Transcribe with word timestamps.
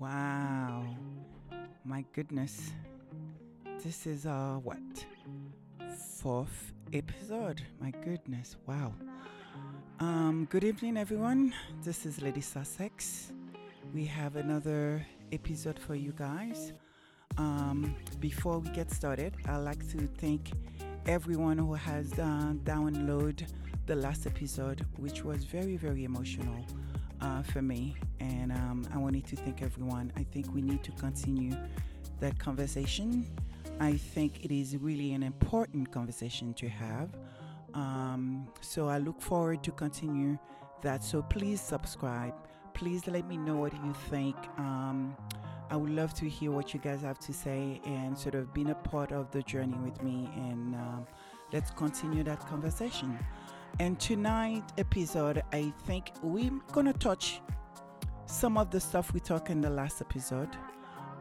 Wow. 0.00 0.82
My 1.84 2.06
goodness. 2.14 2.72
This 3.84 4.06
is 4.06 4.24
uh 4.24 4.58
what? 4.62 4.78
Fourth 6.16 6.72
episode. 6.94 7.60
My 7.78 7.90
goodness. 8.02 8.56
Wow. 8.66 8.94
Um 9.98 10.48
good 10.50 10.64
evening 10.64 10.96
everyone. 10.96 11.52
This 11.84 12.06
is 12.06 12.22
Lady 12.22 12.40
Sussex. 12.40 13.32
We 13.92 14.06
have 14.06 14.36
another 14.36 15.06
episode 15.32 15.78
for 15.78 15.94
you 15.94 16.12
guys. 16.12 16.72
Um 17.36 17.94
before 18.20 18.58
we 18.58 18.70
get 18.70 18.90
started, 18.90 19.36
I'd 19.46 19.58
like 19.58 19.86
to 19.90 20.06
thank 20.16 20.50
everyone 21.04 21.58
who 21.58 21.74
has 21.74 22.10
uh, 22.14 22.54
downloaded 22.64 23.52
the 23.84 23.96
last 23.96 24.26
episode, 24.26 24.86
which 24.96 25.24
was 25.24 25.44
very, 25.44 25.76
very 25.76 26.04
emotional 26.04 26.64
uh, 27.20 27.42
for 27.42 27.60
me. 27.60 27.96
And 28.30 28.52
um, 28.52 28.86
I 28.94 28.98
wanted 28.98 29.26
to 29.26 29.36
thank 29.36 29.62
everyone. 29.62 30.12
I 30.16 30.24
think 30.24 30.54
we 30.54 30.62
need 30.62 30.82
to 30.84 30.92
continue 30.92 31.56
that 32.20 32.38
conversation. 32.38 33.26
I 33.80 33.94
think 33.96 34.44
it 34.44 34.52
is 34.52 34.76
really 34.76 35.12
an 35.12 35.22
important 35.22 35.90
conversation 35.90 36.54
to 36.54 36.68
have. 36.68 37.10
Um, 37.74 38.48
so 38.60 38.88
I 38.88 38.98
look 38.98 39.20
forward 39.20 39.62
to 39.64 39.72
continue 39.72 40.38
that. 40.82 41.02
So 41.02 41.22
please 41.22 41.60
subscribe. 41.60 42.34
Please 42.74 43.06
let 43.06 43.26
me 43.26 43.36
know 43.36 43.56
what 43.56 43.72
you 43.84 43.94
think. 44.10 44.36
Um, 44.58 45.16
I 45.70 45.76
would 45.76 45.90
love 45.90 46.12
to 46.14 46.28
hear 46.28 46.50
what 46.50 46.74
you 46.74 46.80
guys 46.80 47.02
have 47.02 47.18
to 47.20 47.32
say 47.32 47.80
and 47.84 48.18
sort 48.18 48.34
of 48.34 48.52
being 48.52 48.70
a 48.70 48.74
part 48.74 49.12
of 49.12 49.30
the 49.30 49.42
journey 49.42 49.78
with 49.84 50.02
me. 50.02 50.28
And 50.36 50.74
um, 50.74 51.06
let's 51.52 51.70
continue 51.70 52.24
that 52.24 52.40
conversation. 52.48 53.18
And 53.78 53.98
tonight 54.00 54.64
episode, 54.78 55.42
I 55.52 55.72
think 55.86 56.10
we're 56.22 56.50
gonna 56.72 56.92
touch 56.92 57.40
some 58.30 58.56
of 58.56 58.70
the 58.70 58.80
stuff 58.80 59.12
we 59.12 59.20
talked 59.20 59.50
in 59.50 59.60
the 59.60 59.70
last 59.70 60.00
episode. 60.00 60.48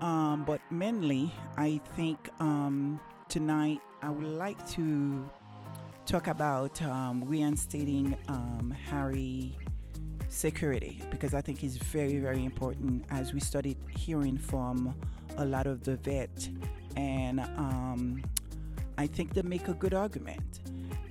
Um, 0.01 0.43
but 0.45 0.61
mainly, 0.71 1.33
I 1.57 1.81
think 1.95 2.29
um, 2.39 2.99
tonight 3.27 3.81
I 4.01 4.09
would 4.09 4.27
like 4.27 4.65
to 4.71 5.29
talk 6.05 6.27
about 6.27 6.81
um, 6.83 7.23
reinstating 7.25 8.15
um, 8.27 8.73
Harry 8.89 9.57
security 10.29 11.01
because 11.09 11.33
I 11.33 11.41
think 11.41 11.63
it's 11.63 11.75
very, 11.75 12.19
very 12.19 12.45
important 12.45 13.03
as 13.09 13.33
we 13.33 13.39
started 13.39 13.75
hearing 13.89 14.37
from 14.37 14.95
a 15.37 15.45
lot 15.45 15.67
of 15.67 15.83
the 15.83 15.95
vet, 15.97 16.49
and 16.95 17.39
um, 17.39 18.23
I 18.97 19.07
think 19.07 19.33
they 19.33 19.41
make 19.41 19.67
a 19.67 19.73
good 19.73 19.93
argument. 19.93 20.61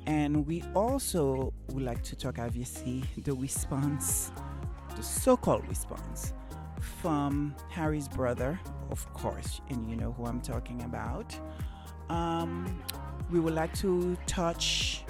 And 0.06 0.46
we 0.46 0.62
also 0.74 1.52
would 1.72 1.82
like 1.82 2.02
to 2.04 2.16
talk, 2.16 2.38
obviously, 2.38 3.04
the 3.18 3.34
response, 3.34 4.32
the 4.98 5.04
so 5.04 5.36
called 5.36 5.66
response 5.68 6.32
from 7.00 7.54
Harry's 7.70 8.08
brother, 8.08 8.58
of 8.90 9.10
course, 9.14 9.60
and 9.70 9.88
you 9.88 9.94
know 9.94 10.10
who 10.10 10.26
I'm 10.26 10.40
talking 10.40 10.82
about. 10.82 11.38
Um, 12.08 12.82
we 13.30 13.38
would 13.38 13.54
like 13.54 13.72
to 13.74 14.16
touch, 14.26 15.04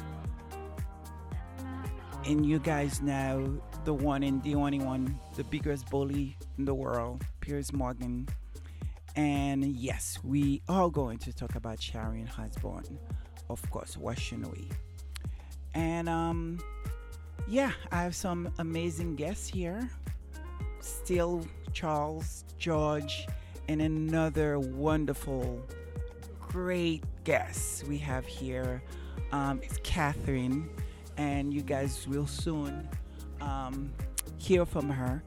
and 2.27 2.45
you 2.45 2.59
guys 2.59 3.01
know 3.01 3.59
the 3.87 3.95
one 3.95 4.23
and 4.25 4.43
the 4.43 4.57
only 4.57 4.79
one, 4.79 5.19
the 5.37 5.45
biggest 5.45 5.89
bully 5.89 6.37
in 6.59 6.67
the 6.67 6.75
world, 6.75 7.25
Piers 7.41 7.73
Morgan. 7.73 8.29
And 9.17 9.65
yes, 9.65 10.19
we 10.23 10.61
are 10.69 10.91
going 10.91 11.17
to 11.21 11.33
talk 11.33 11.55
about 11.55 11.81
Sharon 11.81 12.29
Osbourne, 12.39 12.99
of 13.49 13.71
course, 13.71 13.97
what 13.97 14.19
should 14.19 14.47
we? 14.53 14.69
And 15.73 16.11
um, 16.11 16.59
yeah, 17.47 17.73
I 17.93 18.03
have 18.03 18.15
some 18.15 18.53
amazing 18.59 19.17
guests 19.17 19.49
here. 19.49 19.89
Still 20.81 21.47
Charles, 21.73 22.45
George, 22.59 23.27
and 23.69 23.81
another 23.81 24.59
wonderful, 24.59 25.63
great 26.41 27.05
guest 27.25 27.87
we 27.87 27.99
have 27.99 28.27
here. 28.27 28.83
Um, 29.33 29.61
it's 29.63 29.79
Catherine, 29.83 30.69
and 31.17 31.53
you 31.53 31.63
guys 31.63 32.07
will 32.09 32.27
soon 32.27 32.89
um, 33.41 33.91
hear 34.39 34.65
from 34.65 34.89
her. 34.89 35.23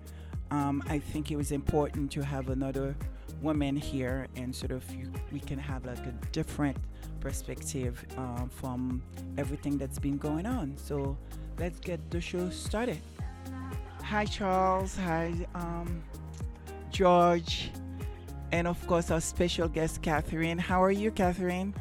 Um, 0.49 0.83
I 0.87 0.99
think 0.99 1.31
it 1.31 1.37
was 1.37 1.51
important 1.51 2.11
to 2.11 2.21
have 2.21 2.49
another 2.49 2.95
woman 3.41 3.75
here, 3.75 4.27
and 4.35 4.53
sort 4.55 4.71
of 4.71 4.83
you, 4.93 5.11
we 5.31 5.39
can 5.39 5.57
have 5.57 5.85
like 5.85 5.99
a 5.99 6.13
different 6.31 6.77
perspective 7.19 8.03
uh, 8.17 8.45
from 8.49 9.01
everything 9.37 9.77
that's 9.77 9.99
been 9.99 10.17
going 10.17 10.45
on. 10.45 10.75
So 10.77 11.17
let's 11.61 11.79
get 11.79 11.99
the 12.09 12.19
show 12.19 12.49
started. 12.49 12.99
Hi, 14.03 14.25
Charles. 14.25 14.97
Hi, 14.97 15.31
um, 15.53 16.01
George. 16.89 17.69
And 18.51 18.67
of 18.67 18.85
course, 18.87 19.11
our 19.11 19.21
special 19.21 19.67
guest, 19.67 20.01
Catherine. 20.01 20.57
How 20.57 20.83
are 20.83 20.91
you, 20.91 21.11
Catherine? 21.11 21.73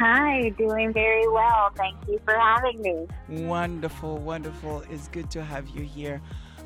Hi, 0.00 0.50
doing 0.58 0.92
very 0.92 1.28
well. 1.28 1.70
Thank 1.76 1.96
you 2.08 2.20
for 2.24 2.34
having 2.34 2.82
me. 2.82 3.06
Wonderful, 3.46 4.18
wonderful. 4.18 4.82
It's 4.90 5.06
good 5.08 5.30
to 5.30 5.44
have 5.44 5.68
you 5.68 5.84
here. 5.84 6.20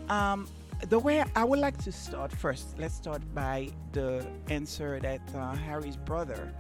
Um, 0.09 0.49
the 0.89 0.99
way 0.99 1.23
I 1.37 1.45
would 1.45 1.59
like 1.59 1.77
to 1.85 1.93
start 1.93 2.33
first, 2.33 2.79
let's 2.79 2.95
start 2.95 3.23
by 3.35 3.69
the 3.93 4.27
answer 4.49 4.99
that 5.01 5.21
uh, 5.35 5.55
Harry's 5.55 5.99
brother 5.99 6.51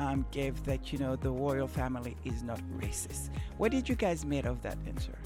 um, 0.00 0.24
gave 0.30 0.64
that, 0.64 0.92
you 0.92 0.98
know, 0.98 1.14
the 1.14 1.30
royal 1.30 1.68
family 1.68 2.16
is 2.24 2.42
not 2.42 2.58
racist. 2.78 3.28
What 3.58 3.70
did 3.70 3.88
you 3.88 3.94
guys 3.94 4.24
make 4.24 4.46
of 4.46 4.62
that 4.62 4.78
answer? 4.86 5.16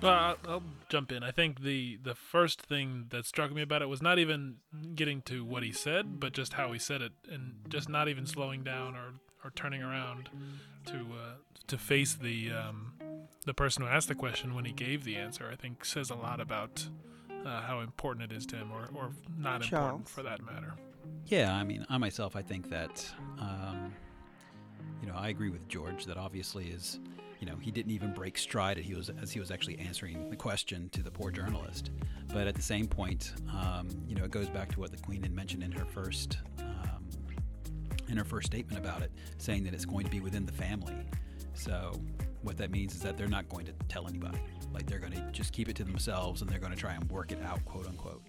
Well, 0.00 0.12
I'll, 0.12 0.36
I'll 0.46 0.62
jump 0.88 1.10
in. 1.10 1.24
I 1.24 1.32
think 1.32 1.62
the 1.62 1.98
the 2.00 2.14
first 2.14 2.62
thing 2.62 3.06
that 3.08 3.26
struck 3.26 3.52
me 3.52 3.62
about 3.62 3.82
it 3.82 3.88
was 3.88 4.00
not 4.00 4.20
even 4.20 4.58
getting 4.94 5.22
to 5.22 5.44
what 5.44 5.64
he 5.64 5.72
said, 5.72 6.20
but 6.20 6.32
just 6.32 6.52
how 6.52 6.70
he 6.72 6.78
said 6.78 7.02
it, 7.02 7.12
and 7.28 7.56
just 7.68 7.88
not 7.88 8.06
even 8.08 8.24
slowing 8.24 8.62
down 8.62 8.94
or, 8.94 9.14
or 9.44 9.50
turning 9.56 9.82
around 9.82 10.28
to 10.86 10.94
uh, 10.94 11.34
to 11.66 11.76
face 11.76 12.14
the 12.14 12.52
um, 12.52 12.92
the 13.44 13.54
person 13.54 13.82
who 13.82 13.88
asked 13.88 14.06
the 14.06 14.14
question 14.14 14.54
when 14.54 14.64
he 14.64 14.72
gave 14.72 15.02
the 15.02 15.16
answer. 15.16 15.50
I 15.52 15.56
think 15.56 15.84
says 15.84 16.10
a 16.10 16.14
lot 16.14 16.40
about 16.40 16.86
uh, 17.46 17.60
how 17.62 17.80
important 17.80 18.30
it 18.30 18.36
is 18.36 18.46
to 18.46 18.56
him, 18.56 18.70
or 18.72 18.88
or 18.94 19.10
not 19.38 19.62
Charles. 19.62 20.00
important 20.00 20.08
for 20.08 20.22
that 20.22 20.44
matter. 20.44 20.74
Yeah, 21.26 21.54
I 21.54 21.64
mean, 21.64 21.86
I 21.88 21.98
myself, 21.98 22.36
I 22.36 22.42
think 22.42 22.70
that, 22.70 23.06
um, 23.38 23.92
you 25.00 25.08
know, 25.08 25.14
I 25.14 25.28
agree 25.28 25.50
with 25.50 25.68
George 25.68 26.06
that 26.06 26.16
obviously 26.16 26.68
is, 26.68 27.00
you 27.40 27.46
know, 27.46 27.56
he 27.56 27.70
didn't 27.70 27.92
even 27.92 28.12
break 28.12 28.38
stride 28.38 28.78
as 28.78 28.84
he 28.84 28.94
was 28.94 29.10
as 29.22 29.30
he 29.30 29.40
was 29.40 29.50
actually 29.50 29.78
answering 29.78 30.30
the 30.30 30.36
question 30.36 30.88
to 30.90 31.02
the 31.02 31.10
poor 31.10 31.30
journalist. 31.30 31.90
But 32.32 32.46
at 32.46 32.54
the 32.54 32.62
same 32.62 32.86
point, 32.86 33.34
um, 33.50 33.88
you 34.06 34.14
know, 34.14 34.24
it 34.24 34.30
goes 34.30 34.48
back 34.48 34.70
to 34.72 34.80
what 34.80 34.90
the 34.90 34.98
Queen 34.98 35.22
had 35.22 35.32
mentioned 35.32 35.62
in 35.62 35.72
her 35.72 35.84
first 35.84 36.38
um, 36.58 37.06
in 38.08 38.16
her 38.16 38.24
first 38.24 38.46
statement 38.46 38.78
about 38.78 39.02
it, 39.02 39.12
saying 39.38 39.64
that 39.64 39.74
it's 39.74 39.84
going 39.84 40.04
to 40.04 40.10
be 40.10 40.20
within 40.20 40.46
the 40.46 40.52
family. 40.52 40.96
So 41.54 42.00
what 42.42 42.56
that 42.58 42.70
means 42.70 42.94
is 42.94 43.00
that 43.02 43.16
they're 43.16 43.28
not 43.28 43.48
going 43.48 43.66
to 43.66 43.72
tell 43.88 44.06
anybody. 44.08 44.38
Like 44.72 44.86
they're 44.86 44.98
going 44.98 45.12
to 45.12 45.22
just 45.32 45.52
keep 45.52 45.68
it 45.68 45.76
to 45.76 45.84
themselves 45.84 46.42
and 46.42 46.50
they're 46.50 46.58
going 46.58 46.72
to 46.72 46.78
try 46.78 46.94
and 46.94 47.08
work 47.10 47.32
it 47.32 47.42
out, 47.42 47.64
quote 47.64 47.86
unquote. 47.86 48.22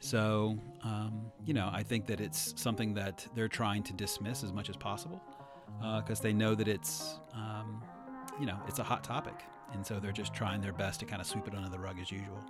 So, 0.00 0.58
um, 0.82 1.30
you 1.44 1.54
know, 1.54 1.70
I 1.72 1.82
think 1.82 2.06
that 2.06 2.20
it's 2.20 2.54
something 2.60 2.94
that 2.94 3.26
they're 3.34 3.48
trying 3.48 3.82
to 3.84 3.92
dismiss 3.92 4.42
as 4.42 4.52
much 4.52 4.68
as 4.68 4.76
possible 4.76 5.22
because 5.98 6.20
they 6.20 6.32
know 6.32 6.54
that 6.54 6.68
it's, 6.68 7.18
um, 7.34 7.82
you 8.40 8.46
know, 8.46 8.58
it's 8.68 8.78
a 8.78 8.84
hot 8.84 9.04
topic. 9.04 9.34
And 9.72 9.86
so 9.86 9.98
they're 9.98 10.12
just 10.12 10.34
trying 10.34 10.60
their 10.60 10.72
best 10.72 11.00
to 11.00 11.06
kind 11.06 11.20
of 11.20 11.26
sweep 11.26 11.46
it 11.46 11.54
under 11.54 11.68
the 11.68 11.78
rug 11.78 11.98
as 12.00 12.10
usual. 12.10 12.40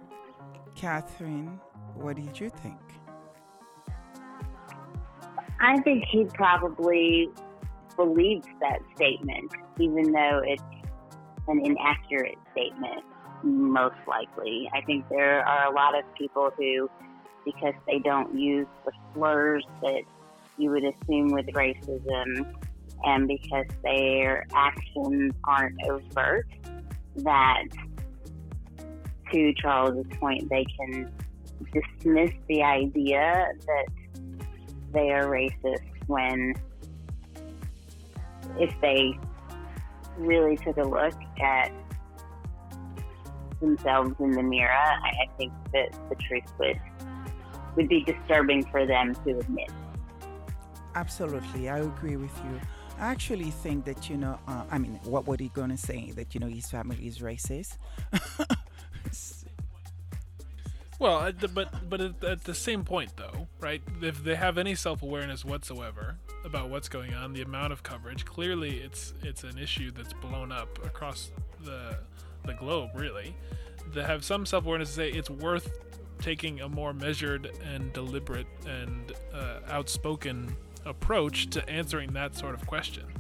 Catherine, 0.75 1.61
what 1.95 2.17
did 2.17 2.39
you 2.39 2.49
think? 2.49 2.81
I 5.61 5.79
think 5.81 6.05
he 6.05 6.25
probably 6.25 7.29
believes 7.97 8.47
that 8.61 8.81
statement, 8.97 9.53
even 9.79 10.11
though 10.11 10.43
it's 10.45 10.63
an 11.49 11.61
inaccurate 11.65 12.39
statement, 12.53 13.05
most 13.43 13.97
likely. 14.07 14.71
I 14.75 14.81
think 14.83 15.09
there 15.09 15.47
are 15.47 15.71
a 15.71 15.75
lot 15.75 15.99
of 15.99 16.05
people 16.15 16.51
who, 16.57 16.89
because 17.45 17.75
they 17.87 17.99
don't 17.99 18.39
use 18.39 18.67
the 18.85 18.93
slurs 19.13 19.65
that 19.83 20.03
you 20.59 20.71
would 20.71 20.85
assume 20.85 21.29
with 21.33 21.47
racism, 21.47 22.55
and 23.05 23.27
because 23.27 23.67
their 23.83 24.47
actions 24.55 25.33
aren't 25.45 25.77
overt, 25.89 26.47
that 27.17 27.65
to 29.33 29.53
Charles's 29.55 30.07
point, 30.21 30.49
they 30.49 30.65
can 30.79 31.11
dismiss 31.73 32.31
the 32.49 32.63
idea 32.63 33.53
that 33.67 33.87
they 34.93 35.11
are 35.11 35.25
racist 35.25 35.83
when 36.07 36.55
if 38.59 38.75
they 38.83 39.19
really 40.19 40.57
took 40.59 40.77
a 40.77 40.83
look 40.83 41.15
at 41.43 41.73
themselves 43.61 44.15
in 44.19 44.33
the 44.33 44.43
mirror, 44.43 44.71
I, 44.71 45.13
I 45.25 45.37
think 45.37 45.53
that 45.73 45.93
the 46.09 46.17
truth 46.17 46.45
would 46.59 46.81
would 47.77 47.89
be 47.89 48.05
disturbing 48.05 48.65
for 48.67 48.85
them 48.85 49.15
to 49.25 49.39
admit. 49.39 49.71
Absolutely, 50.95 51.71
I 51.71 51.79
agree 51.79 52.17
with 52.17 52.37
you. 52.45 52.61
I 52.99 53.07
actually 53.07 53.51
think 53.51 53.87
that 53.87 54.11
you 54.11 54.19
know, 54.19 54.39
uh, 54.47 54.65
I 54.71 54.79
mean, 54.79 55.01
what 55.05 55.27
were 55.27 55.37
he 55.39 55.49
gonna 55.49 55.79
say? 55.79 56.13
That 56.15 56.35
you 56.35 56.41
know 56.41 56.49
his 56.49 56.71
family 56.71 57.07
is 57.07 57.19
racist? 57.21 57.79
Well, 61.03 61.33
but 61.53 61.91
but 61.91 62.01
at, 62.01 62.23
at 62.23 62.45
the 62.45 62.55
same 62.55 62.85
point, 62.85 63.17
though, 63.17 63.49
right? 63.59 63.83
If 64.01 64.23
they 64.23 64.37
have 64.37 64.57
any 64.57 64.77
self-awareness 64.77 65.45
whatsoever 65.45 66.19
about 66.45 66.71
what's 66.71 66.89
going 66.89 67.13
on, 67.13 67.33
the 67.33 67.43
amount 67.43 67.73
of 67.73 67.83
coverage, 67.83 68.25
clearly, 68.25 68.79
it's 68.79 69.13
it's 69.25 69.43
an 69.43 69.59
issue 69.59 69.91
that's 69.91 70.13
blown 70.13 70.53
up 70.53 70.79
across 70.87 71.33
the 71.65 71.99
the 72.45 72.55
globe, 72.55 72.91
really. 72.95 73.35
They 73.93 74.05
have 74.05 74.25
some 74.25 74.47
self-awareness 74.47 74.91
to 74.91 74.95
say 74.95 75.11
it's 75.11 75.29
worth 75.29 75.73
taking 76.21 76.61
a 76.61 76.69
more 76.69 76.93
measured 76.95 77.51
and 77.65 77.93
deliberate 77.93 78.47
and 78.65 79.13
uh, 79.35 79.59
outspoken 79.69 80.55
approach 80.87 81.51
to 81.51 81.69
answering 81.69 82.13
that 82.13 82.37
sort 82.37 82.55
of 82.55 82.65
question. 82.65 83.12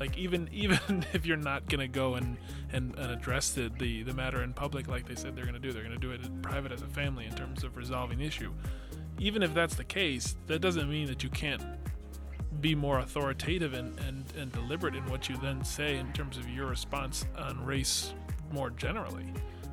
Like 0.00 0.16
even 0.16 0.48
even 0.52 1.04
if 1.12 1.26
you're 1.26 1.36
not 1.36 1.68
gonna 1.68 1.86
go 1.86 2.14
and, 2.14 2.36
and, 2.72 2.96
and 2.98 3.12
address 3.12 3.50
the, 3.50 3.70
the, 3.78 4.02
the 4.02 4.14
matter 4.14 4.42
in 4.42 4.52
public 4.52 4.88
like 4.88 5.06
they 5.06 5.14
said 5.14 5.36
they're 5.36 5.46
gonna 5.46 5.58
do, 5.58 5.72
they're 5.72 5.84
gonna 5.84 5.98
do 5.98 6.10
it 6.10 6.22
in 6.24 6.40
private 6.42 6.72
as 6.72 6.82
a 6.82 6.88
family 6.88 7.26
in 7.26 7.34
terms 7.34 7.62
of 7.62 7.76
resolving 7.76 8.18
the 8.18 8.26
issue. 8.26 8.52
Even 9.18 9.42
if 9.42 9.52
that's 9.52 9.74
the 9.74 9.84
case, 9.84 10.34
that 10.46 10.60
doesn't 10.60 10.88
mean 10.88 11.06
that 11.06 11.22
you 11.22 11.28
can't 11.28 11.62
be 12.60 12.74
more 12.74 12.98
authoritative 12.98 13.74
and, 13.74 13.98
and, 14.00 14.24
and 14.36 14.50
deliberate 14.52 14.94
in 14.96 15.04
what 15.06 15.28
you 15.28 15.36
then 15.36 15.62
say 15.64 15.96
in 15.98 16.12
terms 16.12 16.36
of 16.36 16.48
your 16.48 16.66
response 16.66 17.26
on 17.38 17.62
race 17.64 18.14
more 18.52 18.70
generally. 18.70 19.26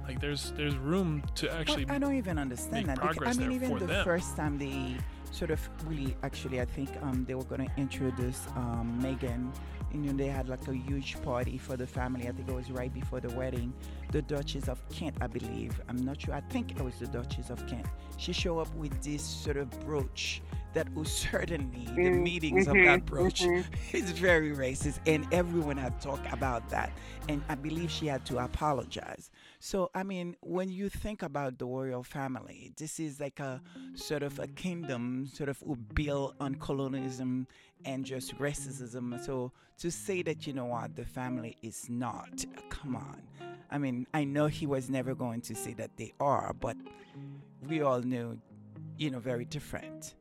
Like 0.08 0.22
there's 0.22 0.52
there's 0.56 0.76
room 0.76 1.22
to 1.36 1.52
actually 1.52 1.86
Well, 1.86 1.96
I 1.96 2.00
don't 2.00 2.16
even 2.16 2.38
understand 2.38 2.88
that. 2.88 3.02
because- 3.02 3.38
I 3.38 3.42
mean, 3.42 3.52
even 3.52 3.78
the 3.78 3.86
them. 3.88 4.06
first 4.06 4.36
time 4.36 4.58
they 4.58 4.96
sort 5.32 5.52
of 5.52 5.70
really, 5.86 6.16
actually, 6.24 6.62
I 6.62 6.66
think 6.66 6.90
um, 7.02 7.26
they 7.28 7.36
were 7.36 7.44
going 7.44 7.68
to 7.68 7.72
introduce 7.78 8.48
um, 8.56 9.00
Meghan. 9.02 9.52
You 9.92 10.00
know, 10.00 10.14
they 10.14 10.28
had 10.28 10.50
like 10.50 10.68
a 10.68 10.74
huge 10.76 11.22
party 11.22 11.58
for 11.58 11.78
the 11.78 11.88
family. 11.88 12.28
I 12.28 12.32
think 12.32 12.50
it 12.50 12.54
was 12.56 12.72
right 12.72 12.94
before 12.94 13.20
the 13.22 13.30
wedding. 13.30 13.74
The 14.12 14.22
Duchess 14.22 14.68
of 14.68 14.88
Kent, 14.90 15.18
I 15.22 15.28
believe. 15.28 15.80
I'm 15.88 15.98
not 15.98 16.22
sure. 16.22 16.34
I 16.34 16.42
think 16.42 16.72
it 16.72 16.82
was 16.82 17.00
the 17.00 17.08
Duchess 17.08 17.50
of 17.50 17.66
Kent. 17.68 17.88
She 18.18 18.34
showed 18.34 18.60
up 18.60 18.74
with 18.76 19.02
this 19.02 19.24
sort 19.24 19.58
of 19.58 19.70
brooch 19.80 20.44
that 20.74 20.94
was 20.94 21.12
certainly 21.32 21.94
the 22.02 22.10
Mm, 22.10 22.22
meanings 22.22 22.68
of 22.68 22.82
that 22.84 23.06
brooch 23.06 23.48
mhm. 23.48 23.66
is 23.94 24.12
very 24.12 24.52
racist, 24.54 25.00
and 25.06 25.26
everyone 25.32 25.78
had 25.78 26.00
talked 26.00 26.28
about 26.32 26.70
that. 26.70 26.92
And 27.28 27.44
I 27.50 27.56
believe 27.56 27.90
she 27.92 28.08
had 28.08 28.26
to 28.26 28.38
apologize. 28.40 29.32
So, 29.60 29.90
I 29.96 30.04
mean, 30.04 30.36
when 30.42 30.70
you 30.70 30.88
think 30.88 31.24
about 31.24 31.58
the 31.58 31.66
royal 31.66 32.04
family, 32.04 32.72
this 32.78 33.00
is 33.00 33.20
like 33.20 33.40
a 33.40 33.62
sort 33.96 34.22
of 34.22 34.38
a 34.38 34.48
kingdom, 34.48 35.28
sort 35.34 35.50
of 35.50 35.64
built 35.96 36.36
on 36.40 36.56
colonialism 36.56 37.48
and 37.84 38.06
just 38.06 38.38
racism. 38.38 39.20
So, 39.24 39.52
to 39.80 39.90
say 39.90 40.22
that, 40.24 40.46
you 40.46 40.54
know 40.54 40.66
what, 40.66 40.96
the 40.96 41.06
family 41.06 41.58
is 41.64 41.90
not, 41.90 42.46
come 42.70 42.96
on. 42.96 43.22
I 43.72 43.80
mean, 43.80 44.06
I 44.14 44.24
know 44.26 44.46
he 44.48 44.68
was 44.68 44.90
never 44.90 45.16
going 45.16 45.42
to 45.42 45.56
say 45.56 45.74
that 45.74 45.98
they 45.98 46.14
are, 46.20 46.54
but 46.60 46.78
we 47.68 47.82
all 47.82 48.02
knew, 48.02 48.40
you 48.98 49.10
know, 49.10 49.20
very 49.20 49.46
different. 49.46 50.14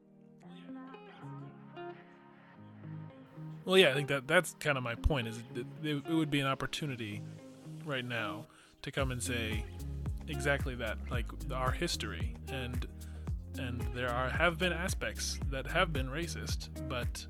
Well, 3.66 3.76
yeah, 3.76 3.90
I 3.90 3.94
think 3.94 4.08
that 4.08 4.26
that's 4.26 4.54
kind 4.60 4.78
of 4.78 4.84
my 4.84 4.94
point. 4.94 5.28
Is 5.28 5.38
it, 5.54 5.66
it, 5.82 6.02
it 6.08 6.14
would 6.14 6.30
be 6.30 6.40
an 6.40 6.46
opportunity 6.46 7.20
right 7.84 8.04
now 8.04 8.46
to 8.82 8.90
come 8.90 9.10
and 9.10 9.22
say 9.22 9.64
exactly 10.28 10.74
that, 10.76 10.98
like 11.10 11.26
our 11.52 11.70
history, 11.70 12.34
and 12.48 12.86
and 13.58 13.80
there 13.94 14.10
are 14.10 14.28
have 14.28 14.58
been 14.58 14.72
aspects 14.72 15.38
that 15.50 15.66
have 15.66 15.92
been 15.92 16.08
racist, 16.08 16.68
but 16.88 17.26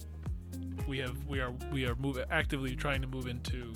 we 0.88 0.98
have 0.98 1.24
we 1.26 1.40
are 1.40 1.52
we 1.72 1.86
are 1.86 1.94
move, 1.96 2.18
actively 2.30 2.74
trying 2.76 3.00
to 3.00 3.06
move 3.06 3.26
into 3.26 3.72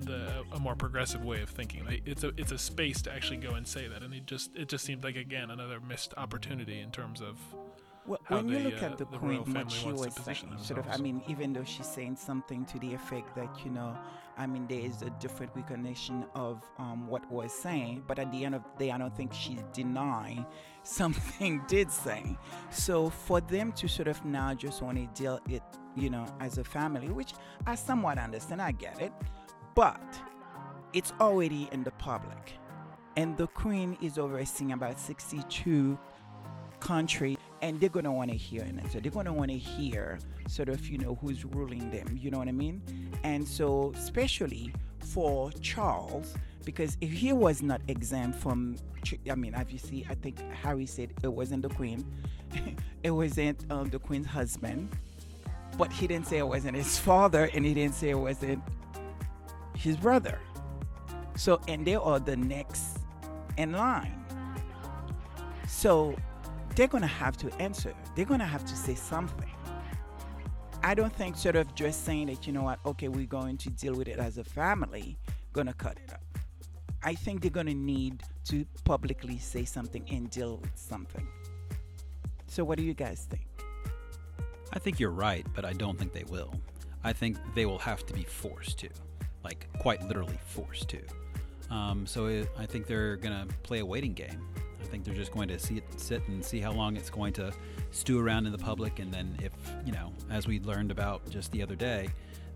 the 0.00 0.44
a 0.52 0.58
more 0.58 0.74
progressive 0.74 1.24
way 1.24 1.40
of 1.40 1.48
thinking. 1.48 1.84
Like, 1.84 2.02
it's 2.04 2.24
a 2.24 2.32
it's 2.36 2.52
a 2.52 2.58
space 2.58 3.00
to 3.02 3.12
actually 3.12 3.38
go 3.38 3.52
and 3.52 3.66
say 3.66 3.88
that, 3.88 4.02
and 4.02 4.12
it 4.12 4.26
just 4.26 4.54
it 4.56 4.68
just 4.68 4.84
seemed 4.84 5.04
like 5.04 5.16
again 5.16 5.50
another 5.50 5.80
missed 5.80 6.12
opportunity 6.16 6.80
in 6.80 6.90
terms 6.90 7.20
of 7.20 7.38
Well, 8.06 8.18
when 8.28 8.48
you 8.48 8.58
the, 8.58 8.64
look 8.70 8.82
uh, 8.82 8.86
at 8.86 8.98
the, 8.98 9.04
the 9.06 9.18
queen, 9.18 9.38
what 9.52 9.70
she 9.70 9.90
was 9.90 10.14
position 10.14 10.50
saying, 10.50 10.62
sort 10.62 10.80
of, 10.80 10.88
I 10.90 10.96
mean, 10.98 11.22
even 11.28 11.52
though 11.52 11.64
she's 11.64 11.88
saying 11.88 12.16
something 12.16 12.64
to 12.66 12.78
the 12.78 12.92
effect 12.94 13.34
that, 13.36 13.48
you 13.64 13.70
know, 13.70 13.96
I 14.38 14.46
mean, 14.46 14.66
there 14.66 14.80
is 14.80 15.02
a 15.02 15.10
different 15.18 15.52
recognition 15.54 16.26
of 16.34 16.62
um, 16.78 17.06
what 17.08 17.30
was 17.30 17.52
saying, 17.52 18.04
but 18.06 18.18
at 18.18 18.30
the 18.32 18.44
end 18.44 18.54
of 18.54 18.62
the 18.62 18.84
day, 18.84 18.90
I 18.90 18.98
don't 18.98 19.16
think 19.16 19.32
she's 19.32 19.62
denying 19.72 20.44
something 20.82 21.62
did 21.68 21.90
say. 21.90 22.36
So 22.70 23.08
for 23.10 23.40
them 23.40 23.72
to 23.72 23.88
sort 23.88 24.08
of 24.08 24.24
now 24.24 24.54
just 24.54 24.82
want 24.82 24.98
to 24.98 25.20
deal 25.20 25.40
it, 25.48 25.62
you 25.94 26.10
know, 26.10 26.26
as 26.40 26.58
a 26.58 26.64
family, 26.64 27.08
which 27.08 27.32
I 27.66 27.74
somewhat 27.74 28.18
understand, 28.18 28.60
I 28.60 28.72
get 28.72 29.00
it, 29.00 29.12
but 29.74 30.02
it's 30.92 31.12
already 31.20 31.68
in 31.72 31.82
the 31.82 31.92
public. 31.92 32.52
And 33.16 33.36
the 33.38 33.46
queen 33.46 33.96
is 34.02 34.18
overseeing 34.18 34.72
about 34.72 35.00
62 35.00 35.98
country 36.80 37.35
and 37.62 37.80
they're 37.80 37.88
gonna 37.88 38.12
want 38.12 38.30
to 38.30 38.36
hear 38.36 38.62
an 38.62 38.80
So 38.90 39.00
They're 39.00 39.10
gonna 39.10 39.32
want 39.32 39.50
to 39.50 39.58
hear 39.58 40.18
sort 40.48 40.68
of 40.68 40.86
you 40.88 40.98
know 40.98 41.16
who's 41.20 41.44
ruling 41.44 41.90
them. 41.90 42.18
You 42.20 42.30
know 42.30 42.38
what 42.38 42.48
I 42.48 42.52
mean? 42.52 42.82
And 43.24 43.46
so 43.46 43.92
especially 43.96 44.72
for 45.00 45.50
Charles, 45.60 46.34
because 46.64 46.96
if 47.00 47.10
he 47.10 47.32
was 47.32 47.62
not 47.62 47.80
exempt 47.88 48.38
from, 48.38 48.76
I 49.30 49.34
mean, 49.34 49.54
obviously, 49.54 50.06
I 50.10 50.14
think 50.14 50.40
Harry 50.52 50.86
said 50.86 51.12
it 51.22 51.32
wasn't 51.32 51.62
the 51.62 51.68
queen, 51.68 52.04
it 53.02 53.10
wasn't 53.10 53.64
um, 53.70 53.88
the 53.88 53.98
queen's 53.98 54.26
husband, 54.26 54.90
but 55.78 55.92
he 55.92 56.06
didn't 56.06 56.26
say 56.26 56.38
it 56.38 56.46
wasn't 56.46 56.76
his 56.76 56.98
father, 56.98 57.48
and 57.54 57.64
he 57.64 57.72
didn't 57.72 57.94
say 57.94 58.10
it 58.10 58.18
wasn't 58.18 58.62
his 59.76 59.96
brother. 59.96 60.38
So, 61.36 61.60
and 61.68 61.86
they 61.86 61.94
are 61.94 62.18
the 62.18 62.36
next 62.36 62.98
in 63.56 63.72
line. 63.72 64.24
So 65.68 66.16
they're 66.76 66.86
going 66.86 67.02
to 67.02 67.08
have 67.08 67.36
to 67.38 67.52
answer. 67.54 67.94
They're 68.14 68.26
going 68.26 68.40
to 68.40 68.46
have 68.46 68.64
to 68.66 68.76
say 68.76 68.94
something. 68.94 69.50
I 70.82 70.94
don't 70.94 71.12
think 71.12 71.36
sort 71.36 71.56
of 71.56 71.74
just 71.74 72.04
saying 72.04 72.26
that, 72.28 72.46
you 72.46 72.52
know 72.52 72.62
what, 72.62 72.78
okay, 72.86 73.08
we're 73.08 73.26
going 73.26 73.56
to 73.58 73.70
deal 73.70 73.94
with 73.94 74.08
it 74.08 74.18
as 74.18 74.38
a 74.38 74.44
family, 74.44 75.18
going 75.52 75.66
to 75.66 75.72
cut 75.72 75.96
it 75.96 76.12
up. 76.12 76.20
I 77.02 77.14
think 77.14 77.40
they're 77.40 77.50
going 77.50 77.66
to 77.66 77.74
need 77.74 78.22
to 78.44 78.64
publicly 78.84 79.38
say 79.38 79.64
something 79.64 80.04
and 80.10 80.30
deal 80.30 80.58
with 80.58 80.76
something. 80.76 81.26
So, 82.46 82.62
what 82.62 82.78
do 82.78 82.84
you 82.84 82.94
guys 82.94 83.26
think? 83.28 83.46
I 84.72 84.78
think 84.78 85.00
you're 85.00 85.10
right, 85.10 85.46
but 85.54 85.64
I 85.64 85.72
don't 85.72 85.98
think 85.98 86.12
they 86.12 86.24
will. 86.24 86.52
I 87.02 87.12
think 87.12 87.38
they 87.54 87.66
will 87.66 87.78
have 87.78 88.04
to 88.06 88.12
be 88.12 88.24
forced 88.24 88.78
to, 88.80 88.88
like 89.42 89.66
quite 89.78 90.06
literally 90.06 90.38
forced 90.46 90.88
to. 90.90 91.00
Um, 91.70 92.06
so 92.06 92.26
it, 92.26 92.48
I 92.58 92.66
think 92.66 92.86
they're 92.86 93.16
gonna 93.16 93.46
play 93.62 93.80
a 93.80 93.86
waiting 93.86 94.12
game. 94.12 94.40
I 94.82 94.86
think 94.86 95.04
they're 95.04 95.14
just 95.14 95.32
going 95.32 95.48
to 95.48 95.58
see 95.58 95.78
it, 95.78 95.84
sit 95.96 96.26
and 96.28 96.44
see 96.44 96.60
how 96.60 96.72
long 96.72 96.96
it's 96.96 97.10
going 97.10 97.32
to 97.34 97.52
stew 97.90 98.18
around 98.18 98.46
in 98.46 98.52
the 98.52 98.58
public, 98.58 98.98
and 98.98 99.12
then 99.12 99.36
if 99.42 99.52
you 99.84 99.92
know, 99.92 100.12
as 100.30 100.46
we 100.46 100.60
learned 100.60 100.90
about 100.90 101.28
just 101.30 101.50
the 101.52 101.62
other 101.62 101.74
day, 101.74 102.08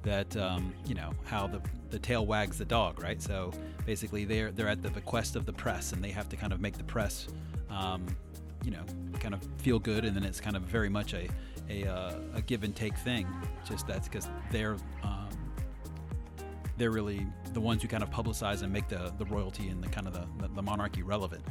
that 0.02 0.34
um, 0.36 0.74
you 0.86 0.94
know 0.94 1.12
how 1.24 1.46
the 1.46 1.60
the 1.90 1.98
tail 1.98 2.26
wags 2.26 2.58
the 2.58 2.64
dog, 2.64 3.02
right? 3.02 3.20
So 3.20 3.52
basically, 3.86 4.24
they're 4.24 4.50
they're 4.50 4.68
at 4.68 4.82
the 4.82 4.90
bequest 4.90 5.36
of 5.36 5.46
the 5.46 5.52
press, 5.52 5.92
and 5.92 6.02
they 6.02 6.10
have 6.10 6.28
to 6.30 6.36
kind 6.36 6.52
of 6.52 6.60
make 6.60 6.76
the 6.76 6.84
press, 6.84 7.28
um, 7.68 8.06
you 8.64 8.70
know, 8.70 8.84
kind 9.18 9.34
of 9.34 9.40
feel 9.58 9.78
good, 9.78 10.04
and 10.04 10.16
then 10.16 10.24
it's 10.24 10.40
kind 10.40 10.56
of 10.56 10.62
very 10.62 10.88
much 10.88 11.14
a 11.14 11.28
a, 11.68 11.86
uh, 11.86 12.14
a 12.34 12.42
give 12.42 12.64
and 12.64 12.74
take 12.74 12.96
thing. 12.98 13.26
Just 13.64 13.86
that's 13.86 14.08
because 14.08 14.28
they're 14.50 14.76
um, 15.02 15.28
they're 16.80 16.90
really 16.90 17.26
the 17.52 17.60
ones 17.60 17.82
who 17.82 17.88
kind 17.88 18.02
of 18.02 18.10
publicize 18.10 18.62
and 18.62 18.72
make 18.72 18.88
the, 18.88 19.12
the 19.18 19.24
royalty 19.26 19.68
and 19.68 19.84
the 19.84 19.88
kind 19.88 20.06
of 20.06 20.14
the, 20.14 20.26
the, 20.38 20.48
the 20.54 20.62
monarchy 20.62 21.02
relevant. 21.02 21.44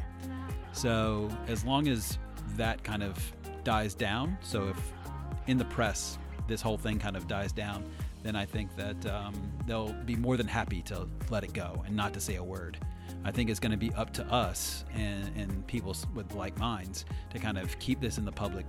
So 0.73 1.29
as 1.47 1.65
long 1.65 1.88
as 1.88 2.17
that 2.55 2.83
kind 2.83 3.03
of 3.03 3.17
dies 3.63 3.93
down, 3.93 4.38
so 4.41 4.69
if 4.69 4.93
in 5.47 5.57
the 5.57 5.65
press 5.65 6.17
this 6.47 6.61
whole 6.61 6.77
thing 6.77 6.99
kind 6.99 7.15
of 7.15 7.27
dies 7.27 7.51
down, 7.51 7.83
then 8.23 8.35
I 8.35 8.45
think 8.45 8.75
that 8.75 9.05
um, 9.05 9.33
they'll 9.65 9.93
be 9.93 10.15
more 10.15 10.35
than 10.35 10.47
happy 10.47 10.81
to 10.83 11.07
let 11.29 11.43
it 11.43 11.53
go 11.53 11.83
and 11.85 11.95
not 11.95 12.13
to 12.13 12.19
say 12.19 12.35
a 12.35 12.43
word. 12.43 12.77
I 13.23 13.31
think 13.31 13.49
it's 13.49 13.59
going 13.59 13.71
to 13.71 13.77
be 13.77 13.93
up 13.93 14.13
to 14.13 14.25
us 14.31 14.85
and, 14.93 15.35
and 15.35 15.65
people 15.67 15.95
with 16.13 16.33
like 16.33 16.57
minds 16.57 17.05
to 17.31 17.39
kind 17.39 17.57
of 17.57 17.77
keep 17.79 17.99
this 17.99 18.17
in 18.17 18.25
the 18.25 18.31
public 18.31 18.65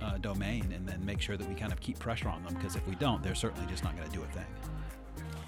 uh, 0.00 0.18
domain 0.18 0.72
and 0.72 0.86
then 0.86 1.04
make 1.04 1.20
sure 1.20 1.36
that 1.36 1.48
we 1.48 1.54
kind 1.54 1.72
of 1.72 1.80
keep 1.80 1.98
pressure 1.98 2.28
on 2.28 2.42
them 2.44 2.54
because 2.54 2.76
if 2.76 2.86
we 2.86 2.94
don't, 2.96 3.22
they're 3.22 3.34
certainly 3.34 3.66
just 3.70 3.84
not 3.84 3.96
going 3.96 4.08
to 4.08 4.14
do 4.14 4.22
a 4.22 4.26
thing. 4.26 4.46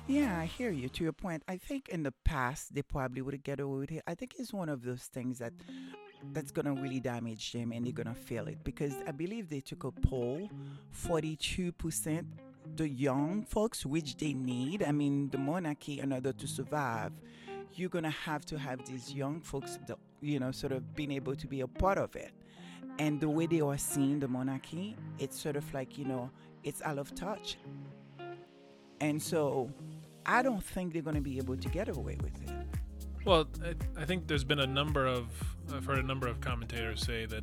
Yeah, 0.07 0.39
I 0.39 0.45
hear 0.45 0.71
you. 0.71 0.89
To 0.91 1.03
your 1.03 1.15
point, 1.15 1.43
I 1.49 1.57
think 1.57 1.89
in 1.89 2.03
the 2.03 2.13
past 2.25 2.75
they 2.75 2.83
probably 2.83 3.23
would 3.23 3.43
get 3.43 3.59
away 3.59 3.79
with 3.79 3.93
it. 3.93 4.03
I 4.07 4.15
think 4.15 4.35
it's 4.39 4.53
one 4.53 4.69
of 4.69 4.83
those 4.83 5.05
things 5.05 5.39
that 5.39 5.53
that's 6.33 6.51
gonna 6.51 6.75
really 6.75 7.01
damage 7.01 7.53
them, 7.53 7.73
and 7.73 7.87
they're 7.87 7.93
gonna 7.93 8.15
feel 8.15 8.47
it 8.47 8.63
because 8.65 8.95
I 9.07 9.13
believe 9.13 9.49
they 9.49 9.61
took 9.61 9.85
a 9.85 9.91
poll, 9.91 10.51
forty-two 10.91 11.73
percent 11.73 12.27
the 12.77 12.89
young 12.89 13.45
folks, 13.45 13.87
which 13.87 14.17
they 14.17 14.35
need. 14.35 14.83
I 14.83 14.93
mean, 14.93 15.31
the 15.31 15.39
monarchy, 15.39 16.01
in 16.01 16.13
order 16.13 16.33
to 16.33 16.47
survive, 16.47 17.13
you're 17.75 17.91
gonna 17.91 18.11
have 18.11 18.45
to 18.47 18.59
have 18.59 18.85
these 18.85 19.13
young 19.13 19.41
folks, 19.41 19.79
you 20.21 20.39
know, 20.39 20.51
sort 20.51 20.73
of 20.73 20.95
being 20.95 21.13
able 21.13 21.35
to 21.35 21.47
be 21.47 21.63
a 21.63 21.67
part 21.69 21.97
of 21.97 22.15
it. 22.15 22.33
And 22.99 23.21
the 23.21 23.29
way 23.29 23.47
they 23.47 23.61
are 23.63 23.79
seeing 23.79 24.21
the 24.21 24.29
monarchy, 24.29 24.97
it's 25.19 25.39
sort 25.41 25.57
of 25.57 25.73
like 25.73 25.97
you 25.97 26.05
know, 26.05 26.31
it's 26.63 26.83
out 26.83 26.99
of 26.99 27.15
touch. 27.15 27.57
And 29.01 29.21
so 29.21 29.71
I 30.27 30.43
don't 30.43 30.63
think 30.63 30.93
they're 30.93 31.03
going 31.03 31.17
to 31.17 31.23
be 31.23 31.39
able 31.39 31.57
to 31.57 31.69
get 31.69 31.89
away 31.89 32.17
with 32.23 32.43
it. 32.43 32.51
Well, 33.25 33.49
I, 33.97 34.05
think 34.05 34.27
there's 34.27 34.45
been 34.45 34.61
a 34.61 34.67
number 34.67 35.07
of 35.07 35.27
I've 35.73 35.87
heard 35.87 35.99
a 35.99 36.03
number 36.03 36.29
of 36.29 36.41
commentators 36.41 37.01
say 37.05 37.25
that 37.27 37.43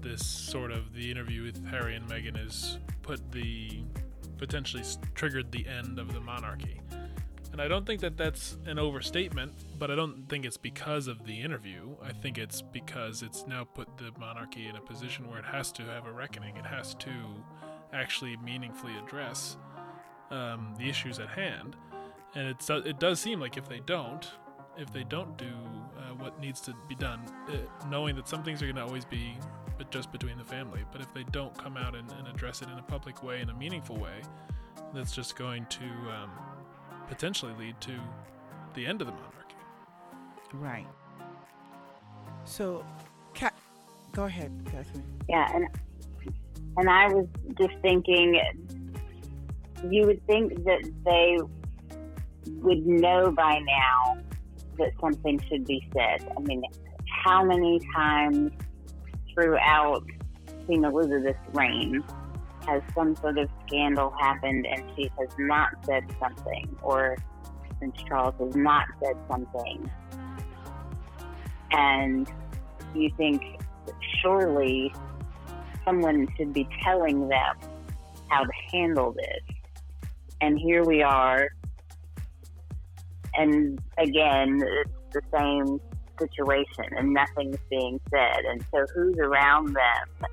this 0.00 0.26
sort 0.26 0.72
of 0.72 0.92
the 0.92 1.08
interview 1.08 1.44
with 1.44 1.64
Harry 1.68 1.94
and 1.94 2.08
Meghan 2.08 2.36
has 2.36 2.78
put 3.02 3.30
the 3.30 3.84
potentially 4.38 4.82
triggered 5.14 5.52
the 5.52 5.66
end 5.68 6.00
of 6.00 6.12
the 6.12 6.20
monarchy. 6.20 6.80
And 7.52 7.60
I 7.60 7.68
don't 7.68 7.86
think 7.86 8.00
that 8.00 8.16
that's 8.16 8.56
an 8.66 8.78
overstatement, 8.78 9.52
but 9.78 9.90
I 9.90 9.94
don't 9.94 10.28
think 10.28 10.46
it's 10.46 10.56
because 10.56 11.06
of 11.06 11.24
the 11.24 11.38
interview. 11.38 11.94
I 12.02 12.10
think 12.10 12.38
it's 12.38 12.62
because 12.62 13.22
it's 13.22 13.46
now 13.46 13.64
put 13.64 13.98
the 13.98 14.10
monarchy 14.18 14.66
in 14.66 14.74
a 14.74 14.80
position 14.80 15.28
where 15.30 15.38
it 15.38 15.44
has 15.44 15.70
to 15.72 15.82
have 15.82 16.06
a 16.06 16.12
reckoning. 16.12 16.56
It 16.56 16.64
has 16.64 16.94
to 16.96 17.10
actually 17.92 18.36
meaningfully 18.38 18.94
address 18.96 19.58
um, 20.32 20.74
the 20.78 20.88
issues 20.88 21.18
at 21.18 21.28
hand. 21.28 21.76
And 22.34 22.48
it's, 22.48 22.68
it 22.70 22.98
does 22.98 23.20
seem 23.20 23.38
like 23.38 23.56
if 23.56 23.68
they 23.68 23.80
don't, 23.80 24.28
if 24.76 24.92
they 24.92 25.04
don't 25.04 25.36
do 25.36 25.52
uh, 25.98 26.14
what 26.14 26.40
needs 26.40 26.60
to 26.62 26.74
be 26.88 26.94
done, 26.94 27.20
uh, 27.48 27.88
knowing 27.88 28.16
that 28.16 28.26
some 28.26 28.42
things 28.42 28.62
are 28.62 28.66
going 28.66 28.76
to 28.76 28.82
always 28.82 29.04
be 29.04 29.36
but 29.78 29.90
just 29.90 30.12
between 30.12 30.38
the 30.38 30.44
family, 30.44 30.84
but 30.92 31.00
if 31.00 31.12
they 31.12 31.24
don't 31.24 31.56
come 31.56 31.76
out 31.76 31.94
and, 31.94 32.10
and 32.12 32.28
address 32.28 32.62
it 32.62 32.68
in 32.68 32.78
a 32.78 32.82
public 32.82 33.22
way, 33.22 33.40
in 33.40 33.50
a 33.50 33.54
meaningful 33.54 33.96
way, 33.96 34.22
that's 34.94 35.12
just 35.12 35.36
going 35.36 35.66
to 35.66 35.84
um, 35.84 36.30
potentially 37.08 37.52
lead 37.58 37.80
to 37.80 37.92
the 38.74 38.86
end 38.86 39.00
of 39.00 39.06
the 39.06 39.12
monarchy. 39.12 39.56
Right. 40.54 40.86
So, 42.44 42.84
Cat, 43.34 43.54
go 44.12 44.24
ahead, 44.24 44.52
Catherine. 44.66 45.04
Yeah, 45.28 45.48
and 45.54 45.66
and 46.76 46.88
I 46.88 47.08
was 47.08 47.26
just 47.58 47.74
thinking, 47.82 48.40
you 49.90 50.06
would 50.06 50.24
think 50.26 50.64
that 50.64 50.90
they 51.04 51.38
would 52.46 52.86
know 52.86 53.30
by 53.30 53.60
now 53.60 54.18
that 54.78 54.92
something 55.00 55.40
should 55.48 55.64
be 55.66 55.86
said. 55.92 56.30
I 56.36 56.40
mean, 56.40 56.62
how 57.06 57.44
many 57.44 57.80
times 57.94 58.52
throughout 59.34 60.04
Queen 60.66 60.84
Elizabeth's 60.84 61.38
reign 61.52 62.02
has 62.66 62.82
some 62.94 63.16
sort 63.16 63.38
of 63.38 63.48
scandal 63.66 64.14
happened 64.20 64.66
and 64.66 64.84
she 64.96 65.10
has 65.18 65.28
not 65.38 65.70
said 65.84 66.04
something, 66.20 66.76
or 66.82 67.16
Prince 67.78 67.96
Charles 68.08 68.34
has 68.38 68.54
not 68.54 68.86
said 69.02 69.16
something? 69.28 69.90
And 71.72 72.30
you 72.94 73.10
think 73.16 73.42
surely 74.20 74.94
someone 75.84 76.28
should 76.36 76.52
be 76.52 76.68
telling 76.82 77.28
them 77.28 77.56
how 78.28 78.44
to 78.44 78.52
handle 78.70 79.12
this. 79.12 79.51
And 80.42 80.58
here 80.58 80.84
we 80.84 81.02
are. 81.02 81.48
And 83.34 83.80
again, 83.96 84.60
it's 84.60 84.90
the 85.12 85.22
same 85.38 85.80
situation 86.18 86.92
and 86.98 87.14
nothing's 87.14 87.58
being 87.70 88.00
said. 88.10 88.44
And 88.50 88.64
so 88.72 88.84
who's 88.92 89.16
around 89.18 89.68
them? 89.74 90.30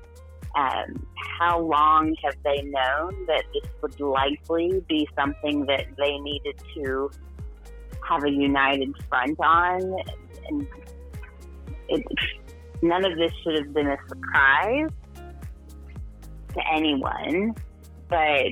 Um, 0.56 1.06
how 1.38 1.60
long 1.60 2.16
have 2.24 2.34
they 2.42 2.60
known 2.62 3.26
that 3.26 3.44
this 3.54 3.70
would 3.82 4.00
likely 4.00 4.82
be 4.88 5.08
something 5.16 5.64
that 5.66 5.86
they 5.96 6.18
needed 6.18 6.60
to 6.74 7.08
have 8.08 8.24
a 8.24 8.30
united 8.30 8.92
front 9.08 9.38
on? 9.38 9.96
And 10.48 10.66
it, 11.88 12.04
none 12.82 13.04
of 13.04 13.16
this 13.16 13.32
should 13.44 13.64
have 13.64 13.72
been 13.72 13.86
a 13.86 13.96
surprise 14.08 14.90
to 16.54 16.60
anyone, 16.74 17.54
but 18.08 18.50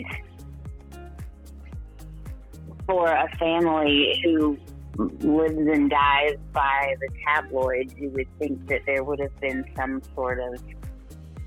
for 2.89 3.07
a 3.13 3.29
family 3.37 4.19
who 4.25 4.57
lives 4.97 5.59
and 5.59 5.91
dies 5.91 6.37
by 6.53 6.95
the 7.01 7.09
tabloids, 7.27 7.95
you 7.97 8.09
would 8.11 8.27
think 8.39 8.67
that 8.67 8.81
there 8.87 9.05
would 9.05 9.21
have 9.21 9.41
been 9.41 9.65
some 9.77 10.03
sort 10.15 10.41
of 10.41 10.61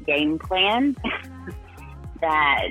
game 0.06 0.38
plan 0.38 0.96
that 2.22 2.68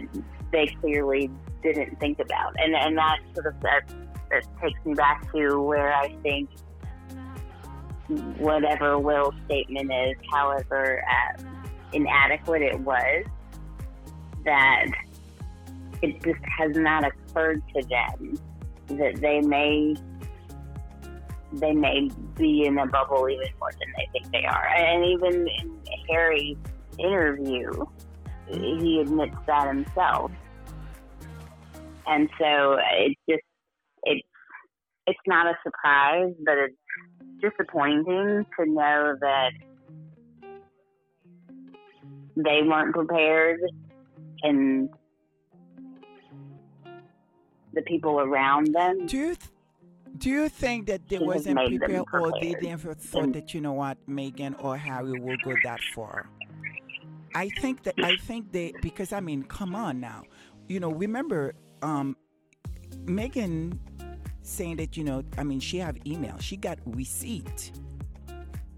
they 0.53 0.67
clearly 0.81 1.29
didn't 1.65 1.99
think 1.99 2.21
about. 2.21 2.55
And, 2.59 2.75
and 2.75 2.97
that 2.97 3.19
sort 3.35 3.47
of 3.47 3.61
that, 3.61 3.83
that 4.31 4.45
takes 4.63 4.79
me 4.87 4.95
back 4.95 5.31
to 5.33 5.61
where 5.61 5.93
I 5.93 6.15
think 6.23 6.49
whatever 8.39 8.99
Will's 8.99 9.35
statement 9.47 9.93
is, 9.93 10.17
however 10.33 11.05
uh, 11.11 11.43
inadequate 11.93 12.63
it 12.63 12.79
was, 12.81 13.25
that 14.45 14.87
it 16.03 16.23
just 16.23 16.41
has 16.59 16.77
not 16.77 17.05
occurred 17.05 17.63
to 17.75 17.83
them 17.89 18.39
that 18.99 19.21
they 19.21 19.41
may 19.41 19.95
they 21.53 21.73
may 21.73 22.09
be 22.37 22.65
in 22.65 22.79
a 22.79 22.87
bubble 22.87 23.29
even 23.29 23.49
more 23.59 23.71
than 23.73 23.93
they 23.97 24.09
think 24.13 24.33
they 24.33 24.45
are. 24.45 24.69
And 24.69 25.05
even 25.05 25.49
in 25.49 25.81
Harry's 26.09 26.57
interview, 26.99 27.85
he 28.49 29.01
admits 29.01 29.37
that 29.47 29.67
himself. 29.67 30.31
And 32.07 32.29
so 32.39 32.79
it 32.79 33.17
just 33.29 33.43
it 34.05 34.23
it's 35.07 35.19
not 35.27 35.47
a 35.47 35.55
surprise, 35.65 36.35
but 36.45 36.55
it's 36.59 36.77
disappointing 37.41 38.47
to 38.59 38.67
know 38.67 39.17
that 39.21 39.51
they 42.37 42.63
weren't 42.63 42.95
prepared 42.95 43.61
and 44.43 44.89
the 47.73 47.83
people 47.83 48.21
around 48.21 48.75
them. 48.75 49.07
Do 49.07 49.17
you 49.17 49.35
th- 49.35 49.51
do 50.19 50.29
you 50.29 50.49
think 50.49 50.87
that 50.87 51.09
they 51.09 51.19
She 51.19 51.25
wasn't 51.25 51.57
prepared, 51.57 52.05
or 52.13 52.33
they 52.41 52.55
never 52.61 52.95
thought 52.95 53.33
that 53.33 53.55
you 53.55 53.61
know 53.61 53.73
what 53.73 53.97
Meghan 54.09 54.63
or 54.63 54.77
Harry 54.77 55.19
will 55.21 55.37
go 55.45 55.55
that 55.65 55.81
far? 55.95 56.29
I 57.35 57.49
think 57.61 57.85
that 57.85 57.95
I 58.03 58.17
think 58.17 58.53
they 58.53 58.73
because 58.83 59.13
I 59.13 59.21
mean, 59.21 59.45
come 59.45 59.75
on 59.75 60.01
now, 60.01 60.25
you 60.69 60.81
know, 60.81 60.91
remember 60.91 61.55
um, 61.83 62.17
Meghan 63.05 63.79
saying 64.43 64.77
that 64.77 64.97
you 64.97 65.05
know, 65.05 65.23
I 65.39 65.45
mean, 65.45 65.61
she 65.61 65.79
have 65.79 65.97
email, 66.07 66.39
she 66.39 66.57
got 66.57 66.79
receipt. 66.85 67.73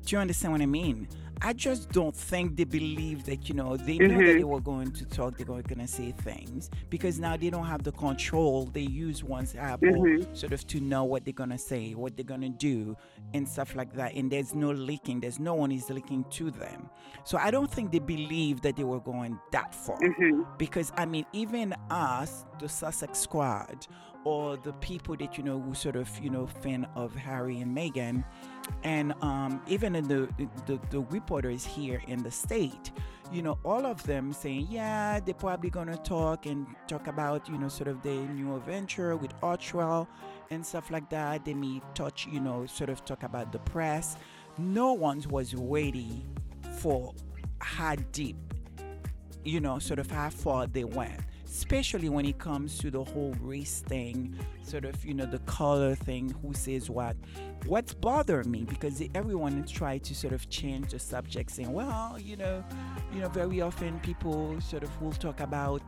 Do 0.05 0.17
you 0.17 0.19
understand 0.19 0.53
what 0.53 0.61
I 0.61 0.67
mean? 0.67 1.09
I 1.45 1.53
just 1.53 1.91
don't 1.91 2.15
think 2.15 2.57
they 2.57 2.65
believe 2.65 3.25
that 3.25 3.49
you 3.49 3.55
know 3.57 3.77
they 3.77 3.99
knew 3.99 4.23
that 4.23 4.37
Mhm. 4.37 4.39
they 4.39 4.45
were 4.45 4.61
going 4.61 4.93
to 4.93 5.05
talk, 5.05 5.37
they 5.37 5.45
were 5.45 5.61
going 5.63 5.81
to 5.81 5.89
say 5.89 6.13
things 6.13 6.71
because 6.89 7.19
now 7.19 7.37
they 7.37 7.51
don't 7.51 7.67
have 7.67 7.83
the 7.83 7.91
control 7.93 8.67
they 8.67 8.83
use 8.83 9.25
once 9.25 9.55
Apple 9.57 10.07
Mhm. 10.07 10.37
sort 10.37 10.53
of 10.53 10.65
to 10.69 10.81
know 10.81 11.03
what 11.05 11.25
they're 11.25 11.33
gonna 11.35 11.59
say, 11.59 11.95
what 11.95 12.17
they're 12.17 12.25
gonna 12.25 12.49
do, 12.49 12.97
and 13.35 13.49
stuff 13.49 13.75
like 13.75 13.93
that. 13.95 14.15
And 14.15 14.31
there's 14.31 14.55
no 14.55 14.71
leaking. 14.71 15.21
There's 15.21 15.41
no 15.41 15.55
one 15.55 15.73
is 15.73 15.91
leaking 15.91 16.25
to 16.31 16.51
them. 16.53 16.89
So 17.25 17.39
I 17.39 17.51
don't 17.51 17.71
think 17.71 17.91
they 17.91 17.99
believe 17.99 18.61
that 18.63 18.77
they 18.77 18.85
were 18.85 19.01
going 19.01 19.39
that 19.51 19.75
far 19.75 19.99
hmm 19.99 20.43
because 20.59 20.93
I 20.97 21.07
mean, 21.07 21.27
even 21.33 21.75
us, 21.91 22.45
the 22.61 22.69
Sussex 22.69 23.19
Squad, 23.19 23.87
or 24.25 24.57
the 24.57 24.73
people 24.75 25.17
that 25.17 25.37
you 25.37 25.43
know 25.43 25.61
who 25.61 25.75
sort 25.75 25.97
of 25.97 26.09
you 26.23 26.31
know 26.31 26.47
fan 26.47 26.87
of 26.95 27.15
Harry 27.17 27.61
and 27.61 27.77
Meghan, 27.77 28.25
and 28.85 29.15
um, 29.23 29.63
even 29.67 29.95
in 29.95 30.09
the, 30.09 30.29
the 30.67 30.79
the 30.91 31.01
reporters 31.11 31.65
here 31.65 32.01
in 32.07 32.23
the 32.23 32.31
state, 32.31 32.93
you 33.33 33.43
know, 33.43 33.59
all 33.65 33.87
of 33.87 34.03
them 34.05 34.33
saying, 34.33 34.69
yeah, 34.71 35.21
they're 35.21 35.35
probably 35.35 35.71
gonna 35.71 35.97
talk 35.99 36.47
and 36.47 36.67
talk 36.89 37.07
about 37.07 37.49
you 37.49 37.59
know 37.59 37.69
sort 37.69 37.89
of 37.89 38.03
their 38.03 38.23
new 38.29 38.57
adventure 38.57 39.17
with 39.17 39.39
Archewell 39.41 40.07
and 40.51 40.65
stuff 40.65 40.91
like 40.91 41.09
that. 41.11 41.45
They 41.45 41.55
may 41.55 41.81
touch, 41.95 42.27
you 42.31 42.41
know, 42.41 42.67
sort 42.67 42.91
of 42.91 43.05
talk 43.05 43.23
about 43.23 43.53
the 43.53 43.59
press. 43.59 44.17
No 44.59 44.93
one 44.93 45.23
was 45.31 45.55
ready 45.55 46.25
for 46.79 47.15
how 47.61 47.97
deep 48.13 48.37
you 49.45 49.61
know, 49.61 49.79
sort 49.79 49.99
of 49.99 50.11
how 50.11 50.31
far 50.31 50.67
they 50.67 50.85
went, 50.85 51.21
especially 51.53 52.09
when 52.09 52.25
it 52.25 52.39
comes 52.39 52.79
to 52.79 52.91
the 52.91 53.05
whole 53.05 53.35
race 53.39 53.81
thing, 53.87 54.35
sort 54.63 54.87
of, 54.87 55.05
you 55.05 55.13
know, 55.13 55.27
the 55.27 55.39
color 55.41 55.95
thing, 55.95 56.35
who 56.41 56.55
says 56.55 56.89
what. 56.89 57.15
What's 57.67 57.93
bothered 57.93 58.47
me 58.47 58.65
because 58.65 59.03
everyone 59.15 59.63
tried 59.65 60.03
to 60.05 60.15
sort 60.15 60.33
of 60.33 60.49
change 60.49 60.93
the 60.93 60.99
subject, 60.99 61.51
saying, 61.51 61.71
well, 61.71 62.17
you 62.19 62.37
know, 62.39 62.65
you 63.13 63.21
know, 63.21 63.29
very 63.29 63.61
often 63.61 64.01
people 64.01 64.59
sort 64.63 64.83
of 64.83 65.03
will 65.03 65.13
talk 65.13 65.41
about 65.41 65.83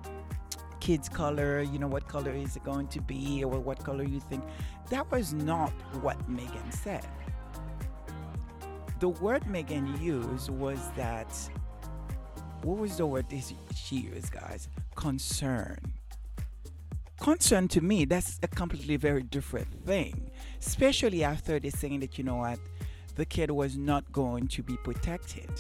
kids' 0.81 1.09
color, 1.09 1.63
you 1.63 1.79
know, 1.79 1.89
what 1.89 2.07
color 2.09 2.33
is 2.33 2.57
it 2.57 2.65
going 2.65 2.89
to 2.89 3.01
be, 3.01 3.43
or 3.43 3.59
what 3.59 3.83
color 3.83 4.05
you 4.05 4.21
think. 4.21 4.45
That 4.91 5.11
was 5.11 5.33
not 5.33 5.71
what 6.03 6.19
Meghan 6.31 6.75
said. 6.75 7.07
The 9.01 9.09
word 9.09 9.45
Meghan 9.45 9.99
used 10.03 10.51
was 10.51 10.79
that 10.95 11.33
what 12.63 12.79
was 12.79 12.99
the 12.99 13.07
word 13.07 13.29
this 13.31 13.55
she 13.75 13.97
used, 13.97 14.31
guys? 14.31 14.69
Concern. 14.95 15.79
Concern 17.21 17.69
to 17.69 17.81
me, 17.81 18.05
that's 18.05 18.39
a 18.43 18.49
completely 18.49 18.97
very 18.97 19.23
different 19.23 19.69
thing. 19.87 20.31
Especially 20.61 21.25
after 21.25 21.59
they're 21.59 21.71
saying 21.71 22.01
that, 22.01 22.19
you 22.19 22.25
know 22.25 22.37
what, 22.37 22.59
the 23.17 23.25
kid 23.25 23.51
was 23.51 23.77
not 23.77 24.11
going 24.13 24.49
to 24.49 24.63
be 24.63 24.77
protected. 24.79 25.51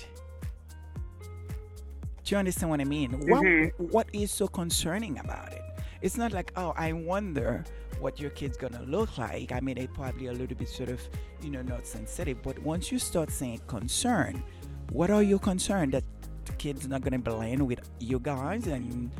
Do 2.24 2.34
you 2.34 2.38
understand 2.38 2.70
what 2.70 2.80
I 2.80 2.84
mean? 2.84 3.12
Mhm. 3.12 3.72
What 3.78 3.92
what 3.92 4.08
is 4.12 4.30
so 4.32 4.48
concerning 4.48 5.18
about 5.18 5.52
it? 5.52 5.62
It's 6.00 6.16
not 6.16 6.32
like, 6.32 6.52
oh, 6.56 6.72
I 6.76 6.92
wonder 6.92 7.64
what 8.00 8.18
your 8.18 8.30
kid's 8.30 8.56
gonna 8.56 8.82
look 8.82 9.16
like. 9.18 9.52
I 9.52 9.60
mean, 9.60 9.76
they 9.76 9.86
probably 9.86 10.26
a 10.26 10.32
little 10.32 10.56
bit 10.56 10.68
sort 10.68 10.88
of, 10.88 11.00
you 11.42 11.50
know, 11.50 11.62
not 11.62 11.86
sensitive. 11.86 12.42
But 12.42 12.58
once 12.60 12.90
you 12.90 12.98
start 12.98 13.30
saying 13.30 13.60
concern, 13.66 14.42
what 14.90 15.10
are 15.10 15.22
you 15.22 15.38
concerned 15.38 15.92
that 15.92 16.04
kid's 16.52 16.86
not 16.88 17.02
gonna 17.02 17.18
blend 17.18 17.66
with 17.66 17.80
you 17.98 18.18
guys? 18.18 18.66
And 18.66 19.10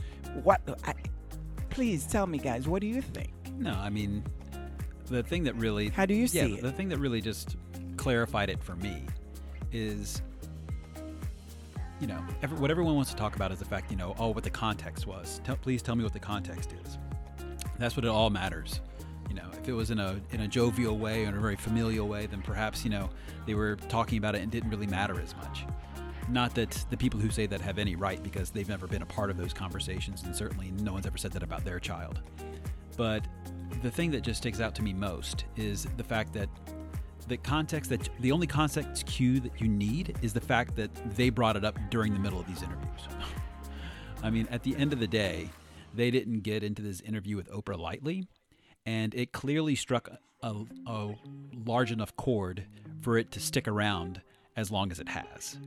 what? 0.43 0.61
I, 0.85 0.95
please 1.71 2.07
tell 2.07 2.26
me, 2.26 2.38
guys, 2.38 2.69
what 2.69 2.81
do 2.81 2.87
you 2.87 3.02
think? 3.02 3.33
No, 3.59 3.73
I 3.73 3.90
mean, 3.90 4.25
the 5.07 5.23
thing 5.23 5.45
that 5.45 5.54
really 5.57 5.88
How 5.88 6.07
do 6.07 6.14
you 6.14 6.26
see 6.26 6.38
yeah, 6.38 6.57
it? 6.57 6.62
the 6.62 6.73
thing 6.73 6.88
that 6.88 6.99
really 6.99 7.21
just 7.21 7.57
clarified 7.97 8.50
it 8.50 8.62
for 8.62 8.76
me 8.76 9.04
is 9.73 10.23
you 12.00 12.07
know 12.07 12.19
every, 12.43 12.59
what 12.59 12.71
everyone 12.71 12.95
wants 12.95 13.11
to 13.11 13.16
talk 13.16 13.37
about 13.37 13.52
is 13.52 13.59
the 13.59 13.64
fact 13.64 13.90
you 13.90 13.97
know 13.97 14.14
oh 14.19 14.28
what 14.31 14.45
the 14.45 14.50
context 14.50 15.07
was 15.07 15.40
tell, 15.45 15.57
please 15.57 15.83
tell 15.83 15.95
me 15.95 16.02
what 16.02 16.12
the 16.12 16.19
context 16.19 16.75
is 16.85 16.99
that's 17.78 17.97
what 17.97 18.04
it 18.04 18.09
all 18.09 18.31
matters 18.31 18.81
you 19.28 19.35
know 19.35 19.47
if 19.52 19.69
it 19.69 19.73
was 19.73 19.90
in 19.90 19.99
a 19.99 20.21
in 20.33 20.40
a 20.40 20.49
jovial 20.49 20.99
way 20.99 21.25
or 21.25 21.28
in 21.28 21.37
a 21.37 21.40
very 21.40 21.57
familial 21.57 22.09
way 22.09 22.26
then 22.26 22.43
perhaps 22.43 22.85
you 22.85 22.90
know 22.90 23.09
they 23.47 23.54
were 23.54 23.76
talking 23.88 24.19
about 24.19 24.35
it 24.35 24.43
and 24.43 24.50
didn't 24.50 24.71
really 24.71 24.87
matter 24.87 25.21
as 25.21 25.35
much 25.37 25.64
not 26.28 26.54
that 26.54 26.85
the 26.90 26.97
people 26.97 27.21
who 27.21 27.31
say 27.31 27.47
that 27.47 27.61
have 27.61 27.78
any 27.78 27.97
right 27.97 28.23
because 28.23 28.50
they've 28.50 28.69
never 28.69 28.87
been 28.87 29.02
a 29.02 29.07
part 29.07 29.31
of 29.31 29.37
those 29.37 29.52
conversations 29.52 30.23
and 30.23 30.35
certainly 30.35 30.71
no 30.83 30.93
one's 30.93 31.07
ever 31.07 31.19
said 31.19 31.33
that 31.33 31.43
about 31.43 31.64
their 31.64 31.78
child 31.78 32.21
but 32.97 33.26
the 33.83 33.90
thing 33.90 34.11
that 34.11 34.23
just 34.23 34.38
sticks 34.38 34.61
out 34.61 34.75
to 34.75 34.83
me 34.83 34.93
most 34.93 35.45
is 35.57 35.87
the 35.97 36.04
fact 36.04 36.33
that 36.33 36.49
the 37.28 37.37
context 37.37 37.90
that 37.90 38.09
the 38.21 38.33
only 38.33 38.47
context 38.47 39.07
cue 39.07 39.40
that 39.40 39.61
you 39.61 39.69
need 39.69 40.16
is 40.23 40.33
the 40.33 40.40
fact 40.40 40.76
that 40.76 40.90
they 41.16 41.31
brought 41.31 41.57
it 41.57 41.64
up 41.64 41.78
during 41.90 42.12
the 42.12 42.19
middle 42.19 42.38
of 42.38 42.47
these 42.47 42.62
interviews. 42.62 43.09
I 44.23 44.31
mean, 44.31 44.47
at 44.50 44.62
the 44.62 44.76
end 44.76 44.93
of 44.93 45.00
the 45.00 45.07
day, 45.07 45.50
they 45.95 46.11
didn't 46.11 46.40
get 46.40 46.62
into 46.62 46.83
this 46.83 47.00
interview 47.00 47.37
with 47.37 47.50
Oprah 47.50 47.78
lightly, 47.78 48.26
and 48.85 49.14
it 49.14 49.33
clearly 49.33 49.75
struck 49.75 50.09
a, 50.43 50.54
a 50.87 51.14
large 51.66 51.93
enough 51.93 52.16
chord 52.16 52.66
for 53.00 53.16
it 53.19 53.31
to 53.33 53.40
stick 53.40 53.69
around 53.69 54.21
as 54.57 54.71
long 54.71 54.90
as 54.90 54.99
it 54.99 55.09
has. 55.09 55.59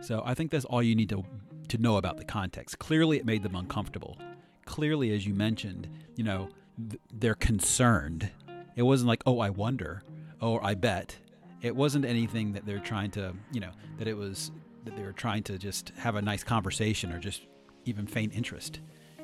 So 0.00 0.22
I 0.24 0.34
think 0.34 0.50
that's 0.50 0.64
all 0.64 0.82
you 0.82 0.94
need 0.94 1.08
to 1.10 1.24
to 1.68 1.78
know 1.78 1.96
about 1.96 2.16
the 2.16 2.24
context. 2.24 2.78
Clearly, 2.78 3.18
it 3.18 3.26
made 3.26 3.42
them 3.42 3.54
uncomfortable. 3.54 4.16
Clearly, 4.64 5.12
as 5.12 5.26
you 5.26 5.34
mentioned, 5.34 5.88
you 6.16 6.24
know, 6.24 6.48
th- 6.88 7.00
they're 7.12 7.34
concerned. 7.34 8.30
It 8.74 8.82
wasn't 8.82 9.08
like, 9.08 9.22
oh, 9.26 9.38
I 9.40 9.50
wonder, 9.50 10.02
or 10.40 10.64
I 10.64 10.74
bet. 10.74 11.16
It 11.60 11.74
wasn't 11.74 12.04
anything 12.04 12.52
that 12.52 12.64
they're 12.64 12.78
trying 12.78 13.10
to, 13.12 13.34
you 13.52 13.60
know, 13.60 13.70
that 13.98 14.08
it 14.08 14.16
was 14.16 14.50
that 14.84 14.96
they 14.96 15.02
were 15.02 15.12
trying 15.12 15.42
to 15.42 15.58
just 15.58 15.92
have 15.98 16.14
a 16.14 16.22
nice 16.22 16.44
conversation 16.44 17.12
or 17.12 17.18
just 17.18 17.46
even 17.84 18.06
feign 18.06 18.30
interest. 18.30 18.80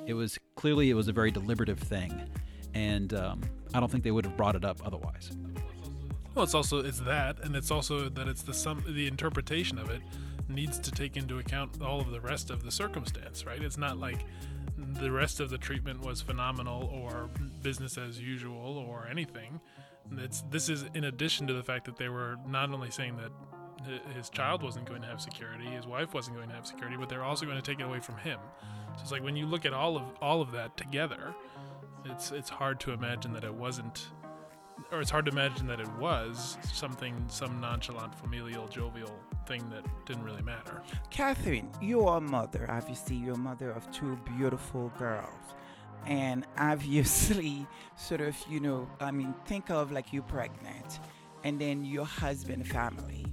It 0.06 0.14
was 0.14 0.38
clearly 0.56 0.90
it 0.90 0.94
was 0.94 1.08
a 1.08 1.12
very 1.12 1.30
deliberative 1.30 1.78
thing, 1.78 2.28
and 2.74 3.14
um, 3.14 3.40
I 3.72 3.80
don't 3.80 3.90
think 3.90 4.04
they 4.04 4.10
would 4.10 4.26
have 4.26 4.36
brought 4.36 4.56
it 4.56 4.64
up 4.64 4.84
otherwise. 4.84 5.30
Well, 6.34 6.44
it's 6.44 6.54
also 6.54 6.80
it's 6.80 7.00
that, 7.00 7.38
and 7.44 7.54
it's 7.54 7.70
also 7.70 8.08
that 8.08 8.28
it's 8.28 8.42
the 8.42 8.52
some 8.52 8.82
the 8.86 9.06
interpretation 9.06 9.78
of 9.78 9.88
it 9.88 10.02
needs 10.48 10.78
to 10.78 10.90
take 10.90 11.16
into 11.16 11.38
account 11.38 11.82
all 11.82 12.00
of 12.00 12.10
the 12.10 12.20
rest 12.20 12.50
of 12.50 12.62
the 12.62 12.70
circumstance, 12.70 13.46
right? 13.46 13.62
It's 13.62 13.78
not 13.78 13.98
like 13.98 14.24
the 14.76 15.10
rest 15.10 15.40
of 15.40 15.50
the 15.50 15.58
treatment 15.58 16.00
was 16.00 16.20
phenomenal 16.20 16.84
or 16.92 17.30
business 17.62 17.98
as 17.98 18.20
usual 18.20 18.78
or 18.78 19.06
anything. 19.10 19.60
It's 20.18 20.42
this 20.50 20.68
is 20.68 20.84
in 20.94 21.04
addition 21.04 21.46
to 21.46 21.54
the 21.54 21.62
fact 21.62 21.84
that 21.86 21.96
they 21.96 22.08
were 22.08 22.36
not 22.46 22.70
only 22.70 22.90
saying 22.90 23.16
that 23.16 23.32
his 24.14 24.30
child 24.30 24.62
wasn't 24.62 24.86
going 24.86 25.02
to 25.02 25.08
have 25.08 25.20
security, 25.20 25.66
his 25.66 25.86
wife 25.86 26.14
wasn't 26.14 26.36
going 26.36 26.48
to 26.48 26.54
have 26.54 26.66
security, 26.66 26.96
but 26.98 27.08
they're 27.08 27.24
also 27.24 27.44
going 27.44 27.60
to 27.60 27.62
take 27.62 27.80
it 27.80 27.84
away 27.84 28.00
from 28.00 28.16
him. 28.18 28.38
So 28.96 29.02
it's 29.02 29.12
like 29.12 29.22
when 29.22 29.36
you 29.36 29.46
look 29.46 29.64
at 29.64 29.72
all 29.72 29.96
of 29.96 30.04
all 30.20 30.40
of 30.40 30.52
that 30.52 30.76
together, 30.76 31.34
it's 32.04 32.30
it's 32.30 32.50
hard 32.50 32.80
to 32.80 32.92
imagine 32.92 33.32
that 33.32 33.44
it 33.44 33.54
wasn't 33.54 34.08
or 34.92 35.00
it's 35.00 35.10
hard 35.10 35.24
to 35.26 35.32
imagine 35.32 35.66
that 35.66 35.80
it 35.80 35.88
was 35.98 36.58
something, 36.72 37.24
some 37.28 37.60
nonchalant, 37.60 38.14
familial, 38.14 38.68
jovial 38.68 39.18
thing 39.46 39.68
that 39.70 39.84
didn't 40.06 40.24
really 40.24 40.42
matter. 40.42 40.82
Catherine, 41.10 41.70
you 41.80 42.06
are 42.06 42.18
a 42.18 42.20
mother. 42.20 42.66
Obviously, 42.70 43.16
you're 43.16 43.34
a 43.34 43.38
mother 43.38 43.70
of 43.70 43.90
two 43.90 44.18
beautiful 44.36 44.92
girls. 44.98 45.28
And 46.06 46.46
obviously, 46.58 47.66
sort 47.96 48.20
of, 48.20 48.36
you 48.48 48.60
know, 48.60 48.88
I 49.00 49.10
mean, 49.10 49.34
think 49.46 49.70
of 49.70 49.92
like 49.92 50.12
you're 50.12 50.22
pregnant 50.22 51.00
and 51.44 51.60
then 51.60 51.84
your 51.84 52.06
husband 52.06 52.66
family 52.66 53.26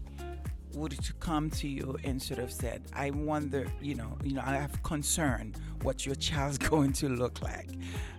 would 0.75 0.91
to 0.91 1.13
come 1.13 1.49
to 1.49 1.67
you 1.67 1.97
and 2.03 2.21
sort 2.21 2.39
of 2.39 2.51
said, 2.51 2.83
I 2.93 3.09
wonder, 3.11 3.67
you 3.81 3.95
know, 3.95 4.17
you 4.23 4.33
know, 4.33 4.43
I 4.45 4.53
have 4.53 4.81
concern 4.83 5.53
what 5.81 6.05
your 6.05 6.15
child's 6.15 6.57
going 6.69 6.93
to 6.93 7.09
look 7.09 7.41
like. 7.41 7.69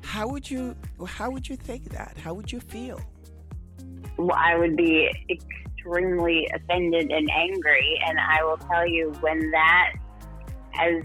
How 0.02 0.28
would 0.28 0.50
you 0.50 0.76
how 1.06 1.30
would 1.30 1.48
you 1.48 1.56
take 1.56 1.84
that? 1.90 2.16
How 2.16 2.34
would 2.34 2.52
you 2.52 2.60
feel? 2.60 3.00
Well, 4.18 4.36
I 4.36 4.56
would 4.56 4.76
be 4.76 5.10
extremely 5.82 6.48
offended 6.54 7.10
and 7.10 7.28
angry. 7.30 7.98
And 8.06 8.18
I 8.18 8.44
will 8.44 8.58
tell 8.58 8.86
you, 8.86 9.12
when 9.20 9.50
that, 9.50 9.92
as 10.80 11.02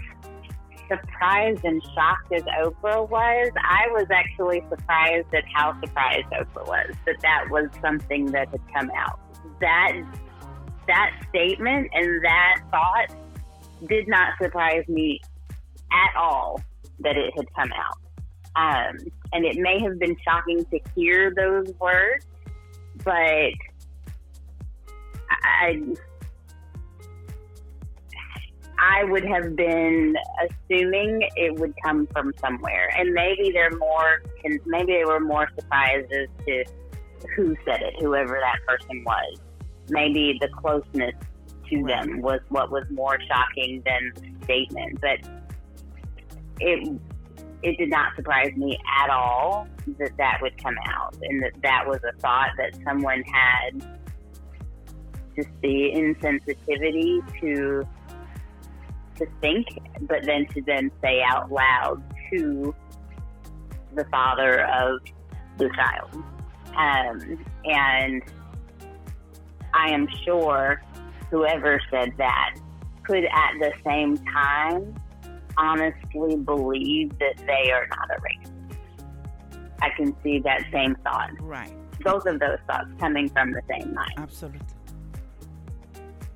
surprised 0.87 1.65
and 1.65 1.81
shocked 1.93 2.31
as 2.33 2.43
Oprah 2.43 3.09
was, 3.09 3.51
I 3.57 3.87
was 3.91 4.07
actually 4.11 4.63
surprised 4.69 5.33
at 5.33 5.43
how 5.53 5.79
surprised 5.81 6.27
Oprah 6.27 6.67
was 6.67 6.95
that 7.05 7.17
that 7.21 7.45
was 7.49 7.69
something 7.81 8.27
that 8.27 8.49
had 8.49 8.61
come 8.73 8.91
out. 8.95 9.19
That 9.59 9.93
that 10.87 11.11
statement 11.29 11.89
and 11.93 12.23
that 12.23 12.61
thought 12.71 13.13
did 13.89 14.07
not 14.07 14.33
surprise 14.41 14.87
me 14.87 15.19
at 15.91 16.15
all 16.17 16.61
that 16.99 17.17
it 17.17 17.33
had 17.35 17.45
come 17.53 17.71
out. 17.73 17.97
Um, 18.55 18.97
and 19.33 19.45
it 19.45 19.57
may 19.57 19.79
have 19.81 19.99
been 19.99 20.15
shocking 20.23 20.65
to 20.65 20.79
hear 20.95 21.33
those 21.35 21.67
words, 21.79 22.25
but 23.03 23.51
I, 25.61 25.81
I 28.79 29.03
would 29.05 29.25
have 29.25 29.55
been 29.55 30.15
assuming 30.45 31.27
it 31.35 31.55
would 31.55 31.73
come 31.83 32.07
from 32.07 32.33
somewhere, 32.39 32.89
and 32.97 33.13
maybe 33.13 33.51
they're 33.51 33.75
more, 33.77 34.21
maybe 34.65 34.93
they 34.93 35.05
were 35.05 35.19
more 35.19 35.49
surprised 35.57 36.11
as 36.11 36.27
to 36.45 36.65
who 37.35 37.55
said 37.65 37.81
it, 37.81 37.95
whoever 37.99 38.39
that 38.39 38.59
person 38.67 39.03
was. 39.03 39.39
Maybe 39.89 40.37
the 40.39 40.49
closeness 40.49 41.15
to 41.69 41.83
them 41.83 42.21
was 42.21 42.39
what 42.49 42.71
was 42.71 42.83
more 42.91 43.17
shocking 43.27 43.81
than 43.85 44.11
the 44.15 44.45
statement, 44.45 45.01
but 45.01 45.19
it 46.59 46.99
it 47.63 47.77
did 47.77 47.89
not 47.89 48.15
surprise 48.15 48.51
me 48.55 48.77
at 49.01 49.09
all 49.09 49.67
that 49.97 50.15
that 50.17 50.37
would 50.41 50.61
come 50.61 50.75
out 50.87 51.15
and 51.23 51.41
that 51.41 51.53
that 51.63 51.83
was 51.87 51.99
a 52.07 52.15
thought 52.19 52.49
that 52.57 52.77
someone 52.83 53.23
had 53.23 53.96
just 55.37 55.49
the 55.61 55.91
insensitivity 55.93 57.21
to 57.39 57.87
to 59.17 59.25
think 59.41 59.65
but 60.01 60.23
then 60.25 60.45
to 60.47 60.61
then 60.63 60.91
say 61.01 61.21
out 61.25 61.51
loud 61.51 62.01
to 62.31 62.73
the 63.95 64.03
father 64.05 64.65
of 64.65 64.99
the 65.57 65.69
child 65.75 66.13
um, 66.75 67.45
and 67.65 68.21
i 69.73 69.89
am 69.89 70.07
sure 70.25 70.81
whoever 71.31 71.79
said 71.91 72.11
that 72.17 72.55
could 73.03 73.23
at 73.25 73.53
the 73.59 73.71
same 73.85 74.17
time 74.33 74.93
honestly 75.57 76.35
believe 76.35 77.09
that 77.19 77.35
they 77.47 77.71
are 77.71 77.87
not 77.87 78.09
a 78.11 78.21
racist. 78.21 78.77
I 79.81 79.89
can 79.95 80.15
see 80.21 80.39
that 80.39 80.63
same 80.71 80.95
thought, 81.03 81.31
Right. 81.39 81.71
both 82.03 82.25
of 82.27 82.39
those 82.39 82.59
thoughts 82.67 82.89
coming 82.99 83.27
from 83.29 83.51
the 83.51 83.61
same 83.69 83.93
mind. 83.93 84.11
Absolutely. 84.17 84.59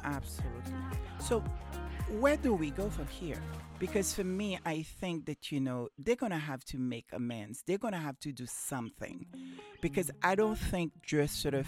Absolutely. 0.04 0.74
So, 1.20 1.44
where 2.20 2.38
do 2.38 2.54
we 2.54 2.72
go 2.72 2.90
from 2.90 3.08
here? 3.08 3.42
Because 3.80 4.14
for 4.14 4.24
me, 4.24 4.60
I 4.66 4.84
think 4.84 5.26
that, 5.26 5.52
you 5.52 5.60
know, 5.60 5.90
they're 5.98 6.16
going 6.16 6.32
to 6.32 6.38
have 6.38 6.64
to 6.66 6.78
make 6.78 7.08
amends. 7.14 7.64
They're 7.66 7.80
going 7.80 7.94
to 7.94 8.00
have 8.00 8.20
to 8.20 8.32
do 8.32 8.46
something. 8.46 9.26
Because 9.82 10.12
I 10.22 10.36
don't 10.36 10.58
think 10.58 10.92
just 11.02 11.42
sort 11.42 11.56
of, 11.56 11.68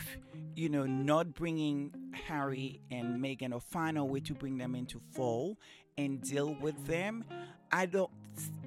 you 0.56 0.70
know, 0.70 0.86
not 0.86 1.34
bringing 1.34 1.92
Harry 2.28 2.82
and 2.92 3.20
Meghan 3.20 3.52
or 3.52 3.60
find 3.60 3.98
a 3.98 4.04
way 4.04 4.20
to 4.20 4.36
bring 4.36 4.58
them 4.58 4.76
into 4.76 5.00
fold 5.12 5.58
and 5.98 6.22
deal 6.22 6.56
with 6.62 6.86
them. 6.86 7.24
I 7.72 7.86
don't, 7.86 8.10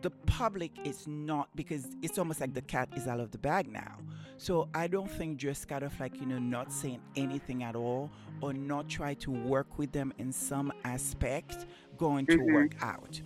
the 0.02 0.10
public 0.10 0.72
is 0.84 1.06
not, 1.06 1.48
because 1.54 1.88
it's 2.02 2.18
almost 2.18 2.40
like 2.40 2.54
the 2.54 2.62
cat 2.62 2.88
is 2.96 3.06
out 3.06 3.20
of 3.20 3.30
the 3.30 3.38
bag 3.38 3.70
now. 3.70 3.98
So 4.38 4.68
I 4.74 4.86
don't 4.86 5.10
think 5.10 5.38
just 5.38 5.66
kind 5.68 5.82
of 5.82 5.98
like, 5.98 6.20
you 6.20 6.26
know, 6.26 6.38
not 6.38 6.72
saying 6.72 7.00
anything 7.16 7.62
at 7.62 7.74
all 7.74 8.10
or 8.40 8.52
not 8.52 8.88
try 8.88 9.14
to 9.14 9.30
work 9.30 9.78
with 9.78 9.92
them 9.92 10.12
in 10.18 10.30
some 10.30 10.72
aspect 10.84 11.66
going 11.96 12.26
to 12.26 12.36
Mhm. 12.38 12.52
work 12.52 12.76
out. 12.82 13.20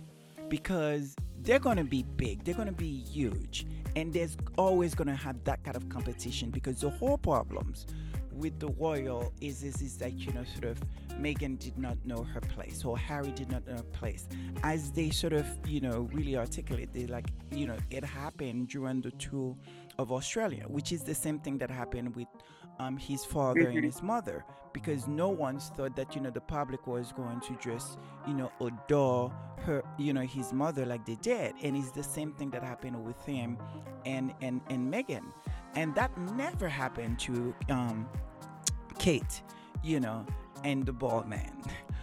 Because 0.49 1.15
they're 1.43 1.59
going 1.59 1.77
to 1.77 1.83
be 1.83 2.03
big, 2.03 2.43
they're 2.43 2.55
going 2.55 2.67
to 2.67 2.73
be 2.73 3.01
huge, 3.03 3.65
and 3.95 4.13
there's 4.13 4.37
always 4.57 4.95
going 4.95 5.07
to 5.07 5.15
have 5.15 5.43
that 5.43 5.63
kind 5.63 5.75
of 5.75 5.89
competition 5.89 6.49
because 6.49 6.81
the 6.81 6.89
whole 6.89 7.17
problems 7.17 7.87
with 8.41 8.59
the 8.59 8.69
royal 8.69 9.31
is 9.39 9.63
is 9.63 9.81
is 9.81 9.97
that 9.97 10.13
you 10.13 10.33
know 10.33 10.43
sort 10.43 10.65
of 10.65 10.81
Meghan 11.19 11.59
did 11.59 11.77
not 11.77 11.97
know 12.03 12.23
her 12.23 12.41
place 12.41 12.83
or 12.83 12.97
Harry 12.97 13.31
did 13.31 13.51
not 13.51 13.65
know 13.67 13.75
her 13.75 13.83
place. 13.83 14.27
As 14.63 14.91
they 14.91 15.11
sort 15.11 15.33
of 15.33 15.45
you 15.65 15.79
know 15.79 16.09
really 16.11 16.35
articulate, 16.35 16.89
they 16.91 17.05
like 17.05 17.27
you 17.51 17.67
know 17.67 17.77
it 17.91 18.03
happened 18.03 18.69
during 18.69 19.01
the 19.01 19.11
tour 19.11 19.55
of 19.99 20.11
Australia, 20.11 20.65
which 20.67 20.91
is 20.91 21.03
the 21.03 21.13
same 21.13 21.39
thing 21.39 21.59
that 21.59 21.69
happened 21.69 22.15
with 22.15 22.27
um, 22.79 22.97
his 22.97 23.23
father 23.23 23.67
and 23.67 23.85
his 23.85 24.01
mother, 24.01 24.43
because 24.73 25.07
no 25.07 25.29
one 25.29 25.59
thought 25.59 25.95
that 25.95 26.15
you 26.15 26.21
know 26.21 26.31
the 26.31 26.41
public 26.41 26.87
was 26.87 27.11
going 27.11 27.39
to 27.41 27.55
just 27.61 27.99
you 28.27 28.33
know 28.33 28.51
adore 28.59 29.31
her, 29.57 29.83
you 29.99 30.13
know 30.13 30.21
his 30.21 30.51
mother 30.51 30.85
like 30.85 31.05
they 31.05 31.17
did, 31.21 31.53
and 31.61 31.77
it's 31.77 31.91
the 31.91 32.03
same 32.03 32.33
thing 32.33 32.49
that 32.49 32.63
happened 32.63 33.05
with 33.05 33.23
him 33.23 33.57
and 34.05 34.33
and 34.41 34.61
and 34.71 34.91
Meghan, 34.91 35.25
and 35.75 35.93
that 35.93 36.17
never 36.17 36.67
happened 36.67 37.19
to 37.19 37.53
um, 37.69 38.07
Kate, 39.01 39.41
you 39.83 39.99
know, 39.99 40.23
and 40.63 40.85
the 40.85 40.93
ball 40.93 41.23
man. 41.25 41.51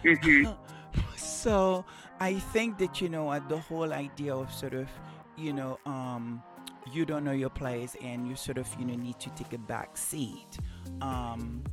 Mhm. 0.03 0.53
so 1.15 1.85
I 2.19 2.33
think 2.51 2.77
that 2.79 2.99
you 2.99 3.07
know 3.07 3.31
the 3.47 3.57
whole 3.57 3.93
idea 3.93 4.35
of 4.35 4.51
sort 4.53 4.73
of 4.73 4.89
you 5.37 5.53
know 5.53 5.79
um, 5.85 6.43
you 6.91 7.05
don't 7.05 7.23
know 7.23 7.31
your 7.31 7.49
place 7.51 7.95
and 8.03 8.27
you 8.27 8.35
sort 8.35 8.57
of 8.57 8.67
you 8.77 8.83
know 8.85 8.95
need 8.95 9.17
to 9.21 9.29
take 9.29 9.53
a 9.53 9.57
back 9.57 9.95
seat. 9.95 10.51
Um, 11.01 11.63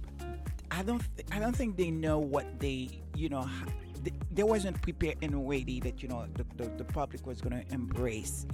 I 0.71 0.83
don't 0.85 1.03
th- 1.17 1.27
I 1.33 1.41
don't 1.41 1.57
think 1.57 1.77
they 1.77 1.91
know 1.91 2.21
what 2.21 2.47
they 2.61 3.03
you 3.17 3.29
know 3.29 3.43
ha- 3.43 3.67
th- 4.05 4.15
they 4.31 4.45
wasn't 4.45 4.81
prepared 4.81 5.17
in 5.23 5.35
a 5.35 5.41
way 5.41 5.65
that 5.81 6.03
you 6.03 6.09
know 6.09 6.27
the, 6.35 6.45
the, 6.57 6.71
the 6.79 6.85
public 6.85 7.27
was 7.27 7.41
going 7.41 7.65
to 7.65 7.75
embrace 7.75 8.47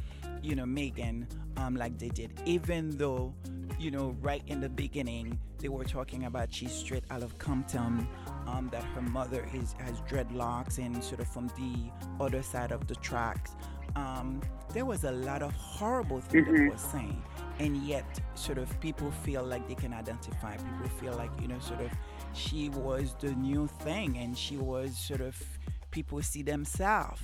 you 0.42 0.54
know 0.56 0.64
Meghan 0.64 1.26
um, 1.58 1.76
like 1.76 1.98
they 1.98 2.08
did 2.08 2.30
even 2.46 2.96
though 2.96 3.34
you 3.78 3.90
know 3.90 4.16
right 4.20 4.42
in 4.46 4.60
the 4.60 4.68
beginning 4.68 5.38
they 5.58 5.68
were 5.68 5.84
talking 5.84 6.24
about 6.24 6.52
she's 6.52 6.72
straight 6.72 7.04
out 7.10 7.22
of 7.22 7.36
Compton 7.38 8.06
um, 8.46 8.68
that 8.72 8.82
her 8.84 9.02
mother 9.02 9.48
is 9.54 9.74
has 9.78 10.00
dreadlocks 10.02 10.78
and 10.78 11.02
sort 11.02 11.20
of 11.20 11.28
from 11.28 11.48
the 11.48 11.90
other 12.24 12.42
side 12.42 12.72
of 12.72 12.86
the 12.88 12.94
tracks. 12.96 13.52
Um, 13.94 14.40
there 14.72 14.84
was 14.86 15.04
a 15.04 15.12
lot 15.12 15.42
of 15.42 15.52
horrible 15.52 16.20
things 16.20 16.46
that 16.46 16.54
Mhm. 16.54 16.72
was 16.72 16.80
saying 16.80 17.22
and 17.58 17.76
yet 17.78 18.04
sort 18.34 18.58
of 18.58 18.68
people 18.80 19.10
feel 19.10 19.44
like 19.44 19.68
they 19.68 19.74
can 19.74 19.92
identify. 19.92 20.56
People 20.56 20.88
feel 21.00 21.12
like 21.14 21.30
you 21.40 21.46
know 21.48 21.58
sort 21.60 21.80
of 21.80 21.90
she 22.32 22.70
was 22.70 23.14
the 23.20 23.32
new 23.34 23.66
thing 23.84 24.16
and 24.18 24.36
she 24.36 24.56
was 24.56 24.96
sort 24.98 25.20
of 25.20 25.36
people 25.90 26.20
see 26.22 26.42
themselves. 26.42 27.20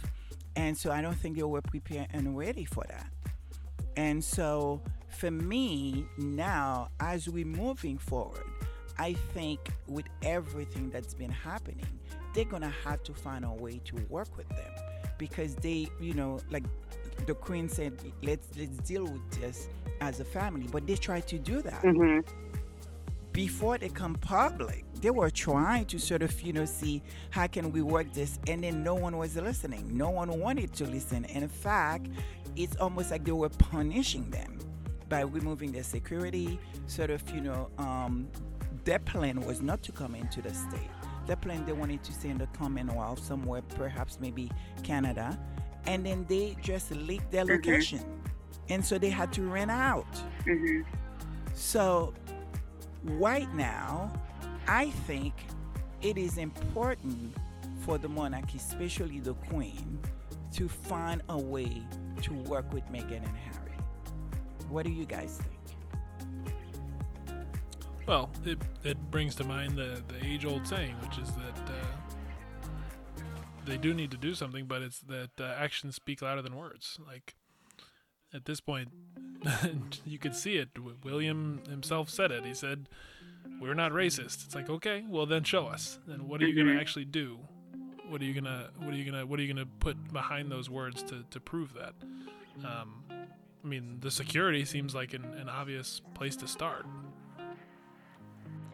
And 0.57 0.77
so 0.77 0.91
i 0.93 1.01
don't 1.01 1.15
think 1.17 1.37
they 1.37 1.43
were 1.43 1.63
prepared 1.63 2.09
and 2.13 2.37
ready 2.37 2.65
for 2.65 2.85
that. 2.89 3.11
And 3.97 4.23
so 4.23 4.83
for 5.19 5.31
me 5.31 6.07
now 6.19 6.89
as 7.01 7.29
we're 7.29 7.45
moving 7.45 7.99
forward 7.99 8.45
i 8.99 9.13
think 9.35 9.59
with 9.87 10.07
everything 10.23 10.89
that's 10.91 11.13
been 11.15 11.31
happening 11.31 11.87
they're 12.35 12.45
gonna 12.45 12.73
have 12.85 13.03
to 13.03 13.13
find 13.13 13.45
a 13.45 13.51
way 13.51 13.81
to 13.85 13.97
work 14.09 14.29
with 14.37 14.49
them. 14.51 14.71
Because 15.19 15.57
they 15.57 15.89
you 16.01 16.15
know 16.15 16.39
like 16.51 16.63
the 17.27 17.35
queen 17.35 17.69
said 17.69 17.95
let's 18.23 18.47
let's 18.57 18.77
deal 18.79 19.05
with 19.05 19.41
this 19.41 19.69
as 20.01 20.21
a 20.21 20.25
family. 20.25 20.67
But 20.71 20.87
they 20.87 20.95
tried 20.95 21.27
to 21.29 21.39
do 21.39 21.63
that. 21.63 21.83
Mhm. 21.83 22.25
before 23.33 23.79
they 23.79 23.89
come 23.89 24.15
public 24.17 24.85
they 25.01 25.11
were 25.11 25.31
trying 25.31 25.85
to 25.87 25.99
sort 25.99 26.23
of 26.23 26.41
you 26.43 26.53
know 26.53 26.65
see 26.65 27.03
how 27.31 27.47
can 27.47 27.71
we 27.73 27.83
work 27.83 28.13
this 28.13 28.39
and 28.49 28.63
then 28.63 28.83
no 28.85 28.95
one 28.95 29.17
was 29.17 29.37
listening. 29.37 29.85
No 29.97 30.11
one 30.11 30.39
wanted 30.39 30.73
to 30.75 30.85
listen. 30.87 31.25
And 31.25 31.43
in 31.45 31.49
fact 31.49 32.07
it's 32.57 32.77
almost 32.77 33.11
like 33.11 33.25
they 33.25 33.33
were 33.33 33.49
punishing 33.49 34.31
them 34.31 34.59
by 35.09 35.21
removing 35.23 35.73
their 35.73 35.83
security 35.83 36.59
sort 36.87 37.11
of 37.11 37.23
you 37.35 37.41
know 37.41 37.71
um, 37.79 38.29
their 38.85 38.99
plan 38.99 39.41
was 39.41 39.61
not 39.63 39.83
to 39.83 39.93
come 39.93 40.15
into 40.15 40.41
the 40.43 40.53
state 40.53 40.91
their 41.27 41.37
plan 41.37 41.65
they 41.65 41.73
wanted 41.73 42.03
to 42.03 42.13
stay 42.13 42.29
in 42.31 42.39
the 42.39 42.47
commonwealth 42.49 43.23
somewhere 43.23 43.63
perhaps 43.77 44.19
maybe 44.21 44.51
canada 44.83 45.39
and 45.87 46.05
then 46.05 46.25
they 46.29 46.57
just 46.63 46.91
leaked 46.91 47.31
their 47.31 47.45
Mhm. 47.45 47.51
location 47.57 48.01
and 48.69 48.85
so 48.85 48.99
they 48.99 49.11
had 49.11 49.33
to 49.33 49.43
rent 49.43 49.71
out 49.71 50.07
Mhm. 50.47 50.85
so, 51.55 52.13
right 53.05 53.53
now, 53.55 54.13
I 54.67 54.91
think 55.07 55.33
it 56.03 56.19
is 56.19 56.37
important 56.37 57.35
for 57.81 57.97
the 57.99 58.09
monarchy, 58.09 58.59
especially 58.59 59.21
the 59.21 59.33
Queen, 59.35 59.99
to 60.53 60.69
find 60.69 61.23
a 61.31 61.39
way 61.39 61.83
to 62.23 62.35
work 62.35 62.71
with 62.73 62.85
Meghan 62.93 63.25
and 63.25 63.37
Harry. 63.37 63.58
What 64.69 64.85
do 64.85 64.93
you 64.93 65.05
guys 65.05 65.41
think? 65.41 65.59
Well, 68.07 68.31
it, 68.45 68.59
it 68.85 69.11
brings 69.11 69.35
to 69.37 69.45
mind 69.45 69.77
the, 69.77 70.03
the 70.09 70.25
age 70.25 70.47
old 70.47 70.67
saying, 70.67 70.95
which 71.03 71.19
is 71.19 71.31
that 71.33 71.59
uh, 71.69 73.23
they 73.67 73.77
do 73.77 73.93
need 73.93 74.11
to 74.13 74.17
do 74.17 74.35
something, 74.35 74.65
but 74.65 74.81
it's 74.81 75.01
that 75.01 75.31
uh, 75.39 75.55
actions 75.59 75.97
speak 75.97 76.23
louder 76.23 76.41
than 76.41 76.57
words. 76.57 76.99
Like, 77.07 77.35
at 78.33 78.47
this 78.47 78.61
point, 78.61 78.89
you 80.07 80.19
could 80.19 80.35
see 80.35 80.57
it. 80.57 80.71
William 81.05 81.61
himself 81.69 82.09
said 82.09 82.31
it. 82.31 82.45
He 82.47 82.55
said, 82.55 82.89
We're 83.61 83.75
not 83.75 83.93
racist. 83.93 84.47
It's 84.47 84.55
like, 84.55 84.71
okay, 84.71 85.05
well, 85.09 85.27
then 85.27 85.45
show 85.45 85.67
us. 85.67 85.99
Then 86.07 86.29
what 86.29 86.43
are 86.43 86.47
you 86.47 86.55
going 86.55 86.75
to 86.75 86.81
actually 86.81 87.05
do? 87.05 87.39
What 88.09 88.23
are 88.23 88.25
you 88.25 88.33
gonna 88.33 88.71
what 88.79 88.95
are 88.95 88.97
you 88.97 89.05
gonna 89.05 89.27
what 89.27 89.39
are 89.39 89.43
you 89.43 89.53
gonna 89.53 89.69
put 89.81 90.13
behind 90.15 90.51
those 90.51 90.71
words 90.71 91.03
to, 91.03 91.25
to 91.31 91.41
prove 91.41 91.75
that? 91.75 91.93
Um, 92.65 93.05
I 93.65 93.67
mean, 93.67 93.99
the 94.01 94.11
security 94.11 94.65
seems 94.65 94.95
like 94.95 95.15
an, 95.15 95.25
an 95.35 95.49
obvious 95.49 96.01
place 96.15 96.37
to 96.37 96.49
start. 96.49 96.87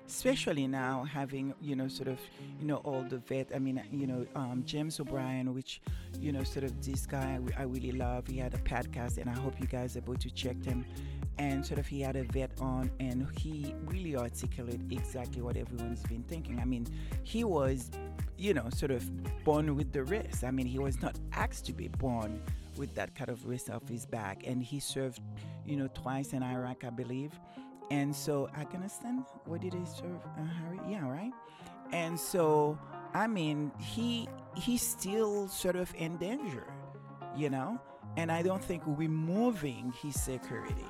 especially 0.07 0.67
now 0.67 1.03
having 1.05 1.55
you 1.63 1.75
know 1.75 1.89
sort 1.89 2.09
of 2.09 2.19
you 2.61 2.67
know 2.67 2.77
all 2.85 3.03
the 3.09 3.17
vet 3.17 3.49
i 3.55 3.59
mean 3.59 3.83
you 3.91 4.07
know 4.07 4.27
um, 4.37 4.63
james 4.67 5.01
o'brien 5.01 5.55
which 5.55 5.81
you 6.21 6.31
know 6.31 6.43
sort 6.45 6.63
of 6.63 6.73
this 6.85 7.07
guy 7.07 7.39
I, 7.57 7.63
I 7.63 7.65
really 7.65 7.93
love. 7.93 8.27
He 8.27 8.37
had 8.37 8.53
a 8.53 8.59
podcast 8.59 9.17
and 9.17 9.31
i 9.31 9.33
hope 9.33 9.59
you 9.59 9.67
guys 9.67 9.97
are 9.97 10.01
able 10.01 10.17
to 10.17 10.31
check 10.31 10.63
him. 10.63 10.85
And 11.39 11.67
sort 11.67 11.81
of 11.81 11.87
he 11.87 12.01
had 12.01 12.15
a 12.17 12.23
vet 12.25 12.53
on 12.61 12.91
and 13.01 13.27
he 13.39 13.75
really 13.87 14.15
articulated 14.15 14.93
exactly 14.93 15.43
what 15.43 15.57
everyone's 15.57 16.03
been 16.03 16.23
thinking. 16.25 16.61
I 16.61 16.65
mean 16.65 16.87
he 17.25 17.43
was 17.43 17.91
you 18.37 18.53
know 18.55 18.69
sort 18.71 18.91
of 18.93 19.03
born 19.45 19.75
with 19.77 19.93
the 19.93 20.03
wrist 20.05 20.43
i 20.45 20.51
mean 20.51 20.67
he 20.67 20.79
was 20.79 21.01
not 21.01 21.17
asked 21.33 21.65
to 21.67 21.73
be 21.73 21.87
born 21.87 22.43
with 22.77 22.95
that 22.95 23.15
kind 23.15 23.31
of 23.31 23.47
wrist 23.47 23.71
off 23.71 23.87
his 23.89 24.07
back 24.07 24.43
and 24.47 24.63
he 24.63 24.81
served 24.81 25.21
you 25.65 25.77
know 25.77 25.89
twice 25.95 26.33
in 26.33 26.43
iraq 26.43 26.85
i 26.85 26.91
believe 26.91 27.33
and 27.91 28.17
so 28.17 28.49
Afghanistan, 28.57 29.27
what 29.45 29.61
did 29.61 29.75
he 29.75 29.85
serve? 29.85 30.19
Uh, 30.39 30.45
Harry? 30.63 30.81
Yeah, 30.89 31.07
right. 31.07 31.33
And 31.93 32.19
so, 32.19 32.79
I 33.13 33.27
mean, 33.27 33.71
he 33.79 34.27
he's 34.57 34.81
still 34.81 35.49
sort 35.49 35.77
of 35.77 35.93
in 35.95 36.17
danger, 36.17 36.65
you 37.37 37.51
know. 37.51 37.79
And 38.17 38.33
I 38.33 38.41
don't 38.41 38.65
think 38.65 38.83
removing 38.87 39.93
his 40.03 40.19
security, 40.19 40.89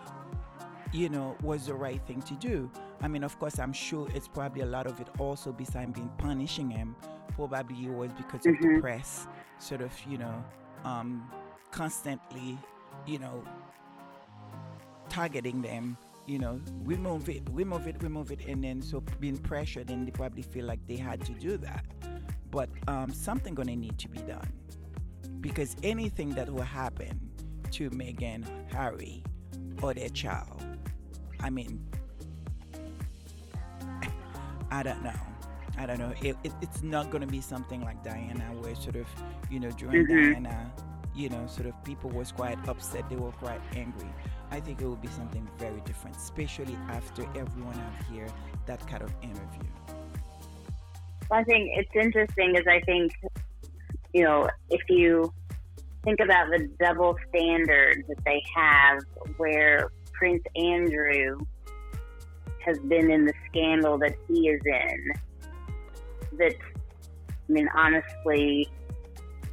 you 0.92 1.08
know, 1.08 1.36
was 1.42 1.66
the 1.66 1.74
right 1.74 2.00
thing 2.06 2.22
to 2.22 2.34
do. 2.34 2.70
I 3.02 3.08
mean, 3.08 3.24
of 3.24 3.36
course, 3.40 3.58
I'm 3.58 3.72
sure 3.72 4.08
it's 4.14 4.28
probably 4.28 4.62
a 4.62 4.66
lot 4.66 4.86
of 4.86 5.00
it 5.00 5.08
also 5.18 5.50
besides 5.50 5.90
being 5.92 6.12
punishing 6.18 6.70
him. 6.70 6.94
Probably 7.34 7.86
it 7.86 7.90
was 7.92 8.12
because 8.12 8.46
of 8.46 8.54
the 8.60 8.68
Mhm. 8.68 8.80
press, 8.80 9.26
sort 9.58 9.80
of, 9.80 9.92
you 10.08 10.18
know, 10.18 10.44
um, 10.84 11.28
constantly, 11.74 12.56
you 13.06 13.18
know, 13.18 13.42
targeting 15.08 15.60
them 15.62 15.96
you 16.26 16.38
know, 16.38 16.58
remove 16.84 17.28
it, 17.28 17.42
remove 17.50 17.86
it, 17.86 18.02
remove 18.02 18.32
it, 18.32 18.40
and 18.48 18.64
then 18.64 18.80
so 18.80 19.02
being 19.20 19.36
pressured, 19.36 19.90
and 19.90 20.06
they 20.06 20.10
probably 20.10 20.40
feel 20.40 20.64
like 20.64 20.80
they 20.86 20.96
had 20.96 21.20
to 21.26 21.32
do 21.32 21.58
that. 21.58 21.84
But 22.50 22.70
um, 22.88 23.12
something 23.12 23.54
gonna 23.54 23.76
need 23.76 23.98
to 23.98 24.08
be 24.08 24.20
done 24.20 24.50
because 25.42 25.76
anything 25.82 26.30
that 26.30 26.48
will 26.50 26.62
happen 26.62 27.20
to 27.72 27.90
Meghan, 27.90 28.46
Harry, 28.72 29.22
or 29.82 29.92
their 29.92 30.08
child, 30.08 30.62
I 31.40 31.50
mean, 31.50 31.84
I 34.70 34.82
don't 34.82 35.02
know. 35.02 35.12
I 35.76 35.84
don't 35.84 35.98
know. 35.98 36.14
It, 36.22 36.36
it, 36.42 36.52
it's 36.62 36.82
not 36.82 37.10
gonna 37.10 37.26
be 37.26 37.42
something 37.42 37.82
like 37.82 38.02
Diana, 38.02 38.44
where 38.62 38.74
sort 38.76 38.96
of, 38.96 39.06
you 39.50 39.60
know, 39.60 39.70
during 39.72 40.06
Mhm. 40.06 40.32
Diana, 40.32 40.72
you 41.14 41.28
know, 41.28 41.46
sort 41.46 41.66
of 41.66 41.84
people 41.84 42.10
was 42.10 42.32
quite 42.32 42.58
upset, 42.68 43.08
they 43.08 43.16
were 43.16 43.32
quite 43.32 43.60
angry. 43.74 44.08
I 44.50 44.60
think 44.60 44.80
it 44.80 44.84
will 44.86 44.96
be 44.96 45.08
something 45.08 45.48
very 45.58 45.80
different, 45.84 46.16
especially 46.16 46.76
after 46.88 47.22
everyone 47.36 47.74
out 47.74 48.12
here 48.12 48.26
that 48.66 48.86
kind 48.88 49.02
of 49.02 49.12
interview. 49.22 49.68
I 51.30 51.42
think 51.44 51.70
it's 51.74 51.90
interesting 51.94 52.52
because 52.52 52.66
I 52.68 52.80
think, 52.80 53.12
you 54.12 54.24
know, 54.24 54.48
if 54.70 54.82
you 54.88 55.32
think 56.04 56.20
about 56.20 56.50
the 56.50 56.68
double 56.78 57.16
standard 57.28 58.04
that 58.08 58.24
they 58.24 58.42
have, 58.54 59.00
where 59.38 59.90
Prince 60.12 60.42
Andrew 60.56 61.38
has 62.64 62.78
been 62.80 63.10
in 63.10 63.24
the 63.24 63.32
scandal 63.48 63.98
that 63.98 64.14
he 64.28 64.48
is 64.48 64.60
in, 64.64 65.12
that, 66.38 66.54
I 66.54 67.52
mean, 67.52 67.68
honestly, 67.74 68.68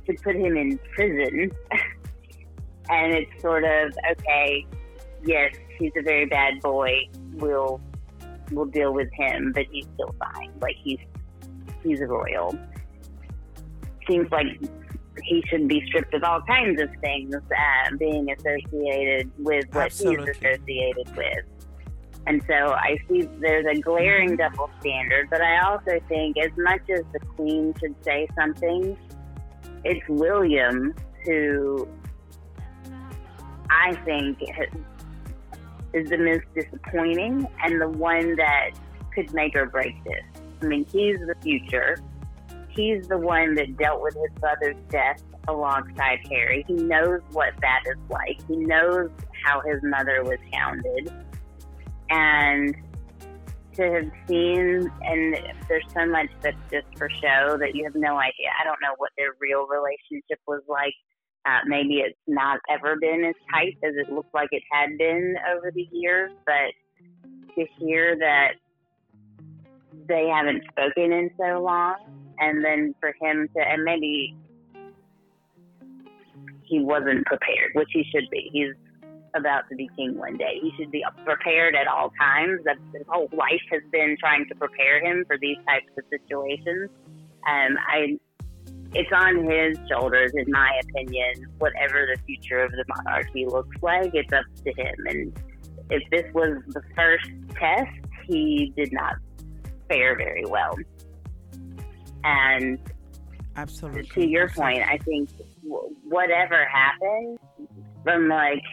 to 0.05 0.13
put 0.23 0.35
him 0.35 0.57
in 0.57 0.79
prison, 0.93 1.51
and 2.89 3.13
it's 3.13 3.41
sort 3.41 3.63
of, 3.63 3.93
okay, 4.11 4.65
yes, 5.23 5.55
he's 5.77 5.91
a 5.97 6.01
very 6.01 6.25
bad 6.25 6.59
boy, 6.61 7.07
we'll 7.33 7.81
we'll 8.51 8.65
deal 8.65 8.93
with 8.93 9.09
him, 9.13 9.51
but 9.53 9.65
he's 9.71 9.85
still 9.93 10.13
fine. 10.19 10.51
Like 10.61 10.75
he's 10.83 10.99
he's 11.83 12.01
a 12.01 12.07
royal. 12.07 12.57
Seems 14.07 14.29
like 14.31 14.59
he 15.23 15.43
should 15.47 15.67
be 15.67 15.83
stripped 15.87 16.13
of 16.13 16.23
all 16.23 16.41
kinds 16.41 16.81
of 16.81 16.89
things 17.01 17.35
uh, 17.35 17.95
being 17.97 18.31
associated 18.31 19.31
with 19.37 19.65
what 19.71 19.85
Absolutely. 19.85 20.27
he's 20.27 20.37
associated 20.37 21.15
with. 21.15 21.45
And 22.27 22.41
so 22.47 22.53
I 22.53 22.97
see 23.09 23.27
there's 23.39 23.65
a 23.65 23.79
glaring 23.81 24.35
double 24.35 24.69
standard, 24.79 25.29
but 25.29 25.41
I 25.41 25.59
also 25.61 25.99
think 26.07 26.37
as 26.37 26.51
much 26.57 26.81
as 26.89 27.03
the 27.13 27.19
queen 27.35 27.73
should 27.79 27.95
say 28.03 28.27
something, 28.35 28.95
it's 29.83 30.07
William 30.09 30.93
who 31.25 31.87
I 33.69 33.95
think 34.05 34.39
is 35.93 36.09
the 36.09 36.17
most 36.17 36.45
disappointing 36.55 37.47
and 37.63 37.81
the 37.81 37.89
one 37.89 38.35
that 38.35 38.71
could 39.13 39.33
make 39.33 39.55
or 39.55 39.65
break 39.65 40.03
this. 40.03 40.23
I 40.61 40.65
mean, 40.65 40.85
he's 40.91 41.17
the 41.19 41.35
future. 41.41 41.97
He's 42.69 43.07
the 43.07 43.17
one 43.17 43.55
that 43.55 43.77
dealt 43.77 44.01
with 44.01 44.15
his 44.15 44.39
brother's 44.39 44.77
death 44.89 45.21
alongside 45.47 46.19
Harry. 46.29 46.63
He 46.67 46.73
knows 46.73 47.21
what 47.31 47.53
that 47.61 47.83
is 47.87 47.97
like. 48.09 48.39
He 48.47 48.55
knows 48.57 49.09
how 49.43 49.61
his 49.61 49.81
mother 49.83 50.23
was 50.23 50.39
hounded. 50.53 51.11
And 52.09 52.75
to 53.75 53.91
have 53.91 54.11
seen, 54.27 54.91
and 55.01 55.37
there's 55.67 55.85
so 55.93 56.05
much 56.05 56.27
that's 56.41 56.57
just 56.71 56.87
for 56.97 57.09
show 57.09 57.57
that 57.57 57.75
you 57.75 57.83
have 57.83 57.95
no 57.95 58.17
idea. 58.17 58.49
I 58.59 58.63
don't 58.63 58.79
know 58.81 58.95
what 58.97 59.11
their 59.17 59.35
real 59.39 59.67
relationship 59.67 60.39
was 60.47 60.61
like. 60.67 60.93
Uh, 61.45 61.59
maybe 61.65 61.95
it's 61.95 62.19
not 62.27 62.59
ever 62.69 62.95
been 62.99 63.23
as 63.25 63.35
tight 63.51 63.77
as 63.83 63.93
it 63.95 64.11
looked 64.11 64.33
like 64.33 64.49
it 64.51 64.63
had 64.71 64.97
been 64.97 65.35
over 65.55 65.71
the 65.73 65.87
years, 65.91 66.31
but 66.45 66.73
to 67.55 67.65
hear 67.79 68.15
that 68.17 68.53
they 70.07 70.27
haven't 70.27 70.63
spoken 70.69 71.11
in 71.11 71.31
so 71.37 71.61
long, 71.61 71.95
and 72.39 72.63
then 72.63 72.93
for 72.99 73.13
him 73.19 73.47
to, 73.55 73.61
and 73.61 73.83
maybe 73.83 74.35
he 76.63 76.79
wasn't 76.79 77.25
prepared, 77.25 77.71
which 77.73 77.89
he 77.91 78.03
should 78.13 78.29
be. 78.29 78.49
He's 78.53 78.73
about 79.35 79.69
to 79.69 79.75
be 79.75 79.89
king 79.95 80.17
one 80.17 80.37
day. 80.37 80.59
He 80.61 80.71
should 80.77 80.91
be 80.91 81.03
prepared 81.25 81.75
at 81.75 81.87
all 81.87 82.11
times. 82.19 82.61
That's 82.65 82.79
his 82.93 83.03
whole 83.07 83.29
life 83.33 83.61
has 83.71 83.81
been 83.91 84.17
trying 84.19 84.47
to 84.49 84.55
prepare 84.55 85.03
him 85.03 85.23
for 85.27 85.37
these 85.37 85.57
types 85.67 85.87
of 85.97 86.03
situations. 86.09 86.89
Um, 87.47 87.77
I, 87.87 88.17
it's 88.93 89.11
on 89.13 89.49
his 89.49 89.77
shoulders, 89.89 90.31
in 90.35 90.51
my 90.51 90.81
opinion. 90.83 91.47
Whatever 91.59 92.07
the 92.13 92.21
future 92.25 92.59
of 92.59 92.71
the 92.71 92.85
monarchy 92.87 93.45
looks 93.45 93.75
like, 93.81 94.11
it's 94.13 94.33
up 94.33 94.45
to 94.65 94.73
him. 94.73 94.95
And 95.05 95.39
if 95.89 96.03
this 96.11 96.31
was 96.33 96.61
the 96.67 96.81
first 96.95 97.29
test, 97.55 97.89
he 98.27 98.73
did 98.75 98.91
not 98.91 99.15
fare 99.89 100.15
very 100.15 100.45
well. 100.45 100.75
And 102.23 102.79
Absolutely. 103.55 104.03
to 104.03 104.27
your 104.27 104.49
point, 104.49 104.83
I 104.83 104.97
think 104.99 105.29
whatever 106.03 106.65
happened 106.65 107.39
from 108.03 108.27
like 108.27 108.63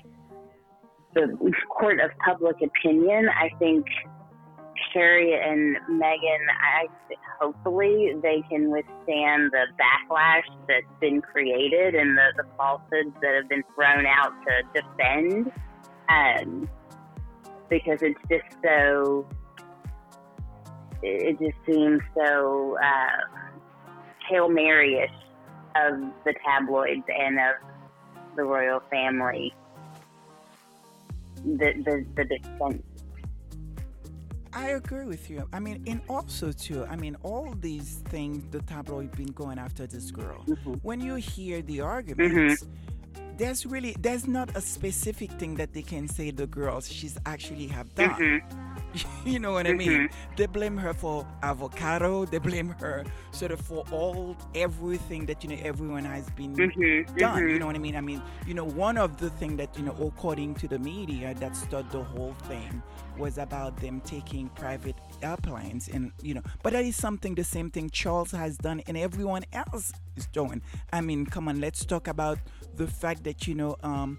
the 1.14 1.52
court 1.68 2.00
of 2.00 2.10
public 2.24 2.56
opinion, 2.62 3.28
I 3.28 3.50
think 3.58 3.86
Harry 4.94 5.34
and 5.34 5.76
Meghan, 6.00 6.44
I 6.50 6.86
hopefully 7.40 8.14
they 8.22 8.42
can 8.48 8.70
withstand 8.70 9.50
the 9.52 9.66
backlash 9.78 10.42
that's 10.66 11.00
been 11.00 11.20
created 11.20 11.94
and 11.94 12.16
the, 12.16 12.32
the 12.36 12.44
falsehoods 12.56 13.14
that 13.22 13.34
have 13.34 13.48
been 13.48 13.64
thrown 13.74 14.06
out 14.06 14.32
to 14.46 14.80
defend, 14.80 15.52
um, 16.08 16.68
because 17.68 18.02
it's 18.02 18.20
just 18.30 18.56
so. 18.62 19.26
It 21.02 21.38
it 21.38 21.38
just 21.38 21.58
seems 21.66 22.00
so. 22.16 22.76
Uh, 22.82 23.44
Hail 24.28 24.48
Mary-ish 24.50 25.10
of 25.74 26.00
the 26.24 26.34
tabloids 26.44 27.04
and 27.08 27.38
of 27.38 28.36
the 28.36 28.42
royal 28.42 28.80
family. 28.90 29.54
The 31.44 31.72
the 31.84 32.06
the 32.16 32.24
defense. 32.24 32.82
I 34.52 34.70
agree 34.70 35.04
with 35.04 35.28
you. 35.28 35.46
I 35.52 35.60
mean, 35.60 35.84
and 35.86 36.00
also 36.08 36.52
too. 36.52 36.84
I 36.86 36.96
mean, 36.96 37.16
all 37.22 37.54
these 37.60 38.02
things 38.06 38.44
the 38.50 38.60
tabloid 38.62 39.12
been 39.12 39.26
going 39.32 39.58
after 39.58 39.86
this 39.86 40.10
girl. 40.10 40.42
Mhm. 40.46 40.80
When 40.82 41.00
you 41.00 41.16
hear 41.16 41.60
the 41.62 41.80
arguments, 41.82 42.66
there's 43.38 43.64
really 43.64 43.94
there's 44.00 44.26
not 44.26 44.54
a 44.56 44.60
specific 44.60 45.30
thing 45.32 45.54
that 45.56 45.72
they 45.72 45.82
can 45.82 46.08
say 46.08 46.30
the 46.30 46.46
girls 46.46 46.90
she's 46.90 47.16
actually 47.24 47.66
have 47.68 47.94
done. 47.94 48.10
Mhm. 48.10 48.42
you 49.26 49.38
know 49.38 49.52
what 49.52 49.66
I 49.66 49.72
mean? 49.74 49.90
Mhm. 50.08 50.12
They 50.36 50.46
blame 50.46 50.76
her 50.76 50.92
for 50.94 51.26
avocado. 51.42 52.24
They 52.24 52.38
blame 52.38 52.70
her 52.80 53.04
sort 53.32 53.52
of 53.52 53.60
for 53.60 53.84
all 53.92 54.36
everything 54.54 55.26
that 55.26 55.44
you 55.44 55.50
know 55.50 55.58
everyone 55.62 56.04
has 56.04 56.28
been 56.30 56.54
Mhm. 56.54 57.16
done. 57.16 57.42
Mhm. 57.42 57.50
You 57.52 57.58
know 57.58 57.66
what 57.66 57.76
I 57.76 57.78
mean? 57.78 57.96
I 57.96 58.00
mean, 58.00 58.22
you 58.46 58.54
know, 58.54 58.64
one 58.64 58.96
of 58.98 59.18
the 59.18 59.30
things 59.30 59.56
that 59.58 59.76
you 59.78 59.84
know, 59.84 59.94
according 60.00 60.54
to 60.56 60.68
the 60.68 60.78
media, 60.78 61.34
that 61.34 61.54
started 61.56 61.90
the 61.92 62.02
whole 62.02 62.34
thing 62.48 62.82
was 63.18 63.38
about 63.38 63.76
them 63.76 64.00
taking 64.00 64.48
private 64.50 64.96
airplanes, 65.22 65.88
and 65.88 66.12
you 66.22 66.34
know, 66.34 66.42
but 66.62 66.72
that 66.72 66.84
is 66.84 66.96
something 66.96 67.34
the 67.34 67.44
same 67.44 67.70
thing 67.70 67.90
Charles 67.90 68.30
has 68.32 68.56
done, 68.58 68.82
and 68.86 68.96
everyone 68.96 69.44
else 69.52 69.92
is 70.16 70.26
doing. 70.26 70.62
I 70.92 71.00
mean, 71.00 71.26
come 71.26 71.48
on, 71.48 71.60
let's 71.60 71.84
talk 71.84 72.08
about 72.08 72.38
the 72.76 72.86
fact 72.86 73.24
that 73.24 73.46
you 73.46 73.54
know, 73.54 73.76
um, 73.82 74.18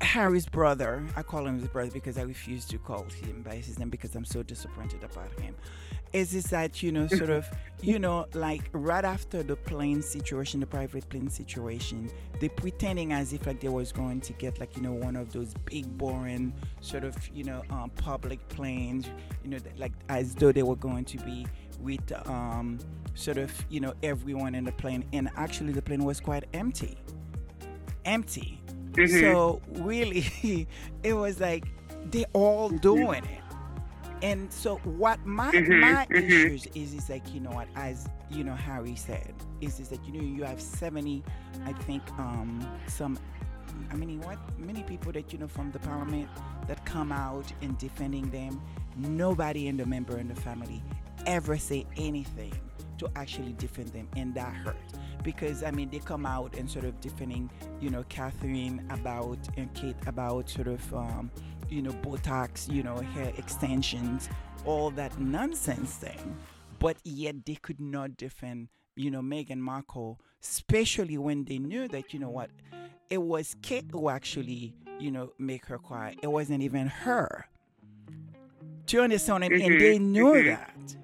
Harry's 0.00 0.46
brother, 0.46 1.04
I 1.16 1.22
call 1.22 1.46
him 1.46 1.58
his 1.58 1.68
brother 1.68 1.90
because 1.90 2.18
I 2.18 2.22
refuse 2.22 2.64
to 2.66 2.78
call 2.78 3.04
him 3.04 3.42
by 3.42 3.56
his 3.56 3.78
name 3.78 3.90
because 3.90 4.14
I'm 4.14 4.24
so 4.24 4.42
disappointed 4.42 5.02
about 5.02 5.32
him. 5.40 5.54
Is 6.14 6.32
is 6.32 6.44
that 6.44 6.80
you 6.80 6.92
know 6.92 7.08
sort 7.08 7.30
of 7.30 7.44
you 7.82 7.98
know 7.98 8.26
like 8.34 8.70
right 8.72 9.04
after 9.04 9.42
the 9.42 9.56
plane 9.56 10.00
situation, 10.00 10.60
the 10.60 10.66
private 10.66 11.08
plane 11.08 11.28
situation, 11.28 12.08
they 12.40 12.48
pretending 12.48 13.12
as 13.12 13.32
if 13.32 13.46
like 13.48 13.58
they 13.58 13.68
was 13.68 13.90
going 13.90 14.20
to 14.20 14.32
get 14.34 14.60
like 14.60 14.76
you 14.76 14.82
know 14.82 14.92
one 14.92 15.16
of 15.16 15.32
those 15.32 15.52
big 15.64 15.86
boring 15.98 16.52
sort 16.80 17.02
of 17.02 17.16
you 17.34 17.42
know 17.42 17.62
um, 17.70 17.90
public 17.96 18.46
planes, 18.48 19.08
you 19.42 19.50
know 19.50 19.58
that, 19.58 19.76
like 19.76 19.92
as 20.08 20.36
though 20.36 20.52
they 20.52 20.62
were 20.62 20.76
going 20.76 21.04
to 21.04 21.18
be 21.18 21.46
with 21.80 22.12
um, 22.28 22.78
sort 23.14 23.36
of 23.38 23.50
you 23.68 23.80
know 23.80 23.92
everyone 24.04 24.54
in 24.54 24.62
the 24.62 24.72
plane, 24.72 25.04
and 25.12 25.28
actually 25.36 25.72
the 25.72 25.82
plane 25.82 26.04
was 26.04 26.20
quite 26.20 26.44
empty, 26.54 26.96
empty. 28.04 28.60
Mhm. 28.92 29.20
So 29.20 29.60
really, 29.82 30.68
it 31.02 31.14
was 31.14 31.40
like 31.40 31.64
they 32.12 32.24
all 32.34 32.68
doing 32.70 33.24
it. 33.24 33.43
And 34.24 34.52
so 34.52 34.78
what 34.84 35.24
my 35.26 35.52
Mhm, 35.52 35.68
my 35.68 36.08
mhm. 36.10 36.52
issues 36.52 36.66
is 36.74 36.94
is 36.94 37.10
like 37.10 37.34
you 37.34 37.40
know 37.40 37.52
what 37.52 37.68
as 37.76 38.08
you 38.30 38.44
know 38.44 38.54
Harry 38.56 38.96
said 38.96 39.34
is 39.60 39.80
is 39.80 39.90
that 39.90 40.04
you 40.06 40.12
know 40.14 40.22
you 40.22 40.44
have 40.44 40.60
seventy 40.62 41.24
I 41.66 41.74
think 41.74 42.02
um 42.18 42.66
some 42.88 43.18
I 43.92 43.96
mean 43.96 44.20
what 44.22 44.38
many 44.58 44.82
people 44.84 45.12
that 45.12 45.32
you 45.32 45.38
know 45.38 45.48
from 45.48 45.72
the 45.72 45.80
parliament 45.80 46.30
that 46.68 46.84
come 46.86 47.12
out 47.12 47.52
and 47.62 47.78
defending 47.78 48.30
them 48.30 48.62
nobody 48.96 49.68
in 49.68 49.76
the 49.76 49.86
member 49.86 50.18
in 50.18 50.28
the 50.28 50.36
family 50.36 50.82
ever 51.26 51.58
say 51.58 51.86
anything 51.96 52.54
to 52.98 53.10
actually 53.16 53.52
defend 53.54 53.88
them 53.88 54.08
and 54.16 54.34
that 54.34 54.54
hurt 54.54 54.76
because 55.22 55.62
I 55.64 55.70
mean 55.72 55.90
they 55.90 56.00
come 56.00 56.26
out 56.26 56.56
and 56.56 56.70
sort 56.70 56.84
of 56.86 57.00
defending 57.00 57.50
you 57.80 57.90
know 57.90 58.04
Catherine 58.08 58.86
about 58.90 59.38
and 59.58 59.72
Kate 59.74 59.96
about 60.06 60.48
sort 60.50 60.68
of 60.68 60.94
um, 60.94 61.30
you 61.70 61.82
know 61.82 61.92
Botox 61.92 62.70
you 62.72 62.82
know 62.82 62.96
hair 62.96 63.32
extensions 63.36 64.28
all 64.64 64.90
that 64.90 65.18
nonsense 65.18 65.94
thing. 65.96 66.36
But 66.78 66.96
yet 67.04 67.44
they 67.46 67.54
could 67.54 67.80
not 67.80 68.16
defend 68.16 68.68
you 68.96 69.10
know 69.10 69.20
Meghan 69.20 69.58
Markle 69.58 70.20
especially 70.42 71.16
when 71.18 71.44
they 71.44 71.58
knew 71.58 71.88
that 71.88 72.12
you 72.12 72.18
know 72.20 72.28
what 72.30 72.50
it 73.10 73.18
was 73.22 73.56
Kate 73.62 73.86
who 73.92 74.08
actually 74.08 74.74
you 74.98 75.10
know 75.10 75.32
make 75.38 75.66
her 75.66 75.78
cry. 75.78 76.16
It 76.22 76.28
wasn't 76.28 76.62
even 76.62 76.86
her. 76.88 77.46
Do 78.86 78.96
you 78.98 79.02
understand 79.02 79.44
I 79.44 79.48
mean? 79.48 79.62
and 79.62 79.80
they 79.80 79.98
Mhm, 79.98 80.00
knew 80.00 80.32
mhm. 80.34 80.44
that. 80.46 80.96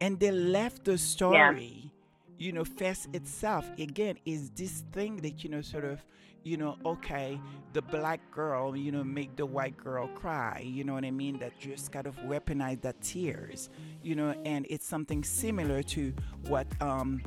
And 0.00 0.20
they 0.20 0.30
left 0.30 0.84
the 0.84 0.98
story 0.98 1.90
you 2.38 2.52
know 2.52 2.64
face 2.64 3.08
itself. 3.12 3.64
Again 3.78 4.18
is 4.24 4.50
this 4.50 4.84
thing 4.92 5.16
that 5.18 5.42
you 5.42 5.50
know 5.50 5.62
sort 5.62 5.84
of 5.84 6.04
you 6.46 6.56
know 6.56 6.76
okay 6.86 7.40
the 7.72 7.82
black 7.82 8.20
girl 8.30 8.76
you 8.76 8.92
know 8.92 9.02
make 9.02 9.34
the 9.36 9.44
white 9.44 9.76
girl 9.76 10.06
cry 10.08 10.62
you 10.64 10.84
know 10.84 10.94
what 10.94 11.04
i 11.04 11.10
mean? 11.10 11.38
That 11.38 11.58
just 11.58 11.90
kind 11.92 12.06
of 12.06 12.16
weaponize 12.18 12.80
that 12.82 13.00
tears 13.02 13.68
you 14.02 14.14
know? 14.14 14.34
And 14.44 14.66
it's 14.70 14.86
something 14.86 15.24
similar 15.24 15.82
to 15.94 16.12
what 16.46 16.66
um 16.80 17.20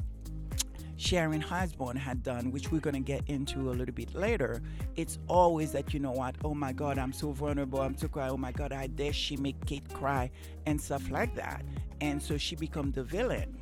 Sharon 0.97 1.43
Osbourne 1.49 1.95
had 1.95 2.23
done, 2.23 2.51
which 2.51 2.71
we're 2.71 2.81
going 2.81 2.95
to 2.95 2.99
get 2.99 3.23
into 3.27 3.69
a 3.69 3.73
little 3.73 3.95
bit 3.95 4.13
later, 4.13 4.61
it's 4.97 5.17
always 5.29 5.71
that, 5.71 5.93
you 5.93 5.99
know 6.01 6.11
what, 6.11 6.35
oh 6.43 6.53
my 6.53 6.73
God, 6.73 6.97
I'm 6.97 7.13
so 7.13 7.31
vulnerable, 7.31 7.79
I'm 7.81 7.97
so 7.97 8.09
cry, 8.09 8.27
oh 8.27 8.35
my 8.37 8.51
God, 8.51 8.73
I 8.73 8.87
dare 8.87 9.13
she 9.13 9.37
make 9.37 9.65
Kate 9.65 9.87
cry 9.93 10.29
and 10.65 10.79
stuff 10.79 11.09
like 11.09 11.35
that. 11.35 11.63
And 12.01 12.21
so 12.21 12.37
she 12.37 12.57
become 12.57 12.91
the 12.91 13.03
villain, 13.03 13.57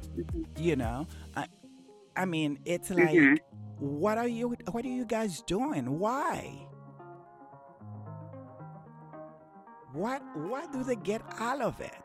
you 0.58 0.76
know? 0.76 1.08
I, 1.36 1.46
I 2.16 2.26
mean, 2.26 2.58
it's 2.66 2.90
like, 2.90 3.22
Mhm. 3.22 3.38
What 3.80 4.18
are 4.18 4.28
you, 4.28 4.56
what 4.72 4.86
are 4.86 4.90
you 4.90 5.06
guys 5.06 5.42
doing? 5.42 6.00
Why? 6.00 6.68
What 9.94 10.22
what 10.36 10.72
do 10.74 10.84
they 10.84 10.96
get 10.96 11.22
out 11.40 11.62
of 11.62 11.80
it? 11.80 11.96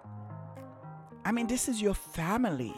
I 1.25 1.33
mean, 1.33 1.47
this 1.47 1.69
is 1.69 1.83
your 1.83 1.95
family. 1.95 2.75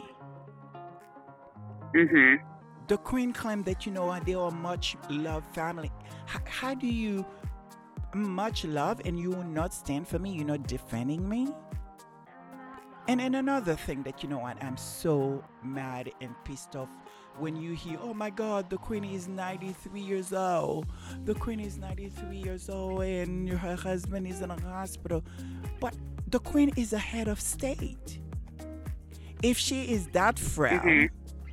Mhm. 1.93 2.41
The 2.87 2.97
queen 2.97 3.31
claimed 3.33 3.65
that 3.65 3.85
you 3.85 3.91
know 3.91 4.07
what, 4.07 4.25
they 4.25 4.33
are 4.35 4.51
much 4.51 4.97
loved 5.09 5.47
family. 5.55 5.91
How, 6.25 6.39
how 6.45 6.73
do 6.73 6.87
you 6.87 7.25
much 8.13 8.65
love 8.65 9.01
and 9.05 9.19
you 9.19 9.29
will 9.31 9.43
not 9.43 9.73
stand 9.73 10.07
for 10.07 10.19
me? 10.19 10.31
You're 10.31 10.45
not 10.45 10.67
defending 10.67 11.27
me? 11.27 11.53
And 13.07 13.21
and 13.21 13.35
another 13.35 13.75
thing 13.75 14.03
that 14.03 14.23
you 14.23 14.29
know 14.29 14.39
what 14.39 14.61
I'm 14.63 14.77
so 14.77 15.43
mad 15.63 16.11
and 16.21 16.35
pissed 16.43 16.75
off 16.75 16.89
when 17.39 17.55
you 17.55 17.73
hear, 17.73 17.97
oh 18.01 18.13
my 18.13 18.29
God, 18.29 18.69
the 18.69 18.77
queen 18.77 19.03
is 19.03 19.27
93 19.27 19.99
years 19.99 20.33
old. 20.33 20.87
The 21.25 21.33
queen 21.35 21.59
is 21.59 21.77
93 21.77 22.37
years 22.37 22.69
old 22.69 23.03
and 23.03 23.49
her 23.49 23.75
husband 23.75 24.27
is 24.27 24.41
in 24.41 24.51
a 24.51 24.61
hospital. 24.61 25.23
But 25.79 25.95
the 26.27 26.39
queen 26.39 26.71
is 26.75 26.93
a 26.93 26.97
head 26.97 27.27
of 27.27 27.39
state. 27.41 28.19
If 29.43 29.57
she 29.57 29.83
is 29.83 30.07
that 30.07 30.39
frail, 30.39 30.81
Mhm. 30.81 31.09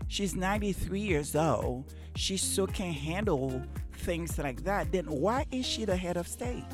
she's 0.09 0.35
93 0.35 1.01
years 1.01 1.35
old, 1.35 1.93
she 2.15 2.37
still 2.37 2.67
can't 2.67 2.97
handle 2.97 3.63
things 3.93 4.39
like 4.39 4.65
that, 4.65 4.93
then 4.93 5.07
why 5.07 5.47
is 5.51 5.67
she 5.67 5.85
the 5.85 5.97
head 5.97 6.17
of 6.17 6.27
state? 6.29 6.65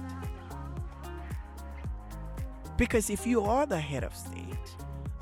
Because 2.77 3.11
if 3.11 3.27
you 3.27 3.43
are 3.43 3.67
the 3.67 3.81
head 3.81 4.05
of 4.05 4.15
state, 4.15 4.48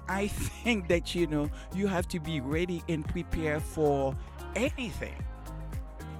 I 0.09 0.29
think 0.29 0.89
that 0.89 1.15
you 1.15 1.27
know 1.27 1.51
you 1.75 1.87
have 1.87 2.09
to 2.09 2.21
be 2.21 2.41
ready 2.41 2.83
and 2.89 3.07
prepared 3.07 3.63
for 3.63 4.17
anything. 4.55 5.15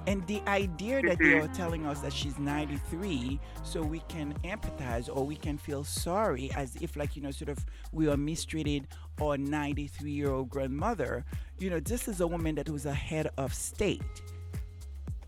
And 0.07 0.25
the 0.25 0.41
idea 0.47 1.01
that 1.01 1.19
they 1.19 1.25
mm-hmm. 1.25 1.51
are 1.51 1.53
telling 1.53 1.85
us 1.85 1.99
that 1.99 2.13
she's 2.13 2.39
93 2.39 3.41
so 3.63 3.81
we 3.81 3.99
can 4.07 4.33
empathize 4.45 5.09
or 5.13 5.25
we 5.25 5.35
can 5.35 5.57
feel 5.57 5.83
sorry 5.83 6.49
as 6.55 6.77
if 6.77 6.95
like 6.95 7.17
you 7.17 7.21
know 7.21 7.31
sort 7.31 7.49
of 7.49 7.65
we 7.91 8.07
are 8.07 8.15
mistreated 8.15 8.87
or 9.19 9.37
93 9.37 10.09
year 10.09 10.31
old 10.31 10.49
grandmother, 10.49 11.25
you 11.59 11.69
know, 11.69 11.79
this 11.79 12.07
is 12.07 12.21
a 12.21 12.27
woman 12.27 12.55
that 12.55 12.69
was 12.69 12.85
a 12.85 12.93
head 12.93 13.29
of 13.37 13.53
state. 13.53 14.01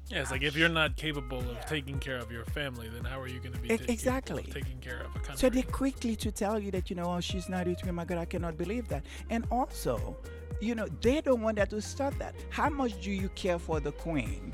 Yeah, 0.10 0.22
it's 0.22 0.32
like 0.32 0.42
if 0.42 0.56
you're 0.56 0.70
not 0.70 0.96
capable 0.96 1.40
of 1.40 1.66
taking 1.68 2.00
care 2.00 2.18
of 2.18 2.32
your 2.32 2.44
family, 2.46 2.90
then 2.90 3.04
how 3.04 3.22
are 3.22 3.28
you 3.28 3.40
going 3.40 3.54
to 3.54 3.60
be 3.60 3.68
ta- 3.68 3.76
capable 3.76 3.94
exactly. 3.94 4.44
of 4.44 4.54
taking 4.54 4.80
care 4.80 5.02
of 5.02 5.16
a 5.16 5.20
country? 5.20 5.38
So 5.38 5.50
they 5.50 5.62
quickly 5.62 6.16
to 6.16 6.32
tell 6.32 6.58
you 6.58 6.72
that 6.72 6.90
you 6.90 6.96
know 6.96 7.06
oh, 7.06 7.20
she's 7.20 7.48
93. 7.48 7.92
My 7.92 8.06
God, 8.06 8.18
I 8.18 8.26
cannot 8.26 8.58
believe 8.58 8.88
that. 8.88 9.06
And 9.30 9.46
also, 9.52 10.18
you 10.60 10.74
know, 10.74 10.88
they 11.02 11.22
don't 11.22 11.42
want 11.42 11.58
that 11.58 11.70
to 11.70 11.82
start 11.82 12.18
that. 12.18 12.34
How 12.50 12.70
much 12.70 13.00
do 13.04 13.12
you 13.12 13.30
care 13.30 13.60
for 13.60 13.80
the 13.80 13.92
queen 13.92 14.52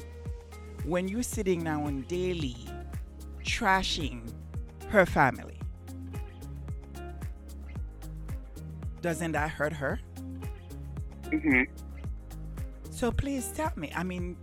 when 0.83 1.07
you're 1.07 1.23
sitting 1.23 1.63
now 1.63 1.85
on 1.85 2.01
daily 2.09 2.57
trashing 3.41 4.29
her 4.89 5.05
family? 5.05 5.57
Doesn't 9.01 9.31
that 9.31 9.51
hurt 9.51 9.71
her? 9.71 10.01
Mhm. 11.29 11.67
So 12.89 13.09
please 13.11 13.51
tell 13.55 13.71
me. 13.77 13.91
I 13.95 14.03
mean, 14.03 14.35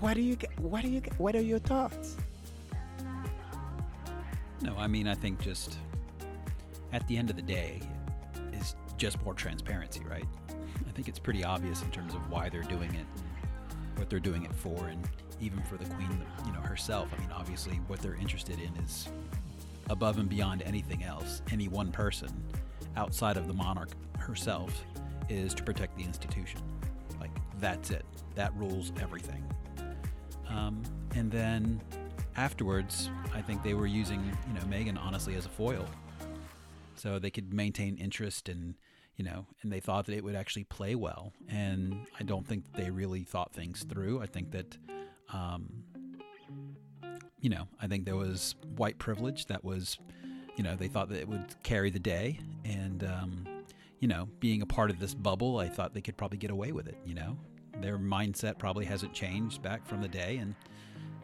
what 0.00 0.14
do 0.14 0.22
you? 0.22 0.36
What 0.58 0.82
do 0.82 0.88
you? 0.88 1.02
What 1.18 1.34
are 1.34 1.42
your 1.42 1.58
thoughts? 1.58 2.16
No, 4.62 4.76
I 4.76 4.86
mean, 4.86 5.08
I 5.08 5.14
think 5.14 5.40
just 5.40 5.78
at 6.92 7.06
the 7.08 7.16
end 7.16 7.30
of 7.30 7.36
the 7.36 7.42
day 7.42 7.80
is 8.52 8.74
just 8.96 9.22
more 9.24 9.34
transparency, 9.34 10.02
right? 10.08 10.26
I 10.50 10.90
think 10.92 11.08
it's 11.08 11.18
pretty 11.18 11.44
obvious 11.44 11.82
in 11.82 11.90
terms 11.90 12.14
of 12.14 12.30
why 12.30 12.48
they're 12.48 12.62
doing 12.62 12.94
it, 12.94 13.06
what 13.96 14.10
they're 14.10 14.20
doing 14.20 14.44
it 14.44 14.54
for, 14.54 14.88
and 14.88 15.08
even 15.40 15.62
for 15.62 15.76
the 15.76 15.86
queen, 15.86 16.22
you 16.46 16.52
know, 16.52 16.60
herself. 16.60 17.08
I 17.16 17.20
mean, 17.20 17.30
obviously, 17.32 17.76
what 17.86 18.00
they're 18.00 18.16
interested 18.16 18.58
in 18.60 18.74
is 18.84 19.08
above 19.88 20.18
and 20.18 20.28
beyond 20.28 20.62
anything 20.62 21.02
else. 21.02 21.42
Any 21.50 21.68
one 21.68 21.90
person 21.90 22.30
outside 22.96 23.36
of 23.36 23.46
the 23.46 23.54
monarch 23.54 23.90
herself 24.18 24.84
is 25.28 25.54
to 25.54 25.62
protect 25.62 25.96
the 25.96 26.04
institution. 26.04 26.60
Like 27.18 27.30
that's 27.58 27.90
it. 27.90 28.04
That 28.34 28.54
rules 28.56 28.92
everything. 29.00 29.42
Um, 30.50 30.82
and 31.14 31.30
then 31.30 31.80
afterwards, 32.36 33.10
I 33.34 33.40
think 33.40 33.62
they 33.62 33.74
were 33.74 33.86
using, 33.86 34.22
you 34.48 34.54
know, 34.54 34.60
Meghan 34.62 34.98
honestly 34.98 35.34
as 35.34 35.46
a 35.46 35.48
foil, 35.48 35.86
so 36.96 37.18
they 37.18 37.30
could 37.30 37.54
maintain 37.54 37.96
interest 37.96 38.48
and, 38.48 38.74
you 39.16 39.24
know, 39.24 39.46
and 39.62 39.72
they 39.72 39.80
thought 39.80 40.06
that 40.06 40.14
it 40.14 40.24
would 40.24 40.34
actually 40.34 40.64
play 40.64 40.94
well. 40.94 41.32
And 41.48 42.06
I 42.18 42.24
don't 42.24 42.46
think 42.46 42.64
they 42.74 42.90
really 42.90 43.22
thought 43.22 43.52
things 43.52 43.84
through. 43.84 44.20
I 44.20 44.26
think 44.26 44.50
that, 44.50 44.76
um, 45.32 45.84
you 47.40 47.48
know, 47.48 47.68
I 47.80 47.86
think 47.86 48.04
there 48.04 48.16
was 48.16 48.54
white 48.76 48.98
privilege 48.98 49.46
that 49.46 49.64
was, 49.64 49.98
you 50.56 50.64
know, 50.64 50.76
they 50.76 50.88
thought 50.88 51.08
that 51.08 51.18
it 51.18 51.28
would 51.28 51.54
carry 51.62 51.90
the 51.90 51.98
day, 51.98 52.40
and, 52.64 53.04
um, 53.04 53.46
you 54.00 54.08
know, 54.08 54.28
being 54.40 54.62
a 54.62 54.66
part 54.66 54.90
of 54.90 54.98
this 54.98 55.14
bubble, 55.14 55.58
I 55.58 55.68
thought 55.68 55.94
they 55.94 56.00
could 56.00 56.16
probably 56.16 56.38
get 56.38 56.50
away 56.50 56.72
with 56.72 56.88
it. 56.88 56.98
You 57.04 57.14
know, 57.14 57.38
their 57.80 57.98
mindset 57.98 58.58
probably 58.58 58.84
hasn't 58.84 59.12
changed 59.12 59.62
back 59.62 59.86
from 59.86 60.00
the 60.00 60.08
day, 60.08 60.36
and 60.36 60.54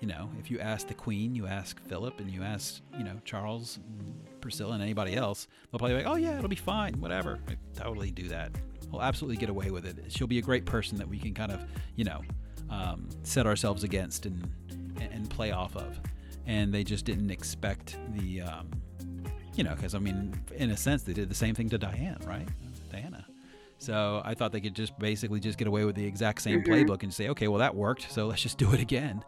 you 0.01 0.09
know, 0.09 0.31
if 0.39 0.51
you 0.51 0.59
ask 0.61 0.87
the 0.87 0.95
Queen, 0.95 1.35
you 1.35 1.47
ask 1.47 1.81
Philip, 1.89 2.21
and 2.21 2.31
you 2.31 2.43
ask, 2.43 2.83
you 2.99 3.05
know, 3.05 3.19
Charles, 3.25 3.79
Priscilla, 4.41 4.75
and 4.75 4.83
anybody 4.83 5.15
else, 5.15 5.49
they'll 5.71 5.79
probably 5.79 5.97
be 5.97 6.05
like, 6.05 6.13
oh, 6.13 6.17
yeah, 6.17 6.37
it'll 6.37 6.49
be 6.49 6.57
fine, 6.57 7.01
whatever. 7.01 7.39
Like, 7.49 7.59
totally 7.75 8.11
do 8.11 8.29
that. 8.29 8.53
We'll 8.91 9.03
absolutely 9.03 9.39
get 9.39 9.49
away 9.49 9.71
with 9.71 9.87
it. 9.87 9.97
She'll 10.13 10.27
be 10.27 10.39
a 10.39 10.43
great 10.43 10.67
person 10.67 10.99
that 10.99 11.09
we 11.09 11.19
can 11.19 11.35
kind 11.35 11.51
of, 11.51 11.65
you 11.97 12.05
know, 12.05 12.23
um, 12.71 13.09
set 13.23 13.47
ourselves 13.47 13.85
against 13.85 14.27
and, 14.27 14.49
and 15.01 15.29
play 15.31 15.51
off 15.51 15.75
of. 15.77 15.99
And 16.47 16.73
they 16.73 16.85
just 16.85 17.05
didn't 17.05 17.31
expect 17.31 17.97
the, 18.15 18.43
um, 18.43 18.71
you 19.55 19.65
know, 19.65 19.75
because, 19.75 19.95
I 19.95 19.99
mean, 19.99 20.39
in 20.55 20.71
a 20.71 20.77
sense, 20.77 21.03
they 21.03 21.15
did 21.15 21.29
the 21.29 21.35
same 21.35 21.55
thing 21.55 21.71
to 21.71 21.79
Diane, 21.79 22.19
right? 22.27 22.49
Diana. 22.91 23.27
So 23.79 24.23
I 24.25 24.35
thought 24.35 24.53
they 24.53 24.61
could 24.61 24.75
just 24.75 24.99
basically 24.99 25.41
just 25.41 25.59
get 25.59 25.69
away 25.69 25.85
with 25.85 25.97
the 25.97 26.05
exact 26.05 26.43
same 26.43 26.63
Mhm. 26.63 26.67
playbook 26.67 27.03
and 27.03 27.13
say, 27.13 27.29
okay, 27.29 27.47
well, 27.49 27.59
that 27.59 27.75
worked, 27.75 28.11
so 28.11 28.27
let's 28.27 28.43
just 28.43 28.59
do 28.65 28.73
it 28.73 28.81
again 28.81 29.23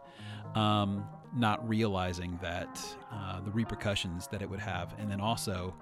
um, 0.55 1.05
not 1.35 1.67
realizing 1.67 2.39
that 2.41 2.79
uh, 3.11 3.39
the 3.41 3.51
repercussions 3.51 4.27
that 4.27 4.41
it 4.41 4.49
would 4.49 4.59
have, 4.59 4.95
and 4.97 5.11
then 5.11 5.21
also 5.21 5.75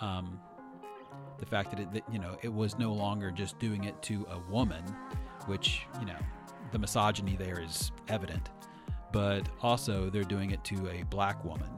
um, 0.00 0.38
the 1.38 1.46
fact 1.46 1.70
that, 1.70 1.80
it, 1.80 1.92
that 1.92 2.02
you 2.12 2.18
know 2.18 2.36
it 2.42 2.52
was 2.52 2.78
no 2.78 2.92
longer 2.92 3.30
just 3.30 3.58
doing 3.58 3.84
it 3.84 4.00
to 4.02 4.26
a 4.30 4.38
woman, 4.52 4.84
which 5.46 5.86
you 5.98 6.06
know 6.06 6.18
the 6.72 6.78
misogyny 6.78 7.36
there 7.36 7.60
is 7.60 7.92
evident, 8.08 8.50
but 9.12 9.48
also 9.62 10.10
they're 10.10 10.22
doing 10.22 10.50
it 10.50 10.62
to 10.64 10.88
a 10.90 11.02
black 11.04 11.42
woman. 11.44 11.70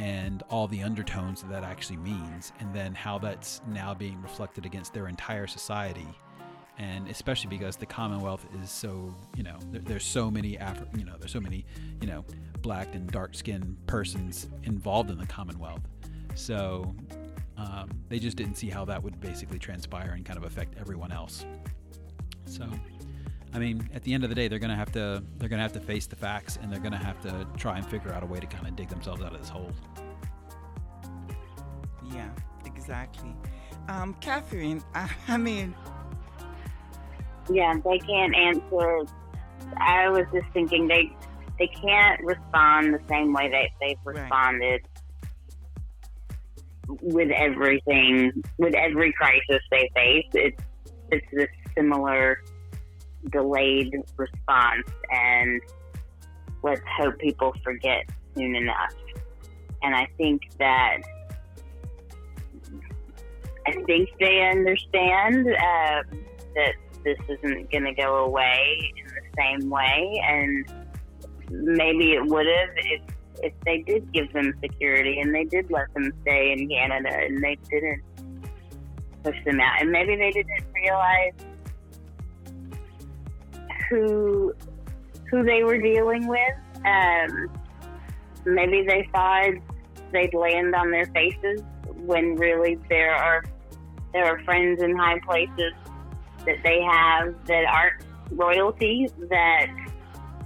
And 0.00 0.42
all 0.48 0.66
the 0.66 0.82
undertones 0.82 1.42
that 1.42 1.50
that 1.50 1.62
actually 1.62 1.98
means, 1.98 2.52
and 2.58 2.72
then 2.74 2.94
how 2.94 3.18
that's 3.18 3.60
now 3.68 3.92
being 3.92 4.20
reflected 4.22 4.64
against 4.64 4.94
their 4.94 5.08
entire 5.08 5.46
society, 5.46 6.08
and 6.78 7.06
especially 7.08 7.50
because 7.50 7.76
the 7.76 7.84
Commonwealth 7.84 8.46
is 8.62 8.70
so 8.70 9.14
you 9.36 9.42
know 9.42 9.58
there, 9.70 9.82
there's 9.82 10.04
so 10.04 10.30
many 10.30 10.56
Afri- 10.56 10.98
you 10.98 11.04
know 11.04 11.16
there's 11.18 11.32
so 11.32 11.40
many 11.40 11.66
you 12.00 12.06
know 12.06 12.24
black 12.62 12.94
and 12.94 13.10
dark 13.10 13.34
skinned 13.34 13.76
persons 13.86 14.48
involved 14.62 15.10
in 15.10 15.18
the 15.18 15.26
Commonwealth, 15.26 15.82
so 16.34 16.94
um, 17.58 17.90
they 18.08 18.18
just 18.18 18.38
didn't 18.38 18.54
see 18.54 18.70
how 18.70 18.86
that 18.86 19.02
would 19.02 19.20
basically 19.20 19.58
transpire 19.58 20.12
and 20.12 20.24
kind 20.24 20.38
of 20.38 20.44
affect 20.44 20.76
everyone 20.80 21.12
else. 21.12 21.44
So, 22.46 22.64
I 23.52 23.58
mean, 23.58 23.88
at 23.94 24.02
the 24.04 24.14
end 24.14 24.22
of 24.24 24.30
the 24.30 24.36
day, 24.36 24.46
they're 24.48 24.58
gonna 24.60 24.76
have 24.76 24.92
to 24.92 25.22
they're 25.38 25.48
gonna 25.48 25.62
have 25.62 25.72
to 25.72 25.80
face 25.80 26.06
the 26.06 26.16
facts, 26.16 26.58
and 26.62 26.72
they're 26.72 26.80
gonna 26.80 26.96
have 26.96 27.20
to 27.22 27.46
try 27.56 27.76
and 27.78 27.86
figure 27.86 28.12
out 28.12 28.22
a 28.22 28.26
way 28.26 28.38
to 28.38 28.46
kind 28.46 28.66
of 28.66 28.76
dig 28.76 28.88
themselves 28.88 29.22
out 29.22 29.32
of 29.34 29.40
this 29.40 29.48
hole. 29.48 29.72
Yeah, 32.12 32.28
exactly. 32.64 33.34
Um, 33.88 34.14
Catherine, 34.20 34.82
I, 34.94 35.10
I 35.28 35.36
mean, 35.36 35.74
Yeah, 37.50 37.74
they 37.84 37.98
can't 37.98 38.34
answer. 38.36 39.02
I 39.76 40.08
was 40.08 40.24
just 40.32 40.46
thinking 40.52 40.86
they 40.88 41.10
they 41.58 41.66
can't 41.68 42.22
respond 42.24 42.94
the 42.94 43.00
same 43.08 43.32
way 43.32 43.48
that 43.50 43.68
they've 43.80 43.96
Right. 44.04 44.22
responded 44.22 44.80
with 47.02 47.30
everything, 47.30 48.32
with 48.58 48.74
every 48.74 49.12
crisis 49.12 49.62
they 49.70 49.90
face. 49.94 50.26
It's 50.34 50.62
it's 51.12 51.26
this 51.32 51.48
similar 51.76 52.38
delayed 53.30 53.94
response, 54.16 54.86
and 55.10 55.60
let's 56.62 56.80
hope 56.98 57.18
people 57.18 57.54
forget 57.62 58.08
soon 58.34 58.54
enough. 58.56 58.94
And 59.82 59.94
I 59.94 60.06
think 60.16 60.42
that 60.58 60.98
I 63.66 63.72
think 63.86 64.08
they 64.18 64.40
understand 64.42 65.46
um, 65.46 66.24
that 66.54 66.74
this 67.04 67.18
isn't 67.28 67.70
going 67.70 67.84
to 67.84 67.94
go 67.94 68.24
away 68.24 68.92
in 68.96 69.06
the 69.06 69.22
same 69.36 69.70
way, 69.70 70.20
and 70.26 70.66
maybe 71.50 72.12
it 72.12 72.24
would 72.26 72.46
have 72.46 72.68
if 72.76 73.02
if 73.42 73.52
they 73.64 73.78
did 73.82 74.12
give 74.12 74.30
them 74.34 74.52
security 74.60 75.18
and 75.20 75.34
they 75.34 75.44
did 75.44 75.70
let 75.70 75.92
them 75.94 76.12
stay 76.22 76.52
in 76.52 76.68
Canada 76.68 77.08
and 77.08 77.42
they 77.42 77.56
didn't 77.70 78.02
push 79.22 79.36
them 79.44 79.60
out, 79.60 79.80
and 79.80 79.90
maybe 79.90 80.16
they 80.16 80.30
didn't 80.30 80.64
realize 80.74 81.32
who 83.90 84.54
who 85.30 85.42
they 85.44 85.62
were 85.62 85.78
dealing 85.78 86.26
with. 86.26 86.54
Um, 86.84 87.50
maybe 88.46 88.84
they 88.86 89.08
thought 89.12 89.50
they'd 90.12 90.34
land 90.34 90.74
on 90.74 90.90
their 90.90 91.06
faces 91.06 91.62
when 91.96 92.36
really 92.36 92.78
there 92.88 93.14
are 93.14 93.44
there 94.12 94.24
are 94.24 94.42
friends 94.44 94.82
in 94.82 94.96
high 94.96 95.20
places 95.20 95.72
that 96.46 96.56
they 96.64 96.80
have 96.80 97.34
that 97.46 97.64
aren't 97.66 98.02
royalty 98.32 99.08
that 99.28 99.66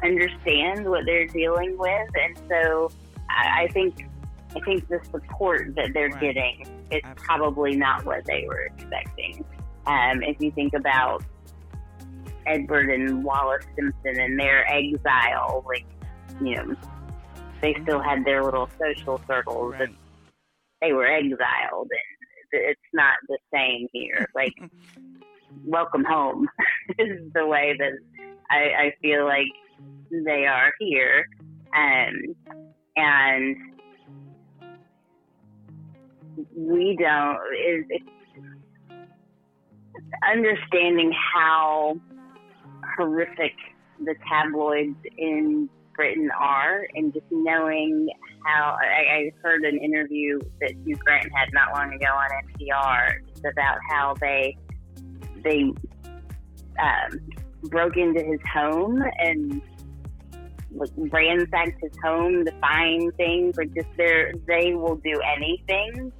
understand 0.03 0.89
what 0.89 1.05
they're 1.07 1.27
dealing 1.29 1.79
with, 1.79 2.09
and 2.23 2.39
so 2.49 2.91
I, 3.31 3.63
I 3.65 3.69
think 3.69 4.07
I 4.57 4.61
think 4.61 4.87
the 4.89 5.01
support 5.11 5.75
that 5.77 5.91
they're 5.95 6.11
Right. 6.11 6.21
getting 6.21 6.61
is 6.91 7.01
Absolutely. 7.05 7.15
probably 7.25 7.77
not 7.77 8.05
what 8.05 8.25
they 8.27 8.45
were 8.47 8.61
expecting. 8.77 9.45
Um, 9.87 10.23
if 10.23 10.41
you 10.41 10.51
think 10.53 10.75
about 10.75 11.25
Edward 12.47 12.91
and 12.91 13.25
Wallis 13.25 13.65
Simpson 13.77 14.21
and 14.21 14.39
their 14.39 14.71
exile, 14.71 15.65
like 15.67 15.87
you 16.43 16.57
know, 16.57 16.75
they 17.61 17.77
still 17.83 18.01
had 18.01 18.25
their 18.25 18.43
little 18.43 18.69
social 18.79 19.21
circles, 19.27 19.75
Right. 19.79 19.95
they 20.81 20.93
were 20.93 21.07
exiled, 21.07 21.89
and 21.91 22.63
it's 22.63 22.81
not 22.93 23.17
the 23.29 23.39
same 23.53 23.89
here. 23.93 24.27
Like 24.35 24.55
welcome 25.65 26.05
home 26.05 26.49
is 26.99 27.33
the 27.33 27.47
way 27.47 27.75
that 27.79 27.93
I, 28.51 28.87
I 28.87 28.95
feel 29.01 29.25
like 29.25 29.47
they 30.11 30.47
are 30.47 30.73
here. 30.79 31.27
Um, 31.77 32.35
and 32.97 33.57
we 36.57 36.97
don't, 37.01 37.39
is 37.67 37.85
understanding 40.29 41.13
how 41.35 41.97
horrific 42.97 43.55
the 44.01 44.14
tabloids 44.28 44.97
in 45.16 45.68
Britain 45.95 46.30
are 46.39 46.87
and 46.95 47.12
just 47.12 47.26
knowing 47.30 48.09
how 48.45 48.76
I, 48.80 49.14
I 49.14 49.32
heard 49.43 49.62
an 49.62 49.78
interview 49.78 50.41
that 50.61 50.72
Hugh 50.85 50.97
Grant 50.97 51.30
had 51.35 51.49
not 51.53 51.72
long 51.72 51.93
ago 51.93 52.07
on 52.07 52.28
NPR 52.49 53.20
about 53.51 53.78
how 53.89 54.14
they 54.20 54.57
they 55.43 55.72
um, 56.80 57.20
broke 57.64 57.97
into 57.97 58.22
his 58.22 58.41
home 58.53 59.03
and 59.18 59.62
like 60.74 60.91
ransacked 60.97 61.80
his 61.80 61.93
home 62.03 62.45
to 62.45 62.53
find 62.61 63.14
things. 63.16 63.57
Like 63.57 63.72
just 63.74 63.89
they 63.97 64.32
they 64.47 64.74
will 64.74 64.97
do 64.97 65.20
anything 65.37 66.12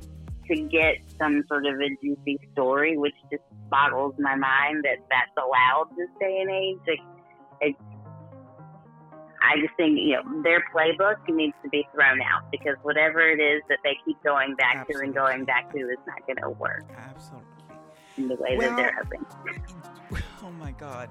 to 0.49 0.63
get 0.63 0.97
some 1.19 1.45
sort 1.49 1.67
of 1.67 1.75
a 1.81 1.89
juicy 2.03 2.39
story, 2.53 2.97
which 2.97 3.15
just 3.31 3.43
boggles 3.71 4.15
my 4.19 4.35
mind 4.35 4.85
that 4.85 4.99
that's 5.11 5.31
allowed 5.39 5.89
this 5.97 6.09
day 6.21 6.39
and 6.41 6.51
age. 6.51 6.79
Like 6.87 6.99
it's. 7.61 7.79
I 9.43 9.61
just 9.61 9.75
think 9.77 9.99
you 10.01 10.15
know 10.17 10.43
their 10.43 10.65
playbook 10.75 11.17
needs 11.29 11.55
to 11.63 11.69
be 11.69 11.87
thrown 11.95 12.21
out 12.23 12.51
because 12.51 12.77
whatever 12.83 13.21
it 13.21 13.41
is 13.41 13.63
that 13.69 13.79
they 13.85 13.97
keep 14.05 14.23
going 14.25 14.55
back 14.55 14.89
to 14.89 14.99
and 15.01 15.15
going 15.15 15.45
back 15.45 15.71
to 15.73 15.79
is 15.79 15.99
not 16.07 16.27
going 16.27 16.39
to 16.39 16.49
work 16.51 16.85
Absolutely. 16.97 17.47
in 18.17 18.29
the 18.29 18.37
way 18.37 18.57
Well, 18.57 18.71
that 18.71 18.77
they're 18.77 18.97
hoping. 19.03 20.23
Oh 20.43 20.51
my 20.51 20.73
God. 20.73 21.11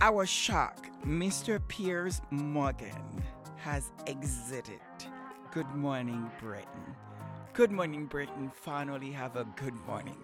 I 0.00 0.10
was 0.10 0.28
shocked. 0.28 0.90
Mr. 1.06 1.58
Piers 1.68 2.20
Morgan 2.30 3.22
has 3.56 3.90
exited. 4.06 4.80
Good 5.52 5.68
morning, 5.74 6.30
Britain. 6.38 6.94
Good 7.56 7.72
morning, 7.72 8.04
Britain. 8.04 8.52
Finally 8.54 9.12
have 9.12 9.34
a 9.36 9.46
good 9.56 9.72
morning. 9.86 10.18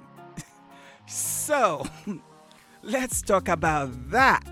so, 1.07 1.83
let's 2.83 3.23
talk 3.23 3.49
about 3.49 4.11
that. 4.11 4.45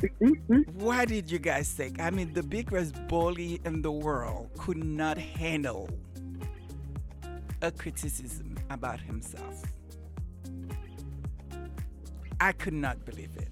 Mm-hmm. 0.00 0.62
What 0.82 1.08
did 1.08 1.30
you 1.30 1.38
guys 1.38 1.70
think? 1.70 2.00
I 2.00 2.08
mean, 2.08 2.32
the 2.32 2.42
biggest 2.42 2.94
bully 3.06 3.60
in 3.66 3.82
the 3.82 3.92
world 3.92 4.48
could 4.56 4.82
not 4.82 5.18
handle 5.18 5.90
a 7.60 7.70
criticism 7.70 8.56
about 8.70 9.00
himself. 9.00 9.62
I 12.40 12.52
could 12.52 12.72
not 12.72 13.04
believe 13.04 13.36
it. 13.36 13.50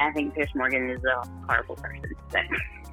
I 0.00 0.12
think 0.12 0.32
Piers 0.34 0.54
Morgan 0.54 0.90
is 0.90 1.02
a 1.02 1.28
horrible 1.48 1.74
person. 1.74 2.14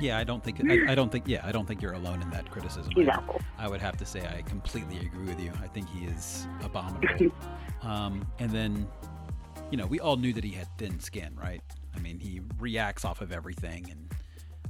Yeah, 0.00 0.18
I 0.18 0.24
don't 0.24 0.44
think 0.44 0.60
I, 0.70 0.92
I 0.92 0.94
don't 0.94 1.10
think 1.10 1.26
yeah 1.26 1.40
I 1.44 1.50
don't 1.50 1.66
think 1.66 1.82
you're 1.82 1.94
alone 1.94 2.22
in 2.22 2.30
that 2.30 2.50
criticism. 2.50 2.92
he's 2.94 3.08
I, 3.08 3.16
awful. 3.16 3.40
I 3.58 3.68
would 3.68 3.80
have 3.80 3.96
to 3.96 4.06
say 4.06 4.20
I 4.20 4.42
completely 4.42 4.98
agree 4.98 5.26
with 5.26 5.40
you. 5.40 5.50
I 5.62 5.66
think 5.66 5.88
he 5.88 6.04
is 6.04 6.46
abominable. 6.62 7.32
um, 7.82 8.26
and 8.38 8.50
then, 8.50 8.86
you 9.70 9.76
know, 9.76 9.86
we 9.86 9.98
all 9.98 10.16
knew 10.16 10.32
that 10.32 10.44
he 10.44 10.52
had 10.52 10.68
thin 10.78 11.00
skin, 11.00 11.34
right? 11.40 11.62
I 11.96 11.98
mean, 11.98 12.20
he 12.20 12.40
reacts 12.58 13.04
off 13.04 13.20
of 13.20 13.32
everything, 13.32 13.88
and 13.90 14.14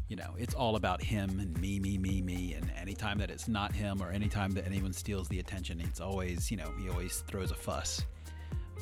you 0.08 0.16
know, 0.16 0.34
it's 0.38 0.54
all 0.54 0.76
about 0.76 1.02
him 1.02 1.38
and 1.38 1.58
me, 1.60 1.78
me, 1.78 1.98
me, 1.98 2.22
me. 2.22 2.54
And 2.54 2.70
anytime 2.80 3.18
that 3.18 3.30
it's 3.30 3.48
not 3.48 3.72
him, 3.72 4.02
or 4.02 4.10
anytime 4.10 4.52
that 4.52 4.64
anyone 4.64 4.92
steals 4.92 5.28
the 5.28 5.38
attention, 5.38 5.80
it's 5.80 6.00
always, 6.00 6.50
you 6.50 6.56
know, 6.56 6.72
he 6.80 6.88
always 6.88 7.22
throws 7.28 7.50
a 7.50 7.54
fuss. 7.54 8.06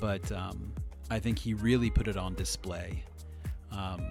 But 0.00 0.30
um, 0.30 0.72
I 1.10 1.18
think 1.18 1.38
he 1.38 1.54
really 1.54 1.90
put 1.90 2.06
it 2.06 2.16
on 2.16 2.34
display 2.34 3.02
um, 3.72 4.06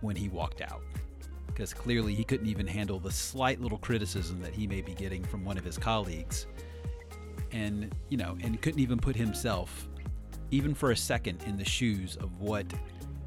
when 0.00 0.14
he 0.14 0.28
walked 0.28 0.60
out 0.60 0.82
because 1.52 1.74
clearly 1.74 2.14
he 2.14 2.24
couldn't 2.24 2.46
even 2.46 2.66
handle 2.66 2.98
the 2.98 3.10
slight 3.10 3.60
little 3.60 3.78
criticism 3.78 4.40
that 4.40 4.54
he 4.54 4.66
may 4.66 4.80
be 4.80 4.94
getting 4.94 5.22
from 5.24 5.44
one 5.44 5.58
of 5.58 5.64
his 5.64 5.78
colleagues. 5.78 6.46
And 7.52 7.94
you 8.08 8.16
know 8.16 8.36
and 8.42 8.60
couldn't 8.62 8.80
even 8.80 8.98
put 8.98 9.14
himself 9.14 9.88
even 10.50 10.74
for 10.74 10.90
a 10.90 10.96
second 10.96 11.42
in 11.44 11.58
the 11.58 11.64
shoes 11.64 12.16
of 12.16 12.40
what 12.40 12.66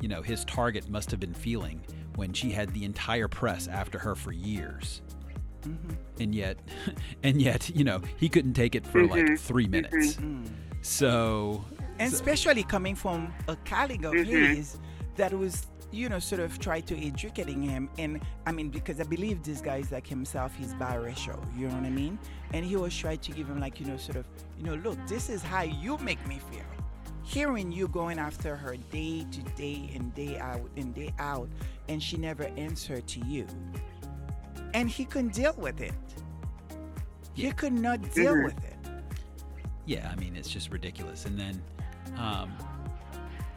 you 0.02 0.08
know 0.08 0.22
his 0.22 0.44
target 0.46 0.90
must 0.90 1.12
have 1.12 1.20
been 1.20 1.34
feeling 1.34 1.82
when 2.16 2.34
she 2.34 2.50
had 2.52 2.74
the 2.74 2.86
entire 2.86 3.28
press 3.28 3.68
after 3.68 4.00
her 4.00 4.16
for 4.16 4.32
years. 4.32 5.02
Mm-hmm. 5.62 6.22
And 6.22 6.34
yet 6.36 6.58
and 7.24 7.42
yet 7.42 7.70
you 7.76 7.84
know 7.84 8.02
he 8.18 8.30
couldn't 8.30 8.54
take 8.54 8.74
it 8.74 8.86
for 8.88 9.06
like 9.06 9.26
mm-hmm. 9.26 9.36
3 9.36 9.68
mm-hmm. 9.68 9.72
minutes. 9.72 10.18
So 10.82 11.64
And 12.00 12.12
so- 12.12 12.16
especially 12.16 12.64
coming 12.64 12.96
from 12.96 13.32
a 13.48 13.56
colleague 13.58 14.06
of 14.06 14.14
Mhm. 14.14 14.56
his 14.56 14.78
that 15.16 15.34
was, 15.34 15.68
you 15.96 16.10
know, 16.10 16.20
sort 16.20 16.42
of 16.42 16.60
try 16.60 16.82
to 16.82 16.96
educating 17.08 17.62
him. 17.62 17.90
And 17.98 18.20
I 18.46 18.52
mean, 18.52 18.70
because 18.70 19.00
I 19.00 19.04
believe 19.04 19.44
this 19.44 19.62
guy 19.62 19.78
is 19.78 19.92
like 19.92 20.06
himself, 20.06 20.54
he's 20.56 20.74
biracial, 20.76 21.40
you 21.58 21.68
know 21.68 21.76
what 21.76 21.86
I 21.86 21.90
mean? 21.90 22.20
And 22.54 22.66
he 22.66 22.76
was 22.76 22.96
trying 22.96 23.20
to 23.20 23.32
give 23.32 23.48
him, 23.48 23.60
like, 23.60 23.80
you 23.80 23.86
know, 23.88 23.98
sort 23.98 24.18
of, 24.18 24.26
you 24.60 24.66
know, 24.66 24.76
look, 24.76 24.98
this 25.08 25.30
is 25.30 25.42
how 25.42 25.62
you 25.64 25.98
make 26.00 26.26
me 26.28 26.40
feel. 26.52 26.66
Hearing 27.24 27.72
you 27.72 27.88
going 27.88 28.20
after 28.20 28.56
her 28.56 28.76
day 28.92 29.26
to 29.32 29.42
day 29.56 29.90
and 29.96 30.14
day 30.14 30.38
out 30.38 30.70
and 30.78 30.94
day 30.94 31.14
out, 31.18 31.50
and 31.90 32.04
she 32.04 32.18
never 32.18 32.44
answered 32.58 33.08
to 33.08 33.20
you. 33.26 33.48
And 34.74 34.90
he 34.90 35.06
couldn't 35.06 35.34
deal 35.34 35.54
with 35.58 35.80
it. 35.82 35.94
He 37.34 37.52
could 37.52 37.74
not 37.74 38.02
deal 38.14 38.34
Mhm. 38.36 38.46
with 38.46 38.64
it. 38.64 38.72
yeah 39.88 40.10
i 40.12 40.16
mean 40.16 40.36
it's 40.36 40.50
just 40.50 40.72
ridiculous 40.72 41.26
and 41.28 41.38
then 41.40 41.62
um, 42.18 42.52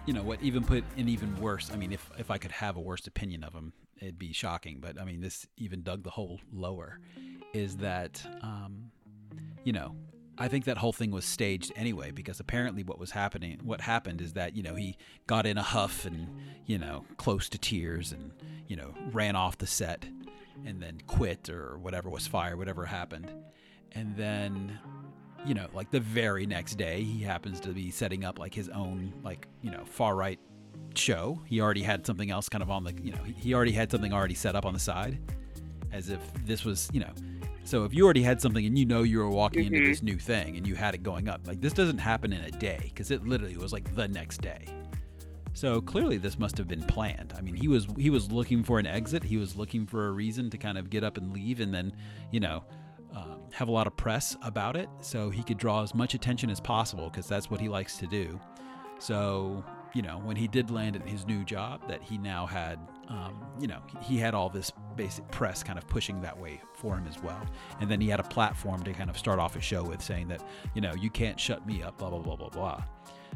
you 0.09 0.15
know 0.15 0.23
what 0.23 0.41
even 0.41 0.65
put 0.65 0.83
an 0.97 1.07
even 1.07 1.37
worse 1.37 1.71
i 1.71 1.77
mean 1.77 1.93
if 1.93 2.11
if 2.19 2.31
i 2.31 2.39
could 2.39 2.51
have 2.51 2.79
a 2.79 2.81
worse 2.81 3.07
opinion 3.07 3.45
of 3.45 3.53
him 3.53 3.75
it'd 4.01 4.19
be 4.19 4.33
shocking 4.33 4.79
but 4.81 4.99
i 4.99 5.05
mean 5.05 5.21
this 5.21 5.47
even 5.59 5.83
dug 5.83 6.03
the 6.03 6.09
hole 6.09 6.41
lower 6.51 6.99
is 7.53 7.77
that 7.77 8.27
um, 8.41 8.91
you 9.65 9.73
know 9.73 9.95
i 10.39 10.49
think 10.49 10.65
that 10.65 10.79
whole 10.79 10.95
thing 10.95 11.11
was 11.11 11.27
staged 11.27 11.71
anyway 11.77 12.11
because 12.11 12.41
apparently 12.41 12.83
what 12.83 12.99
was 12.99 13.11
happening 13.11 13.61
what 13.63 13.83
happened 13.83 14.23
is 14.23 14.33
that 14.33 14.57
you 14.57 14.63
know 14.63 14.75
he 14.75 14.97
got 15.27 15.45
in 15.45 15.59
a 15.59 15.63
huff 15.63 16.07
and 16.07 16.27
you 16.65 16.79
know 16.79 17.05
close 17.19 17.47
to 17.51 17.59
tears 17.59 18.11
and 18.11 18.33
you 18.67 18.77
know 18.77 18.95
ran 19.13 19.37
off 19.37 19.59
the 19.59 19.67
set 19.67 20.07
and 20.67 20.83
then 20.83 21.01
quit 21.07 21.49
or 21.51 21.79
whatever 21.79 22.09
was 22.11 22.27
fired 22.27 22.59
whatever 22.59 22.87
happened. 22.87 23.31
And 23.93 24.17
then 24.17 24.79
you 25.47 25.55
know, 25.55 25.67
like 25.73 25.91
the 25.91 26.01
very 26.01 26.47
next 26.47 26.75
day, 26.77 27.03
he 27.03 27.23
happens 27.23 27.61
to 27.61 27.69
be 27.71 27.91
setting 27.91 28.25
up 28.25 28.39
like 28.39 28.55
his 28.55 28.69
own, 28.69 29.13
like, 29.23 29.47
you 29.63 29.71
know, 29.71 29.85
far 29.85 30.15
right 30.17 30.39
show. 30.95 31.41
He 31.47 31.61
already 31.61 31.83
had 31.83 32.05
something 32.07 32.31
else 32.31 32.49
kind 32.49 32.63
of 32.63 32.71
on 32.71 32.85
the, 32.85 32.93
you 33.03 33.13
know, 33.13 33.23
he- 33.23 33.55
already 33.55 33.73
had 33.73 33.91
something 33.91 34.13
already 34.13 34.35
set 34.35 34.55
up 34.57 34.65
on 34.67 34.73
the 34.75 34.81
side 34.81 35.19
as 35.93 36.09
if 36.11 36.21
this 36.45 36.65
was, 36.65 36.89
you 36.93 37.01
know, 37.01 37.13
so 37.65 37.85
if 37.85 37.93
you 37.95 38.05
already 38.05 38.23
had 38.23 38.41
something 38.41 38.65
and 38.65 38.79
you 38.79 38.85
know 38.87 39.03
you 39.03 39.19
were 39.19 39.29
walking 39.31 39.67
into 39.67 39.79
Mhm. 39.81 39.87
this 39.87 40.03
new 40.03 40.19
thing 40.19 40.57
and 40.57 40.67
you 40.67 40.75
had 40.75 40.95
it 40.95 41.03
going 41.03 41.29
up, 41.29 41.47
like 41.47 41.61
this 41.61 41.73
doesn't 41.73 41.99
happen 41.99 42.33
in 42.33 42.41
a 42.43 42.51
day 42.51 42.79
because 42.83 43.11
it 43.11 43.27
literally 43.27 43.57
was 43.59 43.73
like 43.73 43.95
the 43.95 44.09
next 44.09 44.41
day. 44.41 44.65
So 45.53 45.81
clearly 45.81 46.19
this 46.19 46.39
must 46.39 46.57
have 46.59 46.69
been 46.69 46.83
planned. 46.83 47.35
I 47.37 47.41
mean, 47.43 47.55
he 47.55 47.69
was 47.69 47.87
he 47.99 48.11
was 48.11 48.31
looking 48.31 48.63
for 48.63 48.79
an 48.79 48.87
exit. 48.87 49.23
He 49.25 49.37
was 49.37 49.57
looking 49.57 49.87
for 49.87 50.07
a 50.09 50.13
reason 50.13 50.51
to 50.51 50.59
kind 50.59 50.79
of 50.79 50.89
get 50.89 51.03
up 51.05 51.17
and 51.19 51.33
leave 51.33 51.61
and 51.61 51.75
then, 51.75 51.93
you 52.31 52.41
know, 52.41 52.65
have 53.53 53.69
a 53.69 53.73
lot 53.73 53.87
of 53.87 53.97
press 53.97 54.37
about 54.43 54.77
it 54.77 54.89
so 55.01 55.31
he 55.31 55.43
could 55.43 55.59
draw 55.59 55.83
as 55.83 55.95
much 55.95 56.15
attention 56.15 56.51
as 56.51 56.61
possible 56.61 57.09
because 57.11 57.27
that's 57.27 57.51
what 57.51 57.61
he 57.61 57.69
likes 57.69 57.97
to 57.99 58.07
do. 58.07 58.39
So, 58.99 59.65
you 59.95 60.03
know, 60.03 60.19
when 60.19 60.37
he 60.37 60.49
did 60.49 60.71
land 60.71 60.97
at 60.97 61.09
his 61.09 61.27
new 61.27 61.45
job, 61.45 61.87
that 61.89 62.03
he 62.03 62.19
now 62.19 62.47
had, 62.47 62.79
um, 63.09 63.41
you 63.61 63.67
know, 63.67 63.81
he- 64.01 64.19
had 64.19 64.35
all 64.35 64.49
this 64.49 64.73
basic 64.97 65.29
press 65.31 65.63
kind 65.63 65.79
of 65.79 65.87
pushing 65.87 66.21
that 66.21 66.37
way 66.39 66.61
for 66.75 66.97
him 66.97 67.07
as 67.07 67.23
well. 67.23 67.41
And 67.81 67.91
then 67.91 68.01
he 68.01 68.09
had 68.09 68.21
a 68.21 68.25
platform 68.25 68.83
to 68.83 68.93
kind 68.93 69.09
of 69.09 69.17
start 69.17 69.39
off 69.39 69.55
his 69.55 69.65
show 69.65 69.83
with 69.83 70.03
saying 70.03 70.29
that, 70.29 70.43
you 70.75 70.81
know, 70.81 70.95
you 70.95 71.11
can't 71.11 71.39
shut 71.39 71.67
me 71.67 71.83
up, 71.83 71.99
blah, 71.99 72.11
blah, 72.11 72.19
blah, 72.19 72.37
blah, 72.37 72.49
blah. 72.49 72.83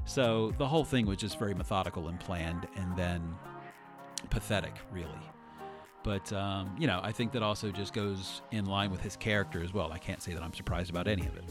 So 0.05 0.53
the 0.59 0.67
whole 0.67 0.85
thing 0.85 1.07
was 1.07 1.19
just 1.19 1.39
very 1.39 1.55
methodical 1.55 2.09
and 2.09 2.19
planned 2.19 2.67
and 2.77 2.97
then 2.97 3.37
pathetic, 4.31 4.75
really. 4.91 5.32
But 6.03 6.33
um, 6.33 6.75
you 6.79 6.87
know, 6.87 7.01
I 7.03 7.13
think 7.13 7.33
that 7.33 7.43
also 7.43 7.71
just 7.71 7.93
goes 7.93 8.43
in 8.51 8.67
line 8.67 8.91
with 8.91 9.01
his 9.01 9.17
character 9.17 9.63
as 9.63 9.73
well. 9.73 9.93
I 9.93 9.99
can't 9.99 10.23
say 10.23 10.33
that 10.33 10.43
I'm 10.43 10.55
surprised 10.55 10.91
about 10.91 11.07
any 11.07 11.27
of 11.27 11.37
it. 11.37 11.45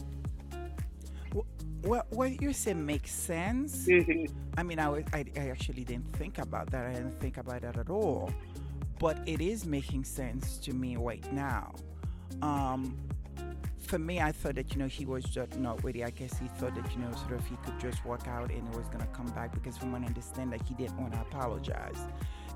Well, 1.82 2.06
what 2.10 2.40
you 2.40 2.52
say 2.52 2.74
makes 2.74 3.12
sense. 3.12 3.86
Mm-hmm. 3.86 4.32
I 4.56 4.62
mean, 4.62 4.78
I, 4.78 4.88
was- 4.88 5.04
I, 5.12 5.24
I 5.36 5.48
actually 5.48 5.84
didn't 5.84 6.14
think 6.16 6.38
about 6.38 6.70
that. 6.70 6.86
I 6.86 6.92
didn't 6.92 7.18
think 7.18 7.38
about 7.38 7.62
that 7.62 7.76
at 7.76 7.90
all. 7.90 8.30
But 9.00 9.18
it 9.26 9.40
is 9.40 9.66
making 9.66 10.04
sense 10.04 10.58
to 10.58 10.72
me 10.72 10.96
right 10.96 11.32
now. 11.32 11.74
Um, 12.40 12.96
for 13.78 13.98
me, 13.98 14.20
I 14.20 14.30
thought 14.30 14.54
that, 14.54 14.72
you 14.72 14.78
know, 14.78 14.86
he 14.86 15.04
was 15.04 15.24
just 15.24 15.58
not 15.58 15.82
ready. 15.82 16.04
I 16.04 16.10
guess 16.10 16.38
he 16.38 16.46
thought 16.46 16.76
that, 16.76 16.92
you 16.92 17.00
know, 17.00 17.10
sort 17.12 17.32
of 17.32 17.46
he 17.48 17.56
could 17.64 17.80
just 17.80 18.04
walk 18.04 18.28
out 18.28 18.50
and 18.50 18.68
it 18.68 18.76
was 18.76 18.86
going 18.88 19.00
to 19.00 19.06
come 19.12 19.26
back 19.26 19.52
because 19.52 19.76
from 19.76 19.90
what 19.90 20.02
I 20.02 20.06
understand 20.06 20.52
that 20.52 20.62
he 20.62 20.74
didn't 20.74 21.00
want 21.00 21.14
to 21.14 21.20
apologize. 21.20 21.98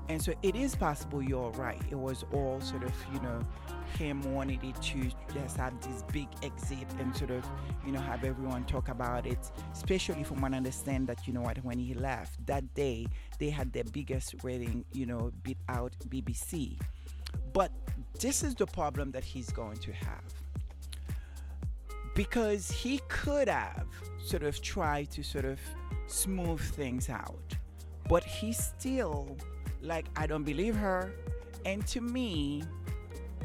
And 0.09 0.21
so 0.21 0.33
it 0.41 0.55
is 0.55 0.75
possible 0.75 1.21
you're 1.21 1.51
right. 1.51 1.81
It 1.89 1.95
was 1.95 2.23
all 2.33 2.61
sort 2.61 2.83
of, 2.83 2.93
you 3.13 3.19
know, 3.19 3.41
him 3.97 4.21
wanting 4.33 4.63
it 4.63 4.81
to 4.81 5.11
just 5.33 5.57
have 5.57 5.79
this 5.81 6.03
big 6.13 6.27
exit 6.43 6.87
and 6.99 7.15
sort 7.15 7.31
of, 7.31 7.45
you 7.85 7.91
know, 7.91 7.99
have 7.99 8.23
everyone 8.23 8.63
talk 8.65 8.87
about 8.87 9.25
it. 9.27 9.51
Especially 9.73 10.23
from 10.23 10.41
what 10.41 10.53
I 10.53 10.57
understand 10.57 11.07
that, 11.07 11.27
you 11.27 11.33
know 11.33 11.41
what, 11.41 11.57
when 11.63 11.77
he 11.77 11.93
left 11.93 12.45
that 12.45 12.73
day, 12.73 13.07
they 13.39 13.49
had 13.49 13.73
their 13.73 13.83
biggest 13.83 14.35
rating, 14.43 14.85
you 14.93 15.05
know, 15.05 15.31
beat 15.43 15.57
out 15.67 15.93
BBC. 16.07 16.79
But 17.51 17.71
this 18.19 18.43
is 18.43 18.55
the 18.55 18.65
problem 18.65 19.11
that 19.11 19.25
he's 19.25 19.49
going 19.49 19.77
to 19.77 19.91
have. 19.91 20.23
Because 22.15 22.71
he 22.71 23.01
could 23.09 23.49
have 23.49 23.85
sort 24.23 24.43
of 24.43 24.61
tried 24.61 25.11
to 25.11 25.23
sort 25.23 25.45
of 25.45 25.59
smooth 26.07 26.61
things 26.61 27.09
out. 27.09 27.55
But 28.09 28.23
he 28.23 28.53
still, 28.53 29.37
like, 29.81 30.05
I 30.15 30.27
don't 30.27 30.43
believe 30.43 30.75
her. 30.75 31.11
And 31.65 31.85
to 31.87 32.01
me, 32.01 32.63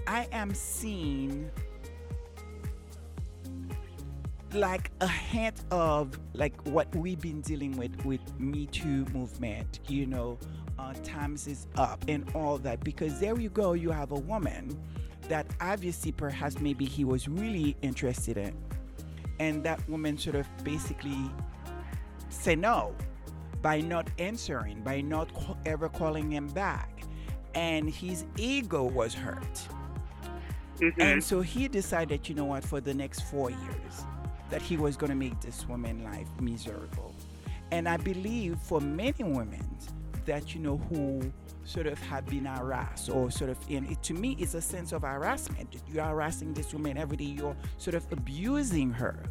I 0.06 0.28
am 0.32 0.54
seeing 0.54 1.50
like 4.52 4.90
a 5.00 5.06
hint 5.06 5.64
of 5.70 6.18
like 6.34 6.60
what 6.66 6.94
we've 6.94 7.20
been 7.20 7.40
dealing 7.40 7.76
with 7.76 8.04
with 8.04 8.20
Me 8.38 8.66
Too 8.66 9.06
movement, 9.12 9.80
you 9.88 10.06
know, 10.06 10.38
uh, 10.78 10.92
times 11.02 11.46
is 11.46 11.66
up 11.76 12.04
and 12.08 12.30
all 12.34 12.58
that. 12.58 12.84
Because 12.84 13.18
there 13.18 13.38
you 13.38 13.48
go, 13.48 13.72
you 13.72 13.90
have 13.90 14.12
a 14.12 14.20
woman 14.20 14.78
that 15.28 15.46
obviously 15.60 16.12
perhaps 16.12 16.60
maybe 16.60 16.84
he 16.84 17.04
was 17.04 17.28
really 17.28 17.76
interested 17.82 18.36
in, 18.36 18.54
and 19.40 19.62
that 19.64 19.88
woman 19.88 20.18
sort 20.18 20.36
of 20.36 20.46
basically 20.64 21.30
say 22.28 22.54
no 22.54 22.94
by 23.62 23.80
not 23.80 24.10
answering, 24.18 24.82
by 24.82 25.00
not 25.00 25.30
ever 25.64 25.88
calling 25.88 26.30
him 26.30 26.48
back, 26.48 27.04
and 27.54 27.88
his 27.88 28.24
ego 28.36 28.82
was 28.82 29.14
hurt. 29.14 29.68
Mm-hmm. 30.78 31.00
And 31.00 31.22
so 31.22 31.40
he 31.40 31.68
decided, 31.68 32.28
you 32.28 32.34
know 32.34 32.46
what, 32.46 32.64
for 32.64 32.80
the 32.80 32.92
next 32.92 33.20
four 33.20 33.50
years, 33.50 34.04
that 34.50 34.60
he 34.60 34.76
was 34.76 34.96
going 34.96 35.10
to 35.10 35.16
make 35.16 35.40
this 35.40 35.66
woman 35.68 36.02
life 36.02 36.28
miserable. 36.40 37.14
And 37.70 37.88
I 37.88 37.96
believe 37.96 38.58
for 38.58 38.80
many 38.80 39.22
women 39.22 39.64
that, 40.26 40.54
you 40.54 40.60
know, 40.60 40.76
who 40.76 41.32
sort 41.64 41.86
of 41.86 41.98
have 42.00 42.26
been 42.26 42.46
harassed 42.46 43.08
or 43.10 43.30
sort 43.30 43.50
of 43.50 43.58
in 43.68 43.86
it, 43.86 44.02
to 44.02 44.14
me, 44.14 44.36
it's 44.38 44.54
a 44.54 44.60
sense 44.60 44.92
of 44.92 45.02
harassment. 45.02 45.76
You're 45.88 46.04
harassing 46.04 46.52
this 46.52 46.72
woman 46.72 46.98
every 46.98 47.16
day, 47.16 47.24
you're 47.24 47.56
sort 47.78 47.94
of 47.94 48.04
abusing 48.12 48.90
her. 48.90 49.22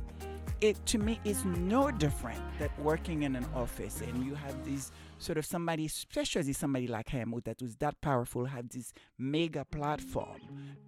It 0.62 0.86
to 0.86 1.00
me 1.00 1.20
is 1.26 1.44
no 1.44 1.90
different 1.90 2.40
that 2.60 2.78
working 2.80 3.24
in 3.24 3.36
an 3.36 3.48
office 3.56 4.02
and 4.02 4.24
you 4.24 4.36
have 4.36 4.64
these 4.64 4.92
sort 5.18 5.40
of 5.40 5.46
somebody, 5.46 5.88
especially 5.88 6.54
somebody 6.54 6.86
like 6.86 7.10
him 7.10 7.32
who 7.32 7.42
that 7.42 7.60
was 7.64 7.76
that 7.78 8.00
powerful, 8.02 8.46
have 8.46 8.70
this 8.70 8.94
mega 9.18 9.66
platform 9.66 10.40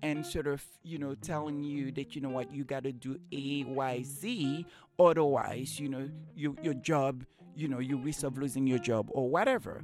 and 0.04 0.24
sort 0.24 0.46
of, 0.46 0.64
you 0.84 1.00
know, 1.00 1.16
telling 1.16 1.64
you 1.64 1.92
that, 1.94 2.16
you 2.16 2.22
know 2.22 2.30
what, 2.30 2.54
you 2.54 2.64
got 2.64 2.84
to 2.84 2.92
do 2.92 3.20
A, 3.32 3.64
Y, 3.64 4.04
Z, 4.04 4.66
otherwise, 5.00 5.80
you 5.80 5.90
know, 5.90 6.08
you, 6.36 6.56
your 6.62 6.76
job, 6.76 7.26
you 7.56 7.68
know, 7.68 7.80
you 7.80 7.98
risk 7.98 8.24
of 8.24 8.38
losing 8.38 8.68
your 8.68 8.80
job 8.80 9.08
or 9.10 9.28
whatever. 9.28 9.84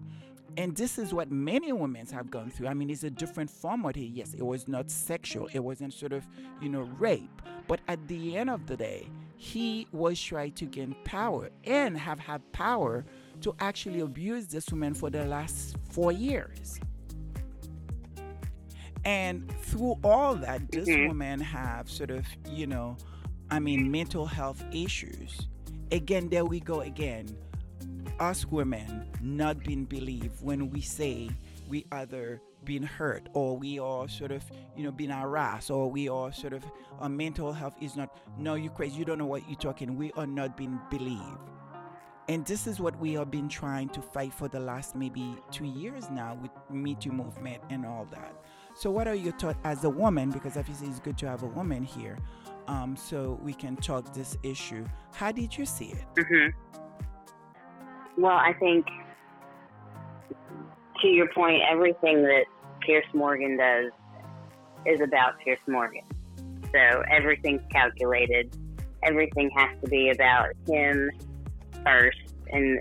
And 0.55 0.75
this 0.75 0.99
is 0.99 1.13
what 1.15 1.31
many 1.31 1.71
women 1.71 2.05
have 2.07 2.29
gone 2.29 2.51
through. 2.51 2.67
I 2.67 2.75
mean, 2.75 2.91
it's 2.91 3.03
a 3.03 3.09
different 3.09 3.49
form 3.49 3.85
of 3.85 3.97
it. 3.97 4.01
Yes, 4.01 4.35
it 4.35 4.45
was 4.45 4.67
not 4.67 4.91
sexual. 4.91 5.47
It 5.51 5.59
wasn't 5.59 5.93
sort 5.93 6.13
of, 6.13 6.27
you 6.61 6.69
know, 6.69 6.81
rape. 6.99 7.41
But 7.67 7.81
at 7.87 8.07
the 8.07 8.35
end 8.35 8.49
of 8.49 8.67
the 8.67 8.75
day, 8.75 9.07
he 9.41 9.87
was 9.93 10.21
trying 10.21 10.51
to 10.51 10.65
gain 10.65 10.93
power 11.05 11.49
and 11.63 11.97
have 11.97 12.19
had 12.19 12.41
power 12.51 13.05
to 13.39 13.55
actually 13.61 14.01
abuse 14.01 14.47
this 14.47 14.69
woman 14.69 14.93
for 14.93 15.09
the 15.09 15.23
last 15.23 15.77
four 15.91 16.11
years. 16.11 16.77
And 19.05 19.49
through 19.61 19.95
all 20.03 20.35
that, 20.35 20.69
this 20.69 20.89
Mhm. 20.89 21.07
woman 21.07 21.39
have 21.39 21.89
sort 21.89 22.11
of, 22.11 22.25
you 22.49 22.67
know, 22.67 22.97
I 23.49 23.59
mean, 23.59 23.89
mental 23.89 24.25
health 24.25 24.61
issues. 24.73 25.47
Again, 25.89 26.27
there 26.27 26.43
we 26.43 26.59
go 26.59 26.81
again. 26.81 27.25
Us 28.19 28.45
women 28.45 29.07
not 29.21 29.63
being 29.63 29.85
believed 29.85 30.43
when 30.43 30.69
we 30.69 30.81
say 30.81 31.29
we 31.69 31.85
either 31.93 32.41
been 32.65 32.83
hurt 32.83 33.29
or 33.33 33.57
we 33.57 33.79
are 33.79 34.07
sort 34.07 34.31
of, 34.31 34.43
you 34.75 34.83
know, 34.83 34.91
being 34.91 35.09
harassed 35.09 35.71
or 35.71 35.89
we 35.89 36.09
are 36.09 36.31
sort 36.31 36.53
of, 36.53 36.63
our 36.99 37.09
mental 37.09 37.53
health 37.53 37.75
is 37.81 37.95
not, 37.95 38.15
no, 38.37 38.55
you 38.55 38.69
crazy, 38.69 38.97
you 38.97 39.05
don't 39.05 39.17
know 39.17 39.25
what 39.25 39.47
you're 39.47 39.59
talking. 39.59 39.97
We 39.97 40.11
are 40.13 40.27
not 40.27 40.57
being 40.57 40.79
believed. 40.89 41.39
And 42.29 42.45
this 42.45 42.67
is 42.67 42.79
what 42.79 42.97
we 42.99 43.13
have 43.13 43.31
been 43.31 43.49
trying 43.49 43.89
to 43.89 44.03
fight 44.03 44.31
for 44.31 44.47
the 44.47 44.59
last 44.59 44.95
maybe 44.95 45.35
two 45.49 45.65
years 45.65 46.11
now 46.11 46.37
with 46.39 46.51
Me 46.69 46.93
Too 46.93 47.11
movement 47.11 47.59
and 47.71 47.87
all 47.87 48.05
that. 48.11 48.35
So, 48.75 48.91
what 48.91 49.07
are 49.07 49.15
your 49.15 49.33
thoughts 49.33 49.57
as 49.63 49.83
a 49.83 49.89
woman? 49.89 50.29
Because 50.29 50.55
obviously, 50.55 50.89
it's 50.89 50.99
good 50.99 51.17
to 51.17 51.27
have 51.27 51.41
a 51.41 51.47
woman 51.47 51.81
here, 51.81 52.19
um, 52.67 52.95
so 52.95 53.39
we 53.41 53.51
can 53.51 53.75
talk 53.77 54.13
this 54.13 54.37
issue. 54.43 54.85
How 55.11 55.31
did 55.31 55.57
you 55.57 55.65
see 55.65 55.85
it? 55.85 56.05
Mm-hmm. 56.17 58.21
Well, 58.21 58.37
I 58.37 58.53
think 58.53 58.85
to 61.01 61.07
your 61.07 61.27
point, 61.33 61.61
everything 61.69 62.21
that 62.23 62.45
Piers 62.81 63.05
Morgan 63.13 63.57
does 63.57 63.91
is 64.85 65.01
about 65.01 65.39
Piers 65.39 65.59
Morgan. 65.67 66.03
So 66.71 67.03
everything's 67.11 67.61
calculated. 67.71 68.55
Everything 69.03 69.49
has 69.55 69.69
to 69.83 69.89
be 69.89 70.09
about 70.09 70.49
him 70.67 71.09
first 71.83 72.17
and 72.51 72.79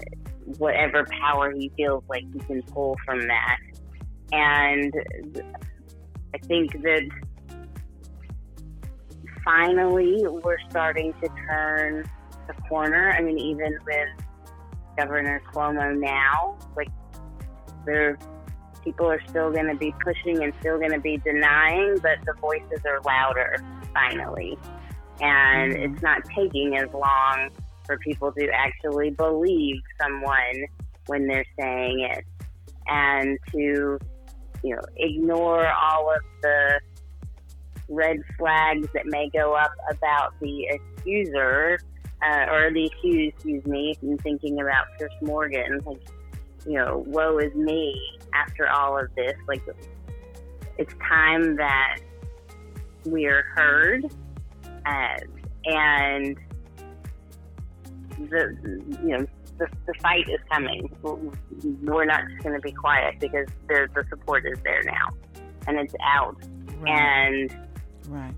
whatever 0.58 1.04
power 1.20 1.52
he 1.52 1.70
feels 1.76 2.02
like 2.08 2.24
he 2.32 2.38
can 2.40 2.62
pull 2.62 2.96
from 3.04 3.20
that. 3.26 3.58
And 4.32 4.92
I 6.34 6.38
think 6.38 6.72
that 6.82 7.08
finally 9.44 10.24
we're 10.26 10.58
starting 10.68 11.12
to 11.22 11.28
turn 11.46 12.04
the 12.46 12.54
corner. 12.68 13.12
I 13.12 13.20
mean, 13.20 13.38
even 13.38 13.78
with 13.86 14.08
Governor 14.96 15.40
Cuomo 15.52 15.98
now, 15.98 16.58
like 16.76 16.88
there, 17.88 18.18
people 18.84 19.10
are 19.10 19.20
still 19.28 19.50
going 19.50 19.66
to 19.66 19.74
be 19.74 19.92
pushing 20.04 20.42
and 20.42 20.52
still 20.60 20.78
going 20.78 20.92
to 20.92 21.00
be 21.00 21.16
denying, 21.18 21.98
but 22.02 22.18
the 22.24 22.34
voices 22.40 22.80
are 22.86 23.00
louder 23.04 23.56
finally, 23.92 24.56
and 25.20 25.72
Mhm. 25.72 25.92
it's 25.94 26.02
not 26.02 26.22
taking 26.36 26.76
as 26.76 26.92
long 26.92 27.50
for 27.86 27.98
people 27.98 28.30
to 28.32 28.48
actually 28.50 29.10
believe 29.10 29.76
someone 30.00 30.64
when 31.06 31.26
they're 31.26 31.44
saying 31.58 32.00
it, 32.00 32.24
and 32.86 33.38
to 33.52 33.98
you 34.62 34.74
know 34.74 34.82
ignore 34.96 35.66
all 35.66 36.12
of 36.12 36.22
the 36.42 36.80
red 37.88 38.18
flags 38.38 38.86
that 38.92 39.06
may 39.06 39.30
go 39.30 39.54
up 39.54 39.72
about 39.90 40.38
the 40.40 40.66
accuser 40.66 41.78
uh, 42.22 42.46
or 42.50 42.70
the 42.72 42.84
accused, 42.84 43.34
excuse 43.36 43.64
me, 43.64 43.94
and 44.02 44.20
thinking 44.20 44.60
about 44.60 44.84
Piers 44.98 45.12
Morgan, 45.22 45.78
like, 45.86 46.00
you 46.66 46.74
know, 46.74 47.04
woe 47.06 47.38
is 47.38 47.54
me 47.54 48.00
after 48.34 48.68
all 48.68 48.98
of 48.98 49.14
this. 49.14 49.34
Like, 49.46 49.62
it's 50.76 50.92
time 51.08 51.56
that 51.56 51.98
we 53.04 53.26
are 53.26 53.42
heard, 53.54 54.04
uh, 54.86 55.16
and 55.64 56.36
the 58.18 58.56
you 59.04 59.16
know 59.18 59.26
the, 59.58 59.66
the 59.86 59.94
fight 60.02 60.28
is 60.28 60.40
coming. 60.50 60.94
We're 61.02 62.04
not 62.04 62.22
just 62.28 62.42
going 62.42 62.54
to 62.54 62.60
be 62.60 62.72
quiet 62.72 63.18
because 63.20 63.46
the 63.68 63.88
the 63.94 64.04
support 64.08 64.44
is 64.46 64.58
there 64.62 64.82
now, 64.84 65.10
and 65.66 65.78
it's 65.78 65.94
out, 66.02 66.36
Right. 66.80 66.90
and 66.98 67.56
right. 68.08 68.34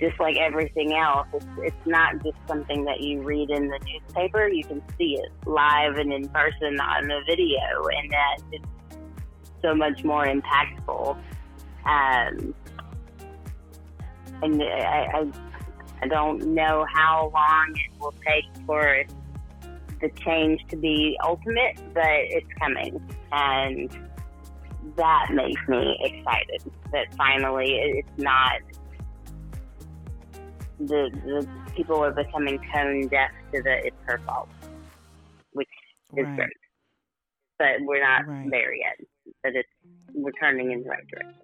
Just 0.00 0.18
like 0.20 0.36
everything 0.36 0.94
else, 0.94 1.26
it's, 1.32 1.46
it's 1.58 1.86
not 1.86 2.22
just 2.22 2.36
something 2.46 2.84
that 2.84 3.00
you 3.00 3.22
read 3.22 3.50
in 3.50 3.68
the 3.68 3.78
newspaper. 3.86 4.48
You 4.48 4.64
can 4.64 4.82
see 4.98 5.18
it 5.18 5.30
live 5.46 5.96
and 5.96 6.12
in 6.12 6.28
person 6.28 6.80
on 6.80 7.08
the 7.08 7.20
video, 7.26 7.86
and 7.92 8.10
that 8.10 8.38
it's 8.52 8.64
so 9.62 9.74
much 9.74 10.04
more 10.04 10.26
impactful. 10.26 11.16
Um, 11.84 12.54
and 14.42 14.62
I, 14.62 15.08
I, 15.14 15.32
I 16.02 16.08
don't 16.08 16.54
know 16.54 16.86
how 16.92 17.30
long 17.34 17.74
it 17.74 18.00
will 18.00 18.14
take 18.26 18.44
for 18.66 19.02
the 20.00 20.08
change 20.10 20.60
to 20.68 20.76
be 20.76 21.18
ultimate, 21.24 21.80
but 21.92 22.04
it's 22.06 22.46
coming. 22.60 23.02
And 23.32 23.90
that 24.96 25.26
makes 25.32 25.60
me 25.68 25.98
excited 26.02 26.62
that 26.92 27.12
finally 27.16 27.74
it's 27.74 28.08
not 28.16 28.60
the, 30.78 31.10
the 31.24 31.48
people 31.76 32.02
are 32.02 32.12
becoming 32.12 32.58
tone 32.72 33.08
deaf 33.08 33.30
to 33.52 33.62
the 33.62 33.86
it's 33.86 33.96
her 34.06 34.20
fault, 34.26 34.48
which 35.52 35.68
is 36.16 36.24
Right. 36.24 36.36
great. 36.36 36.48
But 37.58 37.68
we're 37.80 38.02
not 38.02 38.26
Right. 38.26 38.50
there 38.50 38.74
yet. 38.74 38.98
But 39.42 39.52
it's 39.54 39.68
we're 40.14 40.32
turning 40.32 40.72
in 40.72 40.82
the 40.82 40.90
right 40.90 41.06
direction. 41.08 41.34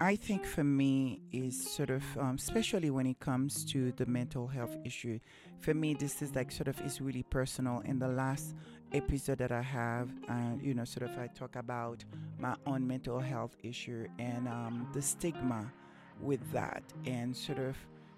I 0.00 0.16
think 0.16 0.44
for 0.44 0.64
me 0.64 1.20
is 1.30 1.70
sort 1.76 1.90
of, 1.90 2.02
um, 2.18 2.34
especially 2.34 2.90
when 2.90 3.06
it 3.06 3.20
comes 3.20 3.64
to 3.66 3.92
the 3.92 4.04
mental 4.06 4.48
health 4.48 4.76
issue. 4.84 5.20
For 5.60 5.74
me, 5.74 5.94
this 5.94 6.22
is 6.22 6.34
like 6.34 6.50
sort 6.50 6.66
of 6.66 6.80
is 6.80 7.00
really 7.00 7.22
personal. 7.22 7.80
In 7.84 8.00
the 8.00 8.08
last 8.08 8.56
episode 8.92 9.38
that 9.38 9.52
I 9.52 9.62
have, 9.62 10.10
uh, 10.28 10.56
you 10.60 10.74
know, 10.74 10.84
sort 10.84 11.08
of 11.08 11.16
I 11.16 11.28
talk 11.28 11.54
about 11.54 12.04
my 12.36 12.56
own 12.66 12.84
mental 12.84 13.20
health 13.20 13.54
issue 13.62 14.08
and 14.18 14.48
um, 14.48 14.88
the 14.92 15.00
stigma 15.00 15.70
with 16.22 16.40
that, 16.52 16.82
and 17.06 17.36
sort 17.36 17.58
of 17.58 17.76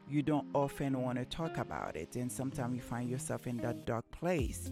you 0.08 0.22
don't 0.22 0.46
often 0.54 1.00
want 1.00 1.18
to 1.18 1.24
talk 1.24 1.58
about 1.58 1.96
it, 1.96 2.16
and 2.16 2.30
sometimes 2.30 2.76
you 2.76 2.82
find 2.82 3.08
yourself 3.08 3.46
in 3.46 3.56
that 3.58 3.86
dark 3.86 4.04
place, 4.10 4.70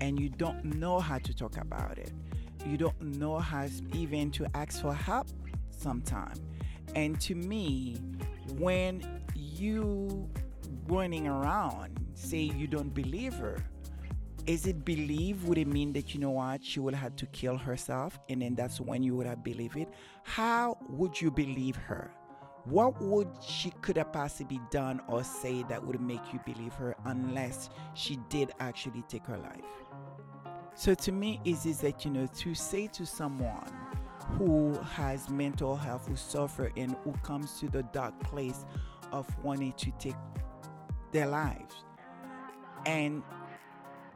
and 0.00 0.20
you 0.20 0.28
don't 0.28 0.64
know 0.64 1.00
how 1.00 1.18
to 1.18 1.34
talk 1.34 1.56
about 1.56 1.98
it. 1.98 2.12
You 2.66 2.76
don't 2.76 3.00
know 3.00 3.38
how 3.38 3.66
even 3.94 4.30
to 4.32 4.46
ask 4.54 4.82
for 4.82 4.92
help 4.92 5.28
sometime. 5.70 6.34
And 6.94 7.20
to 7.22 7.34
me, 7.34 7.96
when 8.58 9.02
you 9.34 10.28
running 10.88 11.26
around 11.26 11.98
say 12.14 12.38
you 12.38 12.66
don't 12.66 12.92
believe 12.94 13.34
her, 13.34 13.58
is 14.46 14.66
it 14.66 14.84
believe 14.84 15.44
would 15.44 15.58
it 15.58 15.66
mean 15.66 15.92
that 15.92 16.14
you 16.14 16.20
know 16.20 16.30
what 16.30 16.64
she 16.64 16.80
would 16.80 16.94
have 16.94 17.16
to 17.16 17.26
kill 17.26 17.56
herself 17.56 18.18
and 18.28 18.42
then 18.42 18.54
that's 18.54 18.80
when 18.80 19.02
you 19.02 19.16
would 19.16 19.26
have 19.26 19.42
believed 19.42 19.76
it? 19.76 19.88
How 20.22 20.78
would 20.88 21.20
you 21.20 21.30
believe 21.30 21.76
her? 21.76 22.10
What 22.66 23.00
would 23.00 23.28
she 23.40 23.70
could 23.80 23.96
have 23.96 24.12
possibly 24.12 24.60
done 24.70 25.00
or 25.06 25.22
say 25.22 25.62
that 25.68 25.84
would 25.84 26.00
make 26.00 26.32
you 26.32 26.40
believe 26.44 26.72
her 26.74 26.96
unless 27.04 27.70
she 27.94 28.16
did 28.28 28.50
actually 28.58 29.02
take 29.08 29.24
her 29.26 29.38
life? 29.38 29.64
So 30.74 30.92
to 30.94 31.12
me, 31.12 31.40
is 31.44 31.64
is 31.64 31.80
that 31.82 32.04
you 32.04 32.10
know 32.10 32.26
to 32.26 32.54
say 32.54 32.88
to 32.88 33.06
someone 33.06 33.72
who 34.36 34.74
has 34.80 35.30
mental 35.30 35.76
health, 35.76 36.08
who 36.08 36.16
suffer, 36.16 36.72
and 36.76 36.96
who 37.04 37.12
comes 37.22 37.60
to 37.60 37.68
the 37.68 37.84
dark 37.84 38.18
place 38.20 38.66
of 39.12 39.26
wanting 39.44 39.72
to 39.74 39.92
take 40.00 40.16
their 41.12 41.28
lives, 41.28 41.76
and 42.84 43.22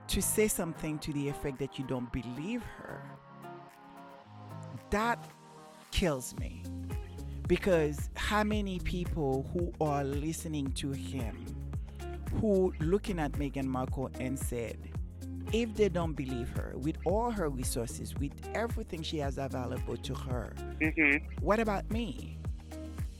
to 0.09 0.20
say 0.20 0.48
something 0.48 0.98
to 0.98 1.12
the 1.12 1.28
effect 1.28 1.61
that 1.61 1.78
you 1.78 1.84
don't 1.84 2.11
believe 2.12 2.64
her, 2.78 3.01
that 4.90 5.24
kills 5.92 6.34
me. 6.40 6.64
Because 7.51 8.11
how 8.14 8.44
many 8.44 8.78
people 8.78 9.44
who 9.53 9.72
are 9.84 10.05
listening 10.05 10.70
to 10.74 10.92
him, 10.92 11.44
who 12.40 12.72
looking 12.78 13.18
at 13.18 13.32
Meghan 13.32 13.64
Markle 13.64 14.09
and 14.20 14.38
said, 14.38 14.78
if 15.53 15.74
they 15.74 15.88
don't 15.88 16.12
believe 16.12 16.48
her 16.51 16.74
with 16.76 16.94
all 17.05 17.32
her 17.32 17.48
resources, 17.48 18.14
with 18.14 18.30
everything 18.55 19.03
she 19.03 19.18
has 19.18 19.36
available 19.36 19.96
to 19.96 20.14
her, 20.14 20.53
Mhm. 20.80 21.22
what 21.40 21.59
about 21.59 21.90
me? 21.90 22.38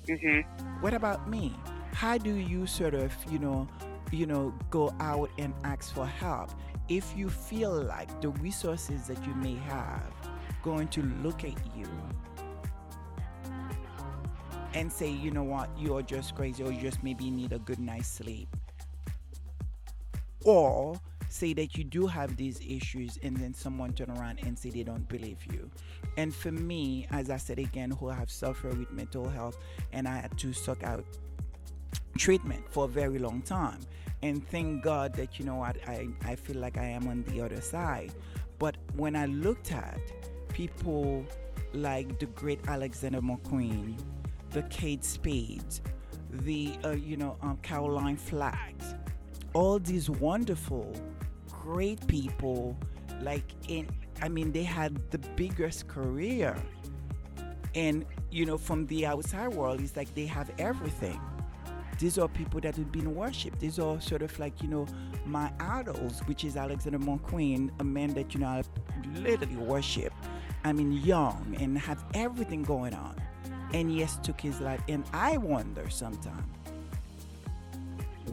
Mhm. 0.07 0.45
What 0.81 0.95
about 0.95 1.29
me? 1.29 1.53
How 1.93 2.17
do 2.17 2.33
you 2.33 2.69
sort 2.69 2.95
of, 2.95 3.13
you 3.33 3.41
know, 3.41 3.67
you 4.13 4.27
know, 4.27 4.55
go 4.71 4.95
out 5.01 5.29
and 5.39 5.53
ask 5.65 5.93
for 5.93 6.07
help 6.07 6.51
if 6.89 7.17
you 7.17 7.29
feel 7.29 7.83
like 7.83 8.21
the 8.21 8.29
resources 8.29 9.09
that 9.09 9.27
you 9.27 9.35
may 9.35 9.57
have 9.57 10.13
going 10.63 10.87
to 10.87 11.03
look 11.25 11.43
at 11.43 11.59
you 11.77 11.89
and 14.75 14.93
say, 14.93 15.11
you 15.11 15.31
know 15.31 15.43
what, 15.43 15.69
you're 15.79 16.03
just 16.03 16.35
crazy 16.35 16.63
or 16.63 16.73
you 16.73 16.81
just 16.81 17.03
maybe 17.03 17.31
need 17.31 17.53
a 17.53 17.59
good 17.59 17.79
night's 17.79 18.09
sleep. 18.09 18.49
Or 20.45 21.01
say 21.29 21.53
that 21.55 21.77
you 21.77 21.85
do 21.85 22.07
have 22.07 22.37
these 22.37 22.61
issues 22.67 23.19
and 23.23 23.37
then 23.37 23.55
someone 23.55 23.93
turn 23.93 24.11
around 24.11 24.41
and 24.43 24.59
say 24.59 24.71
they 24.71 24.83
don't 24.83 25.09
believe 25.09 25.39
you. 25.53 25.71
And 26.17 26.35
for 26.35 26.51
me, 26.51 27.07
as 27.11 27.31
I 27.31 27.37
said 27.37 27.59
again, 27.59 27.91
who 27.91 28.09
have 28.09 28.31
suffered 28.31 28.79
with 28.79 28.91
mental 28.91 29.29
health 29.29 29.59
and 29.93 30.09
I 30.09 30.17
had 30.17 30.37
to 30.39 30.53
suck 30.53 30.83
out 30.83 31.05
treatment 32.19 32.65
for 32.69 32.85
a 32.85 32.89
very 32.89 33.19
long 33.19 33.43
time. 33.43 33.79
And 34.23 34.47
thank 34.49 34.83
God 34.83 35.15
that 35.15 35.39
you 35.39 35.45
know 35.45 35.55
what 35.57 35.77
I, 35.87 36.09
I 36.25 36.35
feel 36.35 36.57
like 36.57 36.77
I 36.77 36.85
am 36.85 37.09
on 37.09 37.23
the 37.25 37.41
other 37.41 37.61
side. 37.61 38.13
But 38.59 38.77
when 38.97 39.17
I 39.17 39.27
looked 39.27 39.73
at 39.73 39.99
people 40.49 41.25
like 41.73 42.19
the 42.19 42.27
great 42.27 42.61
Alexander 42.69 43.21
McQueen, 43.21 43.99
the 44.51 44.63
Kate 44.65 45.05
Spades, 45.05 45.81
the 46.31 46.73
uh, 46.85 46.91
you 46.91 47.17
know 47.17 47.37
um, 47.43 47.59
Caroline 47.63 48.17
Flacks, 48.17 48.97
all 49.53 49.79
these 49.79 50.09
wonderful, 50.11 50.95
great 51.51 52.07
people, 52.07 52.77
like 53.21 53.45
in 53.69 53.89
I 54.23 54.29
mean 54.29 54.53
they 54.53 54.65
had 54.65 55.11
the 55.11 55.19
biggest 55.37 55.89
career, 55.89 56.57
and 57.75 58.05
you 58.31 58.47
know 58.47 58.59
from 58.59 58.87
the 58.87 59.07
outside 59.07 59.49
world 59.49 59.81
it's 59.81 59.97
like 59.97 60.15
they 60.15 60.27
have 60.27 60.51
everything 60.59 61.21
these 62.01 62.17
are 62.17 62.29
people 62.29 62.61
that 62.63 62.75
have 62.77 62.91
been 62.91 63.15
worshipped. 63.15 63.61
These 63.61 63.79
are 63.79 64.01
sort 64.01 64.23
of 64.23 64.37
like, 64.39 64.63
you 64.63 64.69
know, 64.69 64.87
my 65.27 65.53
idols, 65.61 66.21
which 66.25 66.45
is 66.45 66.57
Alexander 66.57 66.99
McQueen, 66.99 67.71
a 67.79 67.85
man 67.85 68.15
that, 68.15 68.33
you 68.33 68.41
know, 68.41 68.47
I 68.47 68.63
literally 69.21 69.57
worship. 69.57 70.15
I 70.65 70.73
mean, 70.73 70.93
young 70.93 71.55
and 71.61 71.79
have 71.79 72.03
everything 72.15 72.63
going 72.63 72.95
on. 72.95 73.21
And 73.73 73.95
yes, 73.95 74.19
took 74.23 74.41
his 74.41 74.61
life. 74.61 74.81
And 74.89 75.05
I 75.13 75.37
wonder 75.37 75.89
sometimes, 75.91 76.45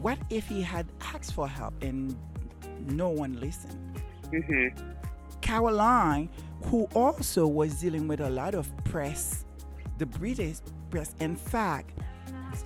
what 0.00 0.18
if 0.30 0.48
he 0.48 0.62
had 0.62 0.86
asked 1.00 1.34
for 1.34 1.48
help 1.48 1.74
and 1.82 2.16
no 2.86 3.08
one 3.08 3.40
listened? 3.40 4.00
Mhm. 4.24 4.94
Caroline, 5.40 6.28
who 6.64 6.84
also 6.94 7.46
was 7.46 7.80
dealing 7.80 8.08
with 8.08 8.20
a 8.20 8.30
lot 8.30 8.54
of 8.54 8.70
press, 8.84 9.44
the 9.98 10.06
British 10.06 10.58
press. 10.90 11.14
In 11.20 11.36
fact, 11.36 11.98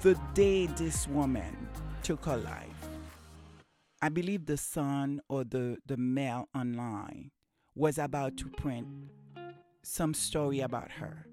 the 0.02 0.18
day 0.34 0.66
this 0.66 1.06
woman 1.08 1.68
took 2.02 2.24
her 2.24 2.36
life, 2.36 2.88
I 4.00 4.08
believe 4.08 4.46
the 4.46 4.56
Sun 4.56 5.20
or 5.28 5.44
the, 5.44 5.78
the 5.86 5.96
Mail 5.96 6.48
online 6.54 7.30
was 7.74 7.98
about 7.98 8.36
to 8.38 8.48
print 8.48 8.86
some 9.82 10.12
story 10.14 10.60
about 10.60 10.90
her, 10.92 11.26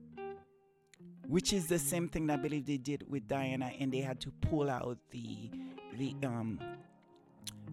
which 1.29 1.53
is 1.53 1.67
the 1.67 1.77
same 1.79 2.09
thing 2.09 2.25
that 2.27 2.39
I 2.39 2.41
believe 2.41 2.65
they 2.65 2.77
did 2.77 3.05
with 3.09 3.27
Diana, 3.27 3.71
and 3.79 3.93
they 3.93 4.01
had 4.01 4.19
to 4.21 4.31
pull 4.41 4.69
out 4.69 4.97
the 5.11 5.49
the 5.97 6.15
um 6.25 6.59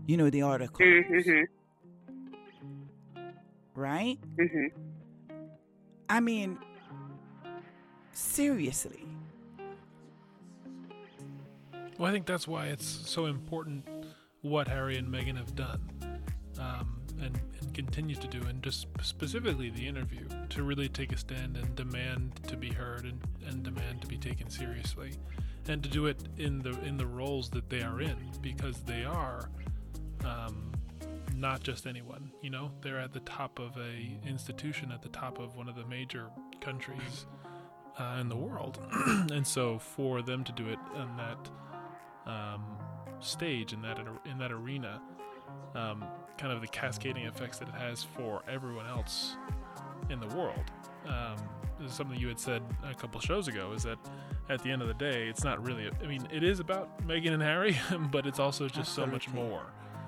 you 0.06 0.16
know 0.16 0.30
the 0.30 0.42
article, 0.42 0.84
Mhm. 0.84 1.46
right? 3.74 4.18
Mhm. 4.36 4.70
I 6.08 6.20
mean, 6.20 6.58
seriously. 8.12 9.04
Well, 11.98 12.08
I 12.10 12.12
think 12.12 12.26
that's 12.26 12.46
why 12.46 12.66
it's 12.66 12.86
so 12.86 13.24
important 13.26 13.86
what 14.42 14.68
Harry 14.68 14.98
and 14.98 15.08
Meghan 15.08 15.36
have 15.38 15.54
done, 15.56 15.80
um, 16.58 16.95
and, 17.22 17.38
and 17.60 17.74
continue 17.74 18.16
to 18.16 18.26
do, 18.26 18.42
and 18.42 18.62
just 18.62 18.86
specifically 19.02 19.70
the 19.70 19.86
interview 19.86 20.26
to 20.50 20.62
really 20.62 20.88
take 20.88 21.12
a 21.12 21.18
stand 21.18 21.56
and 21.56 21.74
demand 21.74 22.40
to 22.46 22.56
be 22.56 22.72
heard 22.72 23.04
and, 23.04 23.20
and 23.46 23.62
demand 23.62 24.02
to 24.02 24.06
be 24.06 24.16
taken 24.16 24.50
seriously, 24.50 25.12
and 25.68 25.82
to 25.82 25.88
do 25.88 26.06
it 26.06 26.22
in 26.36 26.60
the 26.60 26.80
in 26.82 26.96
the 26.96 27.06
roles 27.06 27.50
that 27.50 27.68
they 27.70 27.82
are 27.82 28.00
in 28.00 28.16
because 28.40 28.80
they 28.82 29.04
are 29.04 29.50
um, 30.24 30.72
not 31.34 31.62
just 31.62 31.86
anyone. 31.86 32.32
You 32.42 32.50
know, 32.50 32.70
they're 32.82 33.00
at 33.00 33.12
the 33.12 33.20
top 33.20 33.58
of 33.58 33.76
a 33.76 34.18
institution, 34.26 34.92
at 34.92 35.02
the 35.02 35.08
top 35.08 35.38
of 35.38 35.56
one 35.56 35.68
of 35.68 35.76
the 35.76 35.84
major 35.86 36.26
countries 36.60 37.26
uh, 37.98 38.18
in 38.20 38.28
the 38.28 38.36
world, 38.36 38.78
and 39.32 39.46
so 39.46 39.78
for 39.78 40.22
them 40.22 40.44
to 40.44 40.52
do 40.52 40.68
it 40.68 40.78
on 40.94 41.16
that 41.16 41.50
um, 42.30 42.62
stage 43.20 43.72
in 43.72 43.82
that 43.82 43.98
in 44.24 44.38
that 44.38 44.52
arena, 44.52 45.00
um, 45.74 46.04
kind 46.38 46.52
of 46.52 46.60
the 46.60 46.68
cascading 46.68 47.24
effects 47.26 47.58
that 47.58 47.68
it 47.68 47.74
has 47.74 48.04
for 48.04 48.42
everyone 48.48 48.86
else 48.86 49.36
in 50.10 50.20
the 50.20 50.28
world. 50.28 50.64
Um, 51.06 51.36
this 51.78 51.90
is 51.90 51.96
something 51.96 52.18
you 52.18 52.28
had 52.28 52.40
said 52.40 52.62
a 52.88 52.94
couple 52.94 53.20
shows 53.20 53.48
ago. 53.48 53.72
Is 53.72 53.82
that 53.84 53.98
at 54.48 54.62
the 54.62 54.70
end 54.70 54.82
of 54.82 54.88
the 54.88 54.94
day, 54.94 55.28
it's 55.28 55.44
not 55.44 55.64
really. 55.64 55.90
I 56.02 56.06
mean, 56.06 56.26
it 56.32 56.42
is 56.42 56.60
about 56.60 57.06
Meghan 57.06 57.32
and 57.32 57.42
Harry, 57.42 57.76
but 58.10 58.26
it's 58.26 58.38
also 58.38 58.68
just 58.68 58.94
so 58.94 59.06
much 59.06 59.28
more 59.28 59.62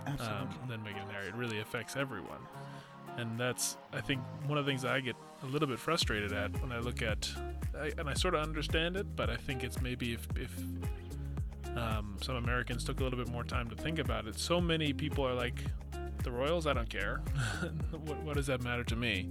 um, 0.07 0.49
than 0.69 0.81
Meghan 0.81 1.03
and 1.03 1.13
Harry. 1.13 1.29
It 1.29 1.35
really 1.35 1.61
affects 1.61 1.97
everyone, 1.97 2.41
and 3.17 3.39
that's 3.39 3.77
I 3.93 4.01
think 4.01 4.23
one 4.47 4.59
of 4.59 4.65
the 4.65 4.71
things 4.71 4.85
I 4.85 5.01
get 5.01 5.17
a 5.43 5.47
little 5.47 5.69
bit 5.69 5.79
frustrated 5.79 6.33
at 6.33 6.61
when 6.63 6.73
I 6.73 6.79
look 6.79 7.03
at, 7.03 7.31
I, 7.79 7.93
and 7.99 8.09
I 8.09 8.15
sort 8.15 8.35
of 8.35 8.43
understand 8.43 8.97
it, 8.97 9.15
but 9.15 9.31
I 9.31 9.37
think 9.37 9.63
it's 9.63 9.81
maybe 9.81 10.15
if 10.15 10.27
if 10.37 10.53
um, 11.77 12.17
some 12.23 12.37
Americans 12.37 12.85
took 12.85 13.01
a 13.01 13.05
little 13.05 13.19
bit 13.19 13.29
more 13.29 13.45
time 13.45 13.69
to 13.71 13.77
think 13.77 13.99
about 13.99 14.27
it. 14.27 14.39
So 14.39 14.61
many 14.61 14.93
people 14.93 15.27
are 15.27 15.35
like, 15.35 15.63
the 16.29 16.37
Royals, 16.37 16.67
I 16.67 16.75
don't 16.75 16.89
care. 16.91 17.23
what, 18.05 18.23
what 18.23 18.37
does 18.37 18.47
that 18.49 18.63
matter 18.63 18.85
to 18.85 18.97
me? 18.97 19.31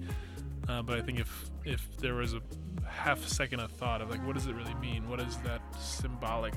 Uh, 0.68 0.82
but 0.82 0.98
I 0.98 1.02
think 1.02 1.20
if 1.20 1.50
if 1.64 1.96
there 1.98 2.16
was 2.16 2.34
a 2.34 2.42
half 2.86 3.26
second 3.28 3.60
of 3.60 3.72
thought 3.72 4.02
of 4.02 4.10
like, 4.10 4.26
what 4.26 4.36
does 4.36 4.48
it 4.48 4.56
really 4.56 4.74
mean? 4.76 5.08
What 5.08 5.20
does 5.20 5.38
that 5.38 5.62
symbolic 5.80 6.56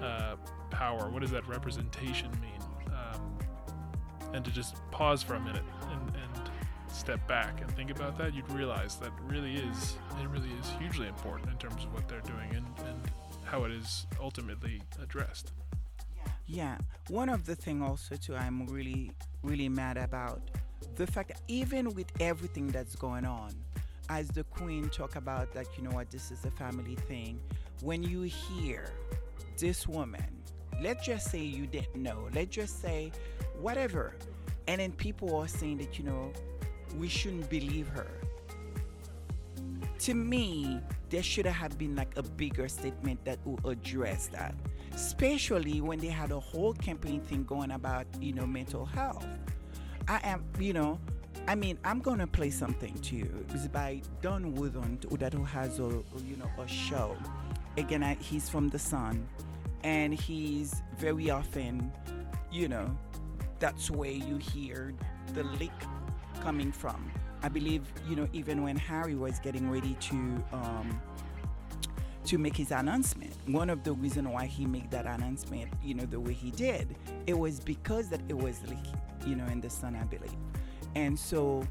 uh, 0.00 0.36
power? 0.70 1.08
What 1.08 1.22
does 1.22 1.30
that 1.30 1.46
representation 1.48 2.30
mean? 2.40 2.60
Um, 2.88 3.38
and 4.34 4.44
to 4.44 4.50
just 4.50 4.76
pause 4.90 5.22
for 5.22 5.34
a 5.34 5.40
minute 5.40 5.64
and, 5.90 6.16
and 6.16 6.50
step 6.92 7.26
back 7.26 7.60
and 7.62 7.70
think 7.70 7.90
about 7.90 8.18
that, 8.18 8.34
you'd 8.34 8.50
realize 8.50 8.96
that 8.96 9.12
really 9.26 9.54
is 9.54 9.96
it 10.20 10.28
really 10.28 10.50
is 10.60 10.70
hugely 10.78 11.08
important 11.08 11.50
in 11.50 11.56
terms 11.56 11.84
of 11.84 11.94
what 11.94 12.06
they're 12.08 12.20
doing 12.20 12.50
and, 12.54 12.66
and 12.86 13.00
how 13.44 13.64
it 13.64 13.72
is 13.72 14.06
ultimately 14.20 14.82
addressed. 15.02 15.52
Yeah, 16.46 16.78
one 17.08 17.28
of 17.28 17.44
the 17.44 17.56
thing 17.56 17.82
also 17.82 18.14
too 18.16 18.36
I'm 18.36 18.66
really 18.66 19.10
really 19.42 19.68
mad 19.68 19.96
about 19.96 20.40
the 20.94 21.06
fact 21.06 21.28
that 21.28 21.40
even 21.48 21.92
with 21.94 22.06
everything 22.20 22.68
that's 22.68 22.94
going 22.94 23.24
on, 23.24 23.50
as 24.08 24.28
the 24.28 24.44
queen 24.44 24.88
talk 24.88 25.16
about 25.16 25.52
that 25.54 25.66
you 25.76 25.82
know 25.82 25.90
what 25.90 26.10
this 26.10 26.30
is 26.30 26.44
a 26.44 26.50
family 26.52 26.94
thing, 27.08 27.40
when 27.82 28.02
you 28.02 28.22
hear 28.22 28.84
this 29.58 29.88
woman, 29.88 30.24
let's 30.80 31.04
just 31.04 31.30
say 31.30 31.40
you 31.40 31.66
didn't 31.66 31.96
know, 31.96 32.28
let's 32.32 32.54
just 32.54 32.80
say 32.80 33.10
whatever, 33.60 34.14
and 34.68 34.80
then 34.80 34.92
people 34.92 35.34
are 35.36 35.48
saying 35.48 35.78
that 35.78 35.98
you 35.98 36.04
know 36.04 36.32
we 36.96 37.08
shouldn't 37.08 37.50
believe 37.50 37.88
her. 37.88 38.06
To 40.00 40.14
me, 40.14 40.80
there 41.10 41.22
should 41.22 41.46
have 41.46 41.78
been 41.78 41.94
like 41.94 42.16
a 42.16 42.22
bigger 42.22 42.68
statement 42.68 43.24
that 43.24 43.38
will 43.44 43.60
address 43.68 44.28
that, 44.28 44.54
especially 44.94 45.80
when 45.80 45.98
they 45.98 46.08
had 46.08 46.32
a 46.32 46.40
whole 46.40 46.74
campaign 46.74 47.20
thing 47.20 47.44
going 47.44 47.70
about 47.70 48.06
you 48.20 48.32
know 48.32 48.46
mental 48.46 48.84
health. 48.84 49.26
I 50.08 50.20
am, 50.22 50.44
you 50.58 50.72
know, 50.72 51.00
I 51.48 51.54
mean, 51.54 51.78
I'm 51.84 52.00
gonna 52.00 52.26
play 52.26 52.50
something 52.50 52.94
to 52.94 53.16
you. 53.16 53.46
It's 53.50 53.68
by 53.68 54.02
Dan 54.22 54.54
Wootton, 54.54 54.98
that 55.18 55.32
who 55.32 55.44
has 55.44 55.78
a, 55.78 56.02
you 56.24 56.36
know, 56.38 56.50
a 56.58 56.66
show. 56.66 57.16
Again, 57.76 58.02
I, 58.02 58.14
he's 58.14 58.48
from 58.48 58.68
the 58.68 58.78
Sun, 58.78 59.28
and 59.84 60.14
he's 60.14 60.82
very 60.98 61.30
often, 61.30 61.92
you 62.50 62.68
know, 62.68 62.96
that's 63.58 63.90
where 63.90 64.10
you 64.10 64.36
hear 64.36 64.94
the 65.34 65.44
leak 65.44 65.72
coming 66.40 66.72
from. 66.72 67.10
I 67.42 67.48
believe, 67.48 67.82
you 68.08 68.16
know, 68.16 68.28
even 68.32 68.62
when 68.62 68.76
Harry 68.76 69.14
was 69.14 69.38
getting 69.38 69.70
ready 69.70 69.94
to 70.00 70.14
um, 70.52 71.00
to 72.24 72.38
make 72.38 72.56
his 72.56 72.72
announcement, 72.72 73.32
one 73.46 73.70
of 73.70 73.84
the 73.84 73.92
reasons 73.92 74.28
why 74.28 74.46
he 74.46 74.66
made 74.66 74.90
that 74.90 75.06
announcement, 75.06 75.70
you 75.82 75.94
know, 75.94 76.04
the 76.04 76.18
way 76.18 76.32
he 76.32 76.50
did, 76.50 76.96
it 77.26 77.38
was 77.38 77.60
because 77.60 78.08
that 78.08 78.20
it 78.28 78.36
was 78.36 78.60
leaking, 78.62 79.00
you 79.24 79.36
know, 79.36 79.46
in 79.46 79.60
the 79.60 79.70
sun, 79.70 79.94
I 79.94 80.04
believe. 80.04 80.34
And 80.96 81.16
so 81.16 81.62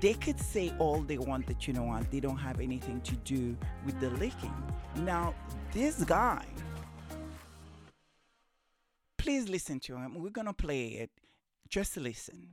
they 0.00 0.14
could 0.14 0.40
say 0.40 0.72
all 0.78 1.00
they 1.00 1.18
want 1.18 1.46
that, 1.46 1.66
you 1.66 1.74
know 1.74 1.84
what, 1.84 2.10
they 2.10 2.20
don't 2.20 2.38
have 2.38 2.60
anything 2.60 3.00
to 3.02 3.16
do 3.16 3.56
with 3.84 4.00
the 4.00 4.10
leaking. 4.10 4.54
Now, 4.96 5.34
this 5.72 6.02
guy, 6.04 6.44
please 9.18 9.48
listen 9.48 9.80
to 9.80 9.96
him. 9.96 10.14
We're 10.22 10.30
to 10.30 10.52
play 10.52 10.86
it. 10.86 11.10
Just 11.68 11.96
listen. 11.96 12.48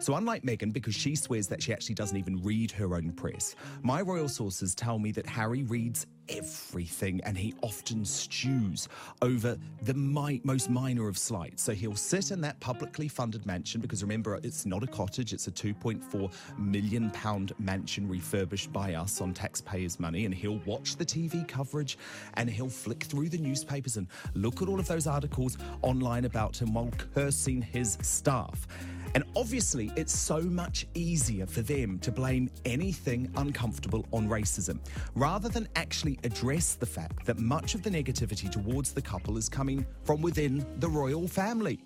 So, 0.00 0.14
unlike 0.14 0.42
Meghan, 0.42 0.72
because 0.72 0.94
she 0.94 1.16
swears 1.16 1.48
that 1.48 1.62
she 1.62 1.72
actually 1.72 1.96
doesn't 1.96 2.16
even 2.16 2.42
read 2.42 2.70
her 2.72 2.94
own 2.94 3.10
press, 3.12 3.56
my 3.82 4.00
royal 4.00 4.28
sources 4.28 4.74
tell 4.74 4.98
me 4.98 5.10
that 5.12 5.26
Harry 5.26 5.64
reads 5.64 6.06
everything 6.28 7.22
and 7.24 7.38
he 7.38 7.54
often 7.62 8.04
stews 8.04 8.86
over 9.22 9.56
the 9.82 9.94
mi- 9.94 10.42
most 10.44 10.68
minor 10.68 11.08
of 11.08 11.18
slights. 11.18 11.62
So, 11.62 11.72
he'll 11.72 11.96
sit 11.96 12.30
in 12.30 12.40
that 12.42 12.60
publicly 12.60 13.08
funded 13.08 13.44
mansion 13.44 13.80
because 13.80 14.02
remember, 14.02 14.38
it's 14.42 14.66
not 14.66 14.84
a 14.84 14.86
cottage, 14.86 15.32
it's 15.32 15.48
a 15.48 15.50
2.4 15.50 16.32
million 16.58 17.10
pound 17.10 17.52
mansion 17.58 18.08
refurbished 18.08 18.72
by 18.72 18.94
us 18.94 19.20
on 19.20 19.34
taxpayers' 19.34 19.98
money. 19.98 20.26
And 20.26 20.34
he'll 20.34 20.60
watch 20.64 20.96
the 20.96 21.04
TV 21.04 21.46
coverage 21.46 21.98
and 22.34 22.48
he'll 22.48 22.68
flick 22.68 23.02
through 23.02 23.30
the 23.30 23.38
newspapers 23.38 23.96
and 23.96 24.06
look 24.34 24.62
at 24.62 24.68
all 24.68 24.78
of 24.78 24.86
those 24.86 25.08
articles 25.08 25.58
online 25.82 26.24
about 26.24 26.60
him 26.60 26.72
while 26.72 26.90
cursing 27.14 27.62
his 27.62 27.98
staff. 28.00 28.68
And 29.14 29.24
obviously, 29.36 29.90
it's 29.96 30.16
so 30.16 30.40
much 30.40 30.86
easier 30.94 31.46
for 31.46 31.62
them 31.62 31.98
to 32.00 32.12
blame 32.12 32.50
anything 32.64 33.30
uncomfortable 33.36 34.06
on 34.12 34.28
racism, 34.28 34.78
rather 35.14 35.48
than 35.48 35.68
actually 35.76 36.18
address 36.24 36.74
the 36.74 36.86
fact 36.86 37.26
that 37.26 37.38
much 37.38 37.74
of 37.74 37.82
the 37.82 37.90
negativity 37.90 38.50
towards 38.50 38.92
the 38.92 39.02
couple 39.02 39.36
is 39.36 39.48
coming 39.48 39.86
from 40.04 40.22
within 40.22 40.66
the 40.78 40.88
royal 40.88 41.26
family. 41.26 41.80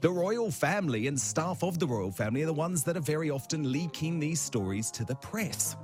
The 0.00 0.10
royal 0.10 0.50
family 0.50 1.06
and 1.06 1.18
staff 1.18 1.62
of 1.62 1.78
the 1.78 1.86
royal 1.86 2.10
family 2.10 2.42
are 2.42 2.46
the 2.46 2.52
ones 2.52 2.84
that 2.84 2.96
are 2.96 3.00
very 3.00 3.30
often 3.30 3.72
leaking 3.72 4.20
these 4.20 4.40
stories 4.40 4.90
to 4.92 5.04
the 5.04 5.14
press. 5.14 5.76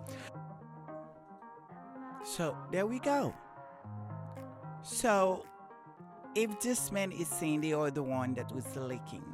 So 2.24 2.56
there 2.70 2.86
we 2.86 2.98
go. 2.98 3.34
So 4.82 5.46
if 6.34 6.60
this 6.60 6.92
man 6.92 7.12
is 7.12 7.28
Cindy 7.28 7.72
or 7.72 7.90
the 7.90 8.02
one 8.02 8.34
that 8.34 8.54
was 8.54 8.76
leaking, 8.76 9.24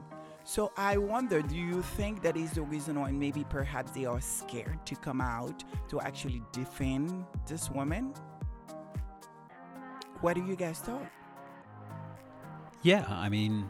so 0.49 0.71
I 0.77 0.97
wonder, 0.97 1.43
do 1.43 1.57
you 1.57 1.83
think 1.83 2.23
that 2.23 2.37
is 2.37 2.53
the 2.53 2.63
reason 2.63 3.01
why 3.01 3.11
maybe 3.11 3.45
perhaps 3.51 3.91
they 3.91 4.05
are 4.05 4.21
scared 4.21 4.87
to 4.87 4.95
come 4.95 5.21
out 5.21 5.65
to 5.89 6.01
actually 6.01 6.41
defend 6.53 7.25
this 7.49 7.69
woman? 7.69 8.15
What 10.21 10.35
do 10.35 10.47
you 10.47 10.55
guys 10.55 10.79
thought? 10.79 11.11
Yeah, 12.83 13.05
I 13.09 13.29
mean, 13.29 13.69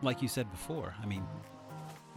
like 0.00 0.22
you 0.22 0.28
said 0.28 0.50
before, 0.50 0.94
I 1.02 1.04
mean, 1.04 1.26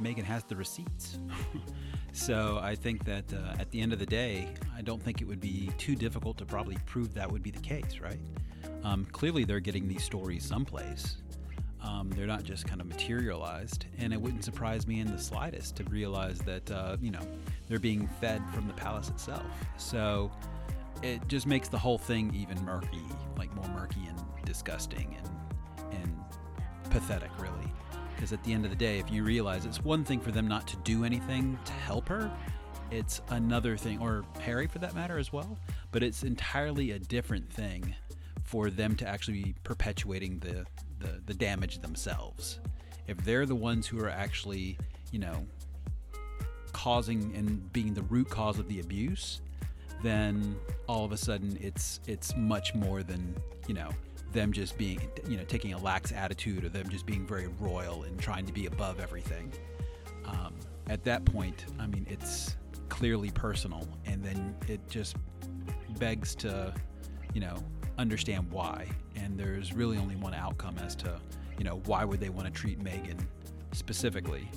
Meghan 0.02 0.24
has 0.24 0.46
the 0.46 0.56
receipts. 0.56 1.20
so 2.14 2.62
I 2.64 2.76
think 2.76 3.04
that 3.04 3.34
uh, 3.34 3.56
at 3.60 3.70
the 3.72 3.82
end 3.82 3.92
of 3.92 4.00
the 4.00 4.06
day, 4.06 4.54
I 4.74 4.82
don't 4.82 5.04
think 5.04 5.22
it 5.22 5.26
would 5.26 5.42
be 5.42 5.70
too 5.78 5.98
difficult 5.98 6.38
to 6.38 6.46
probably 6.46 6.78
prove 6.86 7.14
that 7.16 7.30
would 7.30 7.44
be 7.44 7.52
the 7.52 7.60
case, 7.60 8.00
right? 8.00 8.22
Um, 8.84 9.04
clearly, 9.12 9.44
they're 9.44 9.60
getting 9.60 9.90
these 9.90 10.04
stories 10.04 10.46
someplace. 10.46 11.18
Um, 11.82 12.10
they're 12.10 12.28
not 12.28 12.44
just 12.44 12.68
kind 12.68 12.82
of 12.82 12.88
materialized, 12.88 13.86
and 13.98 14.12
it 14.12 14.22
wouldn't 14.22 14.44
surprise 14.44 14.88
me 14.88 15.00
in 15.00 15.12
the 15.12 15.20
slightest 15.20 15.76
to 15.78 15.84
realize 15.86 16.40
that 16.40 16.70
uh, 16.72 16.98
you 17.02 17.12
know 17.12 17.22
they're 17.68 17.80
being 17.80 18.08
fed 18.20 18.42
from 18.54 18.68
the 18.68 18.74
palace 18.74 19.10
itself. 19.10 19.46
So 19.78 20.32
it 21.04 21.28
just 21.28 21.46
makes 21.46 21.68
the 21.68 21.78
whole 21.78 21.98
thing 21.98 22.34
even 22.36 22.64
murky, 22.66 23.04
like 23.38 23.54
more 23.56 23.68
murky 23.70 24.06
and 24.08 24.20
disgusting 24.46 25.16
and 25.18 26.02
and 26.02 26.16
pathetic, 26.90 27.32
really. 27.40 27.72
Because 28.16 28.34
at 28.34 28.44
the 28.44 28.52
end 28.52 28.66
of 28.66 28.72
the 28.72 28.78
day, 28.78 28.98
if 28.98 29.12
you 29.12 29.24
realize 29.24 29.66
it's 29.66 29.84
one 29.84 30.04
thing 30.04 30.20
for 30.20 30.32
them 30.32 30.48
not 30.48 30.66
to 30.68 30.78
do 30.78 31.04
anything 31.04 31.60
to 31.66 31.74
help 31.74 32.10
her, 32.10 32.32
it's 32.90 33.22
another 33.30 33.78
thing, 33.78 34.00
or 34.00 34.24
Harry 34.40 34.66
for 34.66 34.80
that 34.80 34.96
matter 34.96 35.18
as 35.20 35.32
well. 35.32 35.58
But 35.92 36.02
it's 36.02 36.24
entirely 36.24 36.92
a 36.92 37.00
different 37.00 37.52
thing 37.52 37.94
for 38.44 38.70
them 38.70 38.96
to 38.96 39.08
actually 39.08 39.44
be 39.44 39.56
perpetuating 39.64 40.40
the 40.40 40.66
the, 41.00 41.22
the 41.26 41.34
damage 41.34 41.80
themselves. 41.80 42.60
If 43.08 43.18
they're 43.24 43.46
the 43.46 43.56
ones 43.56 43.88
who 43.88 44.00
are 44.04 44.10
actually, 44.10 44.78
you 45.12 45.20
know, 45.20 45.46
causing 46.74 47.36
and 47.36 47.72
being 47.74 47.94
the 47.94 48.04
root 48.04 48.30
cause 48.30 48.60
of 48.60 48.68
the 48.68 48.80
abuse, 48.80 49.42
then 50.04 50.56
all 50.88 51.04
of 51.04 51.12
a 51.12 51.18
sudden 51.18 51.58
it's 51.60 52.00
it's 52.06 52.36
much 52.36 52.76
more 52.76 53.02
than 53.02 53.36
you 53.68 53.74
know 53.74 53.90
them 54.32 54.52
just 54.52 54.78
being 54.78 55.02
you 55.28 55.38
know 55.38 55.44
taking 55.46 55.74
a 55.74 55.78
lax 55.78 56.12
attitude 56.12 56.64
or 56.64 56.70
them 56.70 56.88
just 56.90 57.06
being 57.06 57.26
very 57.26 57.48
royal 57.60 58.04
and 58.04 58.20
trying 58.20 58.46
to 58.46 58.54
be 58.54 58.66
above 58.66 59.00
everything. 59.00 59.52
Um, 60.26 60.54
at 60.90 61.04
that 61.06 61.26
point, 61.26 61.66
I 61.80 61.88
mean, 61.88 62.06
it's 62.10 62.56
clearly 62.90 63.32
personal, 63.32 63.88
and 64.06 64.24
then 64.24 64.56
it 64.68 64.80
just 64.90 65.16
begs 66.00 66.36
to, 66.36 66.74
you 67.34 67.42
know, 67.42 67.56
understand 67.98 68.50
why. 68.52 68.88
And 69.16 69.40
there's 69.40 69.74
really 69.74 69.98
only 69.98 70.16
one 70.16 70.34
outcome 70.34 70.78
as 70.80 70.96
to, 70.98 71.20
you 71.58 71.64
know, 71.64 71.82
why 71.86 72.04
would 72.04 72.20
they 72.20 72.30
want 72.30 72.48
to 72.48 72.54
treat 72.54 72.84
Meghan 72.84 73.20
specifically, 73.72 74.50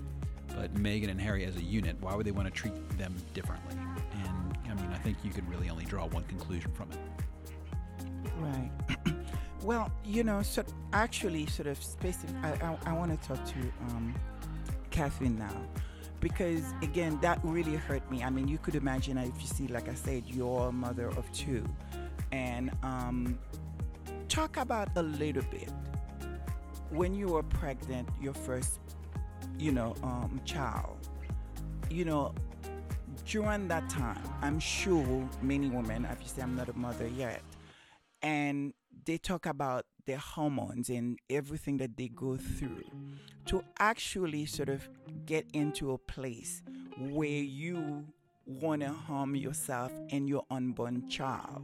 but 0.48 0.74
Meghan 0.74 1.10
and 1.10 1.20
Harry 1.20 1.44
as 1.44 1.56
a 1.56 1.62
unit, 1.62 1.96
why 2.00 2.14
would 2.14 2.26
they 2.26 2.32
want 2.32 2.46
to 2.46 2.52
treat 2.52 2.74
them 2.98 3.14
differently? 3.34 3.76
And 4.24 4.58
I 4.70 4.74
mean, 4.74 4.92
I 4.92 4.98
think 4.98 5.18
you 5.24 5.30
could 5.30 5.48
really 5.48 5.70
only 5.70 5.84
draw 5.84 6.06
one 6.06 6.24
conclusion 6.24 6.70
from 6.72 6.90
it. 6.92 6.98
Right. 8.38 8.70
well, 9.62 9.90
you 10.04 10.24
know, 10.24 10.42
so 10.42 10.64
actually, 10.92 11.46
sort 11.46 11.68
of 11.68 11.82
specific. 11.82 12.34
I, 12.42 12.52
I, 12.52 12.78
I 12.86 12.92
want 12.92 13.20
to 13.20 13.28
talk 13.28 13.44
to 13.44 13.58
um, 13.88 14.14
Catherine 14.90 15.38
now 15.38 15.54
because 16.20 16.62
again, 16.82 17.18
that 17.22 17.40
really 17.42 17.76
hurt 17.76 18.08
me. 18.10 18.22
I 18.22 18.30
mean, 18.30 18.48
you 18.48 18.58
could 18.58 18.74
imagine 18.74 19.18
if 19.18 19.40
you 19.40 19.46
see, 19.46 19.66
like 19.68 19.88
I 19.88 19.94
said, 19.94 20.24
you're 20.26 20.68
a 20.68 20.72
mother 20.72 21.08
of 21.08 21.30
two, 21.32 21.64
and 22.32 22.70
um, 22.82 23.38
talk 24.28 24.56
about 24.56 24.88
a 24.96 25.02
little 25.02 25.42
bit 25.50 25.70
when 26.90 27.14
you 27.14 27.28
were 27.28 27.42
pregnant, 27.42 28.08
your 28.20 28.34
first, 28.34 28.80
you 29.58 29.72
know, 29.72 29.94
um, 30.02 30.40
child. 30.44 31.08
You 31.88 32.04
know, 32.04 32.34
during 33.26 33.68
that 33.68 33.88
time, 33.88 34.22
I'm 34.42 34.60
sure 34.60 35.28
many 35.42 35.68
women, 35.68 36.06
obviously, 36.10 36.42
I'm 36.42 36.56
not 36.56 36.68
a 36.68 36.76
mother 36.76 37.06
yet, 37.08 37.42
and 38.22 38.72
they 39.04 39.18
talk 39.18 39.46
about 39.46 39.86
their 40.06 40.18
hormones 40.18 40.88
and 40.88 41.18
everything 41.28 41.76
that 41.78 41.96
they 41.96 42.08
go 42.08 42.36
through 42.36 42.84
to 43.46 43.62
actually 43.78 44.46
sort 44.46 44.68
of 44.68 44.88
get 45.26 45.46
into 45.52 45.92
a 45.92 45.98
place 45.98 46.62
where 46.98 47.28
you 47.28 48.04
want 48.44 48.82
to 48.82 48.88
harm 48.88 49.34
yourself 49.36 49.92
and 50.10 50.28
your 50.28 50.44
unborn 50.50 51.08
child. 51.08 51.62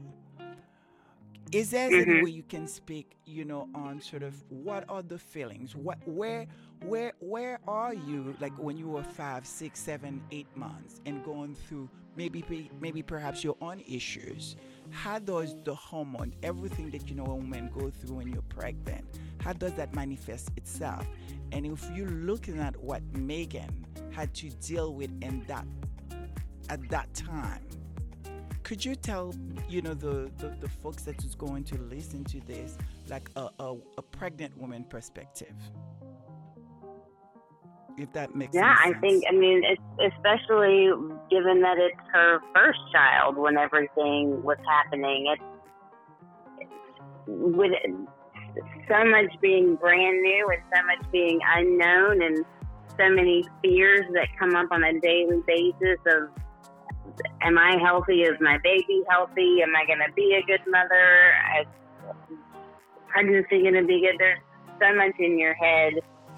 Is 1.53 1.71
there 1.71 1.87
any 1.87 2.05
Mhm. 2.05 2.23
way 2.25 2.31
you 2.31 2.43
can 2.43 2.67
speak, 2.67 3.17
you 3.25 3.45
know, 3.45 3.69
on 3.75 4.01
sort 4.01 4.23
of 4.23 4.35
what 4.51 4.85
are 4.89 5.03
the 5.03 5.19
feelings? 5.19 5.77
What, 5.77 5.99
where, 6.07 6.47
where, 6.83 7.13
where 7.21 7.61
are 7.69 7.95
you? 7.95 8.35
Like 8.41 8.53
when 8.59 8.77
you 8.77 8.89
were 8.89 9.05
five, 9.05 9.47
six, 9.47 9.79
seven, 9.81 10.23
eight 10.33 10.49
months 10.57 11.01
and 11.07 11.25
going 11.25 11.55
through 11.55 11.89
maybe, 12.17 12.71
maybe 12.81 13.03
perhaps 13.03 13.45
your 13.45 13.57
own 13.61 13.81
issues. 13.87 14.57
How 14.91 15.19
does 15.19 15.55
the 15.65 15.75
hormone, 15.75 16.35
everything 16.43 16.91
that 16.91 17.09
you 17.09 17.15
know 17.15 17.27
a 17.27 17.35
woman 17.35 17.71
go 17.73 17.91
through 17.91 18.17
when 18.17 18.29
you're 18.29 18.43
pregnant, 18.43 19.05
how 19.41 19.53
does 19.53 19.73
that 19.75 19.95
manifest 19.95 20.51
itself? 20.57 21.07
And 21.53 21.65
if 21.67 21.89
you're 21.95 22.09
looking 22.11 22.59
at 22.59 22.77
what 22.79 23.03
Meghan 23.13 23.71
had 24.13 24.35
to 24.35 24.51
deal 24.51 24.95
with 24.95 25.11
in 25.23 25.45
that 25.47 25.67
at 26.69 26.89
that 26.89 27.13
time, 27.15 27.63
could 28.67 28.85
you 28.85 28.97
tell 28.97 29.33
you 29.69 29.81
know 29.81 29.95
the, 29.95 30.29
the, 30.39 30.49
the 30.61 30.69
folks 30.69 31.05
that 31.05 31.23
is 31.25 31.37
going 31.37 31.63
to 31.63 31.79
listen 31.83 32.25
to 32.25 32.41
this 32.41 32.77
like 33.09 33.31
a, 33.37 33.49
a, 33.61 33.77
a 33.97 34.03
pregnant 34.03 34.57
woman 34.59 34.83
perspective 34.83 35.55
if 37.97 38.13
that 38.13 38.35
makes 38.35 38.55
Yeah, 38.55 38.75
I 38.79 38.93
think, 39.01 39.25
I 39.31 39.33
mean, 39.33 39.63
it's 39.65 40.15
especially 40.15 40.91
given 41.31 41.63
that 41.63 41.79
it's 41.79 41.97
her 42.13 42.41
first 42.55 42.81
child 42.93 43.37
when 43.37 43.57
everything 43.57 44.43
was 44.43 44.59
happening. 44.69 45.33
It's 45.33 45.43
with 47.27 47.73
so 48.89 49.05
much 49.07 49.33
being 49.41 49.77
brand 49.77 50.21
new 50.21 50.47
and 50.53 50.63
so 50.75 50.83
much 50.85 51.11
being 51.11 51.39
unknown 51.55 52.21
and 52.21 52.45
so 52.99 53.09
many 53.09 53.45
fears 53.63 54.05
that 54.13 54.29
come 54.39 54.55
up 54.57 54.71
on 54.73 54.85
a 54.85 55.01
daily 55.01 55.41
basis 55.47 55.99
of 56.07 56.29
am 57.43 57.59
I 57.59 57.77
healthy? 57.83 58.23
Is 58.23 58.37
my 58.41 58.59
baby 58.63 59.03
healthy? 59.09 59.63
Am 59.63 59.75
I 59.75 59.87
going 59.87 59.99
to 60.07 60.13
be 60.15 60.35
a 60.35 60.47
good 60.47 60.63
mother? 60.69 61.33
Is 61.61 61.67
pregnancy 63.09 63.63
going 63.63 63.75
to 63.75 63.85
be 63.85 64.01
good? 64.01 64.17
There's 64.19 64.39
so 64.81 64.95
much 64.95 65.15
in 65.19 65.39
your 65.39 65.55
head 65.55 65.95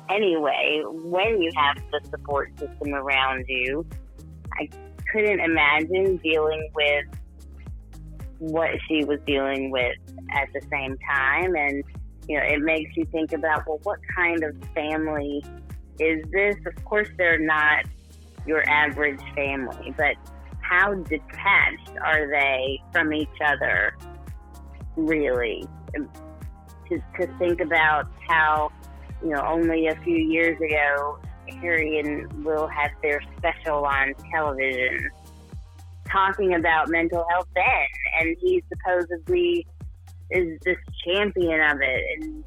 anyway 0.09 0.83
when 0.87 1.43
you 1.43 1.51
have 1.57 1.76
the 1.91 2.01
support 2.09 2.51
system 2.59 2.95
around 2.95 3.45
you. 3.49 3.87
I 4.53 4.68
couldn't 5.12 5.41
imagine 5.41 6.16
dealing 6.18 6.70
with 6.74 7.05
what 8.39 8.70
she 8.87 9.05
was 9.05 9.18
dealing 9.26 9.70
with 9.70 9.97
at 10.31 10.49
the 10.53 10.61
same 10.70 10.97
time. 10.99 11.57
And, 11.57 11.83
you 12.29 12.39
know, 12.39 12.45
it 12.45 12.61
makes 12.61 12.97
you 12.97 13.05
think 13.07 13.33
about, 13.33 13.66
well, 13.66 13.81
what 13.83 13.99
kind 14.14 14.45
of 14.45 14.57
family 14.74 15.45
is 15.99 16.24
this? 16.31 16.57
Of 16.66 16.85
course, 16.85 17.09
they're 17.16 17.39
not 17.39 17.85
your 18.47 18.68
average 18.68 19.20
family, 19.35 19.93
but 19.97 20.16
how 20.69 20.95
detached 20.95 21.91
are 22.05 22.29
they 22.29 22.83
from 22.93 23.12
each 23.12 23.29
other, 23.45 23.97
really? 24.97 25.64
To, 26.89 27.03
to 27.21 27.27
think 27.39 27.61
about 27.61 28.07
how, 28.29 28.71
you 29.23 29.31
know, 29.31 29.43
only 29.47 29.87
a 29.87 29.97
few 30.03 30.16
years 30.16 30.61
ago, 30.61 31.19
Harry 31.61 31.99
and 31.99 32.45
Will 32.45 32.66
had 32.66 32.91
their 33.03 33.21
special 33.39 33.85
on 33.85 34.14
television 34.33 35.11
talking 36.11 36.55
about 36.55 36.89
mental 36.89 37.25
health 37.31 37.49
then, 37.55 37.87
and 38.21 38.37
he 38.41 38.62
supposedly 38.73 39.66
is 40.31 40.59
this 40.64 40.77
champion 41.05 41.61
of 41.61 41.79
it, 41.81 42.23
and 42.23 42.45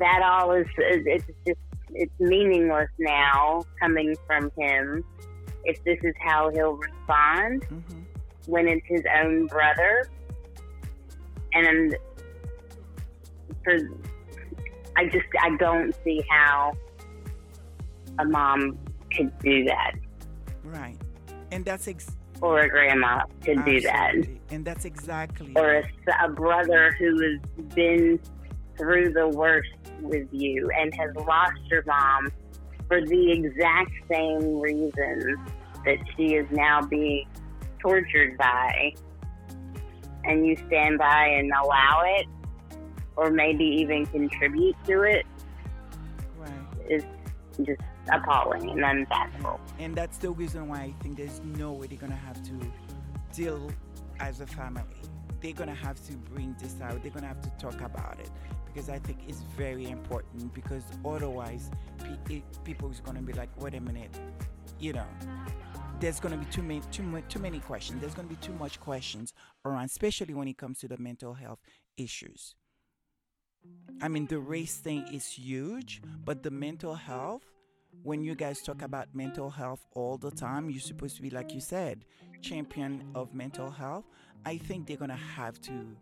that 0.00 0.22
all 0.22 0.52
is 0.52 0.66
it's 0.78 1.24
just 1.46 1.58
it's 1.90 2.12
meaningless 2.18 2.88
now 2.98 3.62
coming 3.80 4.14
from 4.26 4.50
him. 4.58 5.04
If 5.64 5.82
this 5.84 5.98
is 6.02 6.14
how 6.20 6.50
he'll 6.50 6.76
respond 6.76 7.66
Mhm. 7.68 8.04
when 8.46 8.68
it's 8.68 8.86
his 8.86 9.02
own 9.22 9.46
brother, 9.46 10.08
and 11.52 11.96
for 13.64 13.76
I 14.96 15.06
just 15.06 15.26
I 15.40 15.56
don't 15.56 15.94
see 16.04 16.22
how 16.30 16.72
a 18.18 18.24
mom 18.24 18.78
could 19.16 19.36
do 19.40 19.64
that. 19.64 19.92
Right. 20.64 20.96
And 21.50 21.64
that's 21.64 21.88
ex- 21.88 22.16
or 22.40 22.60
a 22.60 22.68
grandma 22.68 23.24
could 23.44 23.64
do 23.64 23.80
that. 23.80 24.14
And 24.50 24.64
that's 24.64 24.84
exactly 24.84 25.52
or 25.56 25.76
a, 25.76 25.84
a 26.24 26.28
brother 26.28 26.92
who 26.98 27.20
has 27.22 27.66
been 27.74 28.20
through 28.76 29.12
the 29.12 29.28
worst 29.28 29.70
with 30.00 30.28
you 30.32 30.68
and 30.76 30.92
has 30.94 31.14
lost 31.14 31.52
your 31.70 31.82
mom 31.86 32.30
for 32.88 33.04
the 33.04 33.32
exact 33.32 33.90
same 34.10 34.60
reason 34.60 35.36
that 35.84 35.98
she 36.16 36.34
is 36.34 36.46
now 36.50 36.80
being 36.82 37.26
tortured 37.78 38.36
by 38.38 38.94
and 40.24 40.46
you 40.46 40.56
stand 40.66 40.98
by 40.98 41.26
and 41.26 41.52
allow 41.52 42.02
it 42.04 42.26
or 43.16 43.30
maybe 43.30 43.64
even 43.64 44.06
contribute 44.06 44.76
to 44.84 45.02
it 45.02 45.26
right 46.38 46.50
is 46.88 47.04
just 47.62 47.80
appalling 48.12 48.70
and 48.70 48.84
unfathomable. 48.84 49.60
and 49.78 49.94
that's 49.94 50.18
the 50.18 50.30
reason 50.30 50.68
why 50.68 50.78
I 50.78 50.94
think 51.02 51.16
there's 51.16 51.40
no 51.44 51.72
way 51.72 51.86
they're 51.86 51.98
gonna 51.98 52.14
have 52.14 52.42
to 52.44 52.52
deal 53.34 53.70
as 54.20 54.40
a 54.40 54.46
family. 54.46 54.82
They're 55.40 55.52
gonna 55.52 55.74
have 55.74 56.02
to 56.06 56.16
bring 56.16 56.56
this 56.58 56.80
out. 56.80 57.02
They're 57.02 57.10
gonna 57.10 57.26
have 57.26 57.42
to 57.42 57.50
talk 57.58 57.80
about 57.80 58.18
it 58.20 58.30
because 58.74 58.88
I 58.88 58.98
think 58.98 59.18
it's 59.28 59.42
very 59.56 59.88
important. 59.88 60.52
Because 60.52 60.82
otherwise, 61.04 61.70
pe- 61.98 62.36
it, 62.36 62.44
people 62.64 62.90
is 62.90 63.00
gonna 63.00 63.22
be 63.22 63.32
like, 63.32 63.48
"Wait 63.60 63.74
a 63.74 63.80
minute," 63.80 64.18
you 64.80 64.92
know. 64.92 65.06
There's 66.00 66.18
gonna 66.18 66.36
be 66.36 66.46
too 66.46 66.62
many, 66.62 66.82
too 66.90 67.04
much, 67.04 67.28
too 67.28 67.38
many 67.38 67.60
questions. 67.60 68.00
There's 68.00 68.14
gonna 68.14 68.28
be 68.28 68.36
too 68.36 68.52
much 68.54 68.80
questions 68.80 69.32
around, 69.64 69.84
especially 69.84 70.34
when 70.34 70.48
it 70.48 70.58
comes 70.58 70.80
to 70.80 70.88
the 70.88 70.98
mental 70.98 71.34
health 71.34 71.60
issues. 71.96 72.56
I 74.02 74.08
mean, 74.08 74.26
the 74.26 74.40
race 74.40 74.76
thing 74.76 75.06
is 75.12 75.26
huge, 75.26 76.02
but 76.24 76.42
the 76.42 76.50
mental 76.50 76.94
health 76.94 77.42
when 78.02 78.24
you 78.24 78.34
guys 78.34 78.60
talk 78.60 78.82
about 78.82 79.14
mental 79.14 79.50
health 79.50 79.86
all 79.92 80.18
the 80.18 80.30
time, 80.30 80.68
you're 80.68 80.80
supposed 80.80 81.14
to 81.14 81.22
be, 81.22 81.30
like 81.30 81.54
you 81.54 81.60
said, 81.60 82.04
champion 82.42 83.08
of 83.14 83.32
mental 83.32 83.70
health. 83.70 84.04
I 84.44 84.58
think 84.58 84.86
they're 84.86 84.96
gonna 84.96 85.14
have 85.14 85.60
to 85.62 85.96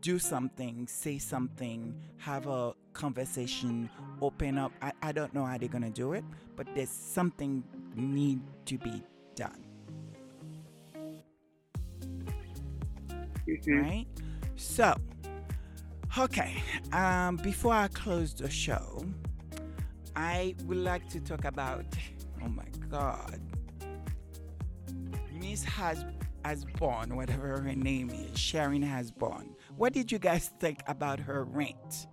do 0.00 0.18
something, 0.18 0.86
say 0.86 1.18
something, 1.18 1.94
have 2.18 2.46
a 2.46 2.74
conversation, 2.92 3.90
open 4.20 4.58
up. 4.58 4.72
I, 4.82 4.92
I 5.02 5.12
don't 5.12 5.34
know 5.34 5.44
how 5.44 5.58
they're 5.58 5.68
gonna 5.68 5.90
do 5.90 6.12
it, 6.12 6.24
but 6.56 6.66
there's 6.74 6.90
something 6.90 7.62
need 7.94 8.40
to 8.66 8.78
be 8.78 9.02
done, 9.34 9.64
Mhm. 13.48 13.82
right? 13.82 14.06
So, 14.56 14.94
okay. 16.18 16.62
Um, 16.92 17.36
before 17.36 17.74
I 17.74 17.88
close 17.88 18.34
the 18.34 18.50
show, 18.50 19.04
I 20.14 20.54
would 20.64 20.78
like 20.78 21.08
to 21.10 21.20
talk 21.20 21.44
about. 21.44 21.84
Oh 22.42 22.48
my 22.48 22.64
God, 22.88 23.40
Miss 25.32 25.64
has 25.64 26.04
has 26.44 26.64
born, 26.78 27.16
whatever 27.16 27.48
her 27.60 27.74
name 27.74 28.08
is, 28.10 28.38
Sharon 28.38 28.84
Osbourne. 28.84 29.55
What 29.76 29.92
did 29.92 30.10
you 30.10 30.18
guys 30.18 30.50
think 30.58 30.80
about 30.86 31.20
her 31.20 31.44
rant? 31.44 32.06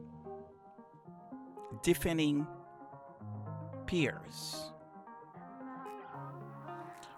Defending 1.82 2.46
Piers. 3.86 4.74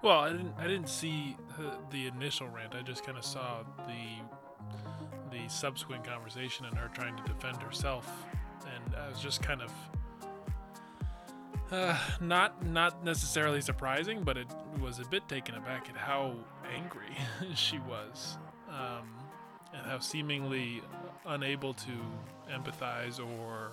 Well, 0.05 0.19
I 0.19 0.31
didn't. 0.31 0.53
I 0.59 0.67
didn't 0.67 0.89
see 0.89 1.35
the, 1.89 2.05
initial 2.05 2.47
rant. 2.47 2.75
I 2.75 2.83
just 2.83 3.03
kind 3.03 3.17
of 3.17 3.25
saw 3.25 3.63
the 3.87 5.35
the 5.35 5.49
subsequent 5.49 6.03
conversation 6.03 6.67
and 6.67 6.77
her 6.77 6.91
trying 6.93 7.17
to 7.17 7.23
defend 7.23 7.61
herself, 7.63 8.07
and 8.61 8.95
I 8.95 9.09
was 9.09 9.19
just 9.19 9.41
kind 9.41 9.63
of 9.63 9.71
uh, 11.71 11.97
not 12.21 12.63
not 12.63 13.03
necessarily 13.03 13.61
surprising, 13.61 14.21
but 14.23 14.37
it 14.37 14.47
was 14.79 14.99
a 14.99 15.05
bit 15.05 15.27
taken 15.27 15.55
aback 15.55 15.89
at 15.89 15.97
how 15.97 16.35
angry 16.75 17.17
she 17.55 17.79
was, 17.79 18.37
um, 18.69 19.09
and 19.75 19.91
how 19.91 19.99
seemingly 19.99 20.81
unable 21.25 21.73
to 21.73 21.91
empathize 22.51 23.19
or 23.19 23.71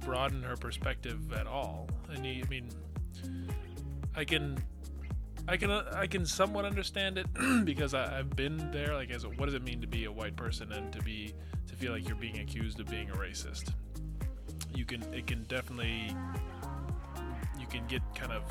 broaden 0.00 0.42
her 0.42 0.56
perspective 0.56 1.32
at 1.32 1.46
all. 1.46 1.88
And 2.10 2.18
I 2.20 2.42
mean, 2.48 2.68
I 4.14 4.24
can 4.24 4.58
I 5.48 5.56
can 5.56 5.70
uh, 5.70 5.92
I 5.94 6.06
can 6.06 6.24
somewhat 6.24 6.64
understand 6.64 7.18
it 7.18 7.26
because 7.64 7.94
I, 7.94 8.18
I've 8.18 8.34
been 8.34 8.70
there. 8.72 8.94
Like, 8.94 9.10
as 9.10 9.24
a, 9.24 9.28
what 9.28 9.46
does 9.46 9.54
it 9.54 9.62
mean 9.62 9.80
to 9.80 9.86
be 9.86 10.04
a 10.04 10.12
white 10.12 10.36
person 10.36 10.72
and 10.72 10.92
to 10.92 11.02
be 11.02 11.34
to 11.68 11.76
feel 11.76 11.92
like 11.92 12.06
you're 12.06 12.16
being 12.16 12.38
accused 12.38 12.80
of 12.80 12.86
being 12.86 13.10
a 13.10 13.14
racist? 13.14 13.72
You 14.74 14.84
can 14.84 15.02
it 15.12 15.26
can 15.26 15.44
definitely 15.44 16.14
you 17.58 17.66
can 17.66 17.86
get 17.86 18.02
kind 18.14 18.32
of 18.32 18.42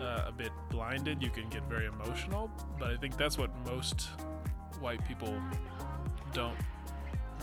uh, 0.00 0.24
a 0.28 0.32
bit 0.32 0.50
blinded. 0.70 1.22
You 1.22 1.30
can 1.30 1.48
get 1.48 1.62
very 1.68 1.86
emotional, 1.86 2.50
but 2.78 2.90
I 2.90 2.96
think 2.96 3.16
that's 3.16 3.38
what 3.38 3.50
most 3.66 4.08
white 4.80 5.06
people 5.06 5.34
don't 6.32 6.56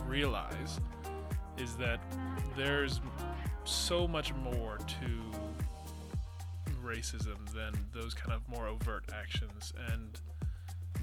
realize 0.08 0.80
is 1.58 1.76
that 1.76 2.00
there's 2.58 3.00
so 3.64 4.08
much 4.08 4.34
more 4.34 4.78
to 4.78 5.32
racism 6.84 7.38
than 7.54 7.74
those 7.94 8.14
kind 8.14 8.34
of 8.34 8.48
more 8.50 8.68
overt 8.68 9.06
actions, 9.14 9.74
and 9.92 10.20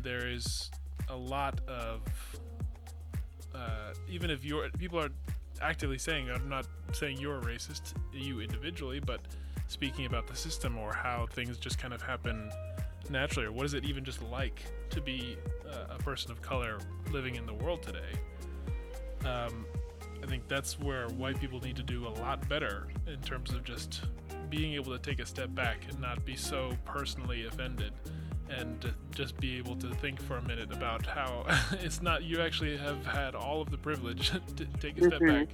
there 0.02 0.28
is 0.28 0.70
a 1.08 1.16
lot 1.16 1.60
of 1.66 2.00
uh, 3.54 3.92
even 4.08 4.30
if 4.30 4.44
you're 4.44 4.68
people 4.78 4.98
are 4.98 5.10
actively 5.60 5.98
saying 5.98 6.30
I'm 6.30 6.48
not 6.48 6.66
saying 6.92 7.18
you're 7.18 7.38
a 7.38 7.42
racist, 7.42 7.94
you 8.12 8.40
individually, 8.40 9.00
but 9.00 9.20
speaking 9.68 10.06
about 10.06 10.26
the 10.26 10.36
system 10.36 10.76
or 10.78 10.92
how 10.92 11.26
things 11.30 11.56
just 11.58 11.78
kind 11.78 11.94
of 11.94 12.02
happen 12.02 12.50
naturally, 13.10 13.46
or 13.46 13.52
what 13.52 13.66
is 13.66 13.74
it 13.74 13.84
even 13.84 14.04
just 14.04 14.22
like 14.22 14.62
to 14.90 15.00
be 15.00 15.36
uh, 15.68 15.94
a 15.94 15.98
person 15.98 16.30
of 16.30 16.40
color 16.42 16.78
living 17.10 17.34
in 17.36 17.46
the 17.46 17.54
world 17.54 17.82
today? 17.82 18.12
Um, 19.24 19.66
I 20.22 20.26
think 20.26 20.48
that's 20.48 20.78
where 20.78 21.08
white 21.08 21.40
people 21.40 21.60
need 21.60 21.76
to 21.76 21.82
do 21.82 22.06
a 22.06 22.10
lot 22.10 22.46
better 22.48 22.88
in 23.06 23.20
terms 23.20 23.50
of 23.52 23.64
just 23.64 24.02
being 24.48 24.74
able 24.74 24.92
to 24.92 24.98
take 24.98 25.20
a 25.20 25.26
step 25.26 25.54
back 25.54 25.78
and 25.88 25.98
not 26.00 26.24
be 26.24 26.36
so 26.36 26.72
personally 26.84 27.46
offended 27.46 27.92
and 28.48 28.92
just 29.12 29.38
be 29.38 29.56
able 29.58 29.76
to 29.76 29.94
think 29.96 30.20
for 30.20 30.38
a 30.38 30.42
minute 30.42 30.72
about 30.72 31.06
how 31.06 31.46
it's 31.72 32.02
not 32.02 32.24
you 32.24 32.40
actually 32.40 32.76
have 32.76 33.04
had 33.06 33.34
all 33.34 33.62
of 33.62 33.70
the 33.70 33.78
privilege 33.78 34.30
to 34.56 34.64
take 34.80 34.98
a 34.98 35.04
step 35.04 35.20
Mhm. 35.20 35.46
back 35.46 35.48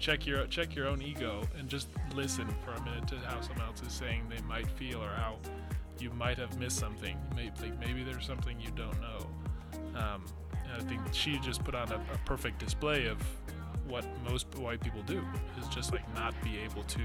check 0.00 0.26
your 0.26 0.44
check 0.46 0.74
your 0.74 0.88
own 0.88 1.00
ego 1.02 1.42
and 1.58 1.68
just 1.68 1.88
listen 2.14 2.48
for 2.64 2.72
a 2.72 2.80
minute 2.82 3.06
to 3.06 3.16
how 3.18 3.40
someone 3.40 3.66
else 3.66 3.82
is 3.82 3.92
saying 3.92 4.24
they 4.28 4.40
might 4.48 4.66
feel 4.72 5.00
or 5.02 5.10
how 5.10 5.36
you 6.00 6.10
might 6.10 6.38
have 6.38 6.58
missed 6.58 6.78
something 6.78 7.16
maybe 7.34 7.52
like 7.62 7.78
maybe 7.80 8.02
there's 8.02 8.26
something 8.26 8.58
you 8.60 8.70
don't 8.70 9.00
know 9.00 9.26
um, 9.94 10.24
and 10.52 10.82
I 10.82 10.84
think 10.88 11.00
she 11.12 11.38
just 11.38 11.64
put 11.64 11.74
on 11.74 11.90
a, 11.90 11.96
a 11.96 12.18
perfect 12.24 12.58
display 12.58 13.06
of 13.06 13.18
what 13.88 14.04
most 14.28 14.46
white 14.56 14.80
people 14.80 15.02
do 15.02 15.24
is 15.60 15.68
just 15.68 15.92
like 15.92 16.14
not 16.14 16.34
be 16.42 16.58
able 16.58 16.84
to 16.84 17.00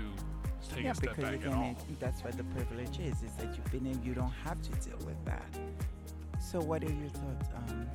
take 0.70 0.84
yeah, 0.84 0.92
a 0.92 0.96
step 0.96 1.16
because 1.16 1.24
back 1.24 1.34
at 1.34 1.40
again, 1.48 1.54
all. 1.54 1.72
it, 1.72 2.00
that's 2.00 2.24
what 2.24 2.38
the 2.38 2.44
privilege 2.44 3.00
is, 3.00 3.22
is 3.24 3.32
that 3.38 3.56
you've 3.56 3.72
been 3.72 3.86
in, 3.86 4.02
you 4.04 4.14
don't 4.14 4.34
have 4.44 4.62
to 4.62 4.72
deal 4.88 4.98
with 5.06 5.24
that. 5.26 5.46
So 6.40 6.60
what 6.60 6.84
are 6.84 6.92
your 6.92 7.10
thoughts, 7.10 7.50
um, 7.56 7.88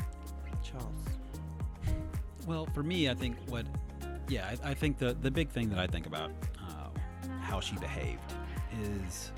Charles? 0.62 1.04
Well, 2.46 2.66
for 2.74 2.82
me, 2.82 3.08
I 3.08 3.14
think 3.14 3.36
what, 3.48 3.66
yeah, 4.28 4.54
I, 4.64 4.70
I 4.70 4.74
think 4.74 4.98
the 4.98 5.14
the 5.20 5.30
big 5.30 5.50
thing 5.50 5.68
that 5.70 5.78
I 5.78 5.86
think 5.86 6.06
about 6.06 6.32
uh, 6.58 6.88
how 7.40 7.60
she 7.60 7.76
behaved 7.76 8.32
is 8.82 9.30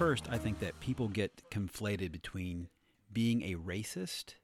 first, 0.00 0.30
I 0.30 0.38
think 0.38 0.60
that 0.60 0.80
people 0.80 1.08
get 1.08 1.42
conflated 1.50 2.10
between 2.10 2.68
being 3.12 3.42
a 3.42 3.56
racist 3.56 4.36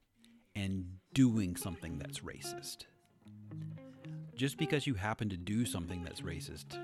and 0.54 0.84
doing 1.14 1.56
something 1.56 1.98
that's 1.98 2.20
racist. 2.20 2.84
Just 4.34 4.58
because 4.58 4.86
you 4.86 4.92
happen 4.92 5.30
to 5.30 5.36
do 5.38 5.64
something 5.64 6.04
that's 6.04 6.20
racist 6.20 6.78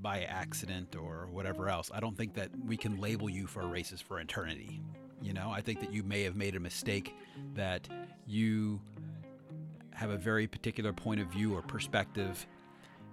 by 0.00 0.22
accident 0.22 0.96
or 0.96 1.28
whatever 1.30 1.68
else, 1.68 1.90
I 1.92 2.00
don't 2.00 2.16
think 2.16 2.32
that 2.36 2.48
we 2.64 2.78
can 2.78 2.98
label 2.98 3.28
you 3.28 3.46
for 3.46 3.60
a 3.60 3.66
racist 3.66 4.04
for 4.04 4.18
eternity. 4.18 4.80
You 5.20 5.34
know, 5.34 5.50
I 5.50 5.60
think 5.60 5.80
that 5.80 5.92
you 5.92 6.02
may 6.02 6.22
have 6.22 6.36
made 6.36 6.56
a 6.56 6.60
mistake 6.60 7.14
that 7.52 7.86
you 8.26 8.80
have 9.92 10.08
a 10.08 10.16
very 10.16 10.46
particular 10.46 10.94
point 10.94 11.20
of 11.20 11.26
view 11.26 11.54
or 11.54 11.60
perspective 11.60 12.46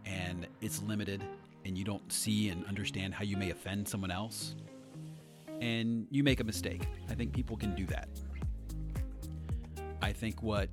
and 0.06 0.48
it's 0.62 0.82
limited 0.82 1.26
and 1.66 1.78
you 1.78 1.84
don't 1.84 2.10
see 2.10 2.48
and 2.48 2.66
understand 2.68 3.14
how 3.14 3.26
you 3.26 3.36
may 3.36 3.50
offend 3.50 3.86
someone 3.86 4.12
else 4.12 4.56
and 5.64 6.08
you 6.12 6.26
make 6.26 6.42
a 6.42 6.44
mistake. 6.44 6.86
I 7.10 7.14
think 7.14 7.32
people 7.32 7.56
can 7.56 7.74
do 7.74 7.86
that. 7.86 8.10
I 10.02 10.12
think 10.12 10.44
what 10.44 10.70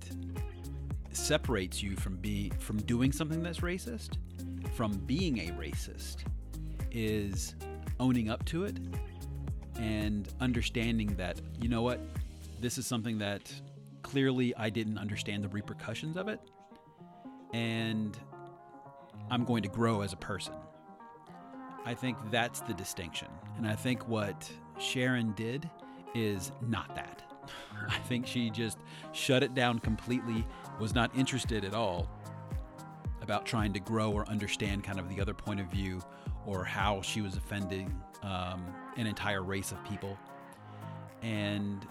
separates 1.12 1.80
you 1.80 1.95
from 1.95 2.16
being 2.16 2.51
from 2.59 2.78
doing 2.78 3.12
something 3.12 3.43
that's 3.43 3.61
racist 3.61 4.16
from 4.74 4.93
being 5.07 5.38
a 5.38 5.53
racist 5.53 6.18
is 6.91 7.55
owning 7.99 8.30
up 8.30 8.45
to 8.47 8.64
it 8.64 8.78
and 9.76 10.28
understanding 10.41 11.09
that 11.16 11.41
you 11.61 11.68
know 11.68 11.82
what 11.82 12.01
this 12.61 12.78
is 12.78 12.86
something 12.86 13.18
that 13.18 13.53
clearly 14.03 14.55
I 14.57 14.70
didn't 14.70 14.99
understand 14.99 15.45
the 15.45 15.49
repercussions 15.49 16.16
of 16.16 16.28
it 16.28 16.41
and 17.53 18.16
I'm 19.30 19.45
going 19.45 19.62
to 19.62 19.68
grow 19.68 20.03
as 20.03 20.12
a 20.12 20.16
person. 20.16 20.55
I 21.84 21.95
think 21.95 22.18
that's 22.30 22.61
the 22.61 22.74
distinction. 22.74 23.28
And 23.57 23.66
I 23.66 23.74
think 23.74 24.07
what 24.09 24.51
Sharon 24.80 25.32
did 25.32 25.68
is 26.14 26.52
not 26.60 26.94
that. 26.96 27.22
I 27.88 27.98
think 27.98 28.26
she 28.26 28.50
just 28.50 28.78
shut 29.12 29.42
it 29.42 29.54
down 29.54 29.78
completely, 29.78 30.46
was 30.78 30.94
not 30.94 31.14
interested 31.16 31.64
at 31.64 31.74
all 31.74 32.08
about 33.22 33.46
trying 33.46 33.72
to 33.72 33.80
grow 33.80 34.10
or 34.10 34.28
understand 34.28 34.82
kind 34.82 34.98
of 34.98 35.08
the 35.08 35.20
other 35.20 35.34
point 35.34 35.60
of 35.60 35.66
view 35.66 36.00
or 36.46 36.64
how 36.64 37.00
she 37.02 37.20
was 37.20 37.36
offending 37.36 37.94
um, 38.22 38.64
an 38.96 39.06
entire 39.06 39.42
race 39.42 39.72
of 39.72 39.82
people. 39.84 40.18
And 41.22 41.86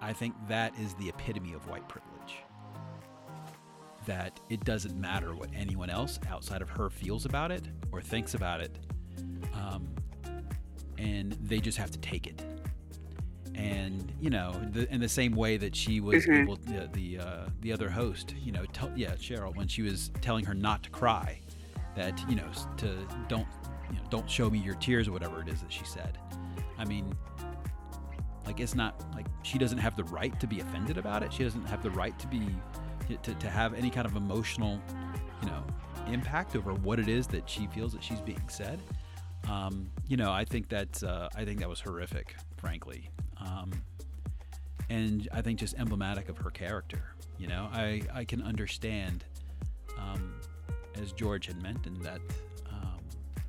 I 0.00 0.12
think 0.12 0.34
that 0.48 0.78
is 0.78 0.94
the 0.94 1.08
epitome 1.08 1.54
of 1.54 1.66
white 1.68 1.88
privilege. 1.88 2.36
That 4.06 4.38
it 4.50 4.62
doesn't 4.64 5.00
matter 5.00 5.34
what 5.34 5.48
anyone 5.54 5.88
else 5.88 6.18
outside 6.28 6.60
of 6.60 6.68
her 6.70 6.90
feels 6.90 7.24
about 7.24 7.50
it 7.50 7.66
or 7.90 8.02
thinks 8.02 8.34
about 8.34 8.60
it, 8.60 8.78
um, 9.54 9.88
and 11.04 11.32
they 11.42 11.58
just 11.60 11.76
have 11.78 11.90
to 11.90 11.98
take 11.98 12.26
it. 12.26 12.42
And 13.54 14.12
you 14.20 14.30
know, 14.30 14.52
the, 14.72 14.92
in 14.92 15.00
the 15.00 15.08
same 15.08 15.32
way 15.36 15.56
that 15.58 15.76
she 15.76 16.00
was 16.00 16.26
Mhm. 16.26 16.42
able, 16.42 16.56
the 16.56 16.88
the, 16.92 17.18
uh, 17.20 17.48
the 17.60 17.72
other 17.72 17.88
host, 17.88 18.34
you 18.42 18.50
know, 18.50 18.64
tell, 18.72 18.90
yeah, 18.96 19.12
Sheryl, 19.12 19.54
when 19.54 19.68
she 19.68 19.82
was 19.82 20.10
telling 20.20 20.44
her 20.44 20.54
not 20.54 20.82
to 20.84 20.90
cry, 20.90 21.38
that 21.94 22.18
you 22.28 22.34
know, 22.34 22.48
to 22.78 22.96
don't, 23.28 23.46
you 23.90 23.96
know, 23.96 24.02
don't 24.10 24.28
show 24.28 24.50
me 24.50 24.58
your 24.58 24.74
tears 24.76 25.06
or 25.06 25.12
whatever 25.12 25.40
it 25.40 25.48
is 25.48 25.60
that 25.60 25.72
she 25.72 25.84
said. 25.84 26.18
I 26.78 26.84
mean, 26.84 27.14
like 28.44 28.58
it's 28.58 28.74
not 28.74 29.00
like 29.14 29.26
she 29.44 29.58
doesn't 29.58 29.78
have 29.78 29.96
the 29.96 30.04
right 30.04 30.38
to 30.40 30.46
be 30.48 30.58
offended 30.60 30.98
about 30.98 31.22
it. 31.22 31.32
She 31.32 31.44
doesn't 31.44 31.66
have 31.66 31.82
the 31.82 31.90
right 31.90 32.18
to 32.18 32.26
be 32.26 32.48
to, 33.22 33.34
to 33.34 33.50
have 33.50 33.74
any 33.74 33.90
kind 33.90 34.06
of 34.06 34.16
emotional, 34.16 34.80
you 35.42 35.48
know, 35.48 35.62
impact 36.08 36.56
over 36.56 36.72
what 36.74 36.98
it 36.98 37.08
is 37.08 37.26
that 37.28 37.48
she 37.48 37.66
feels 37.68 37.92
that 37.92 38.02
she's 38.02 38.20
being 38.20 38.48
said. 38.48 38.80
Um, 39.48 39.90
you 40.08 40.16
know, 40.16 40.32
I 40.32 40.44
think 40.44 40.68
that 40.68 41.02
uh, 41.02 41.28
I 41.34 41.44
think 41.44 41.60
that 41.60 41.68
was 41.68 41.80
horrific, 41.80 42.36
frankly, 42.56 43.10
um, 43.38 43.72
and 44.88 45.28
I 45.32 45.42
think 45.42 45.58
just 45.58 45.74
emblematic 45.78 46.28
of 46.28 46.38
her 46.38 46.50
character. 46.50 47.14
You 47.38 47.48
know, 47.48 47.68
I 47.72 48.02
I 48.12 48.24
can 48.24 48.42
understand, 48.42 49.24
um, 49.98 50.34
as 51.00 51.12
George 51.12 51.46
had 51.46 51.62
mentioned, 51.62 52.02
that 52.02 52.20
um, 52.70 53.00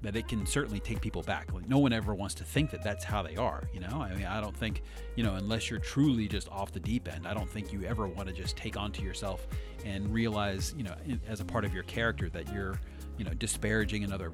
that 0.01 0.15
it 0.15 0.27
can 0.27 0.45
certainly 0.45 0.79
take 0.79 0.99
people 0.99 1.21
back. 1.21 1.53
Like 1.53 1.67
no 1.69 1.77
one 1.77 1.93
ever 1.93 2.13
wants 2.13 2.35
to 2.35 2.43
think 2.43 2.71
that 2.71 2.83
that's 2.83 3.05
how 3.05 3.21
they 3.21 3.37
are. 3.37 3.63
You 3.73 3.79
know, 3.79 4.01
I 4.01 4.13
mean, 4.15 4.25
I 4.25 4.41
don't 4.41 4.55
think 4.55 4.81
you 5.15 5.23
know 5.23 5.35
unless 5.35 5.69
you're 5.69 5.79
truly 5.79 6.27
just 6.27 6.49
off 6.49 6.73
the 6.73 6.79
deep 6.79 7.07
end. 7.07 7.25
I 7.25 7.33
don't 7.33 7.49
think 7.49 7.71
you 7.71 7.83
ever 7.83 8.07
want 8.07 8.27
to 8.27 8.33
just 8.33 8.57
take 8.57 8.75
onto 8.75 9.01
yourself 9.01 9.47
and 9.85 10.11
realize, 10.11 10.73
you 10.75 10.83
know, 10.83 10.95
as 11.27 11.39
a 11.39 11.45
part 11.45 11.63
of 11.63 11.73
your 11.73 11.83
character 11.83 12.27
that 12.29 12.51
you're, 12.51 12.79
you 13.17 13.23
know, 13.23 13.33
disparaging 13.35 14.03
another, 14.03 14.31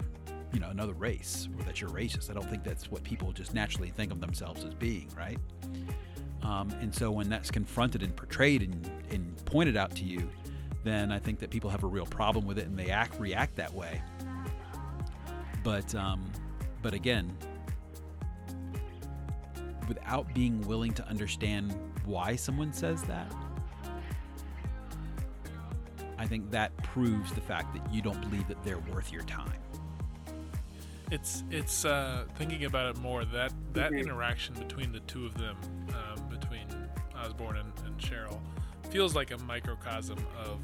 you 0.53 0.59
know, 0.59 0.69
another 0.69 0.93
race 0.93 1.47
or 1.57 1.63
that 1.63 1.81
you're 1.81 1.89
racist. 1.89 2.29
I 2.29 2.33
don't 2.33 2.49
think 2.49 2.63
that's 2.63 2.91
what 2.91 3.03
people 3.03 3.31
just 3.31 3.53
naturally 3.53 3.89
think 3.89 4.11
of 4.11 4.19
themselves 4.19 4.63
as 4.63 4.73
being, 4.73 5.09
right? 5.17 5.37
Um, 6.43 6.71
and 6.81 6.93
so 6.93 7.11
when 7.11 7.29
that's 7.29 7.51
confronted 7.51 8.03
and 8.03 8.15
portrayed 8.15 8.63
and, 8.63 8.89
and 9.11 9.45
pointed 9.45 9.77
out 9.77 9.95
to 9.97 10.03
you, 10.03 10.29
then 10.83 11.11
I 11.11 11.19
think 11.19 11.39
that 11.39 11.49
people 11.49 11.69
have 11.69 11.83
a 11.83 11.87
real 11.87 12.05
problem 12.05 12.45
with 12.45 12.57
it 12.57 12.65
and 12.65 12.77
they 12.77 12.89
act 12.89 13.19
react 13.19 13.55
that 13.57 13.73
way. 13.73 14.01
But 15.63 15.93
um, 15.93 16.23
but 16.81 16.93
again, 16.93 17.37
without 19.87 20.33
being 20.33 20.61
willing 20.61 20.93
to 20.93 21.07
understand 21.07 21.75
why 22.05 22.35
someone 22.35 22.73
says 22.73 23.03
that, 23.03 23.31
I 26.17 26.25
think 26.25 26.49
that 26.51 26.75
proves 26.83 27.31
the 27.33 27.41
fact 27.41 27.73
that 27.75 27.93
you 27.93 28.01
don't 28.01 28.19
believe 28.21 28.47
that 28.47 28.63
they're 28.63 28.79
worth 28.79 29.11
your 29.11 29.23
time. 29.23 29.53
It's 31.11 31.43
it's 31.51 31.83
uh, 31.83 32.25
thinking 32.35 32.63
about 32.63 32.95
it 32.95 33.01
more 33.01 33.25
that 33.25 33.53
that 33.73 33.91
Mhm. 33.91 33.99
interaction 33.99 34.55
between 34.55 34.93
the 34.93 35.01
two 35.01 35.25
of 35.25 35.33
them, 35.37 35.57
um, 35.93 36.29
between 36.29 36.67
Osbourne 37.13 37.57
and, 37.57 37.73
and 37.85 37.97
Sheryl, 37.99 38.41
feels 38.89 39.13
like 39.13 39.31
a 39.31 39.37
microcosm 39.39 40.25
of 40.37 40.59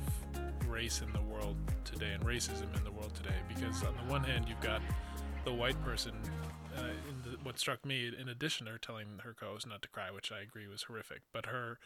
race 0.65 1.01
in 1.01 1.11
the 1.11 1.21
world 1.21 1.57
today 1.83 2.13
and 2.13 2.23
racism 2.23 2.73
in 2.77 2.83
the 2.85 2.91
world 2.91 3.13
today. 3.13 3.35
Because 3.49 3.83
on 3.83 3.95
the 3.97 4.03
one 4.11 4.23
hand, 4.23 4.47
you've 4.47 4.61
got 4.61 4.81
the 5.43 5.53
white 5.53 5.81
person. 5.83 6.13
Uh, 6.77 6.91
in 7.09 7.21
the, 7.23 7.37
what 7.41 7.57
struck 7.57 7.83
me, 7.83 8.07
in 8.07 8.29
addition 8.29 8.67
to 8.67 8.73
her 8.73 8.77
telling 8.77 9.19
her 9.23 9.33
co-host 9.33 9.65
not 9.65 9.81
to 9.81 9.89
cry, 9.89 10.11
which 10.11 10.31
I 10.31 10.41
agree 10.41 10.67
was 10.67 10.83
horrific, 10.83 11.23
but 11.33 11.47
her 11.47 11.79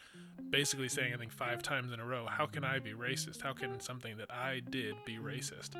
basically 0.50 0.88
saying, 0.88 1.14
I 1.14 1.16
think 1.16 1.32
five 1.32 1.62
times 1.62 1.92
in 1.92 1.98
a 1.98 2.04
row, 2.04 2.26
"How 2.26 2.44
can 2.44 2.62
I 2.62 2.78
be 2.78 2.92
racist? 2.92 3.40
How 3.40 3.54
can 3.54 3.80
something 3.80 4.18
that 4.18 4.30
I 4.30 4.60
did 4.60 4.94
be 5.06 5.16
racist?" 5.16 5.74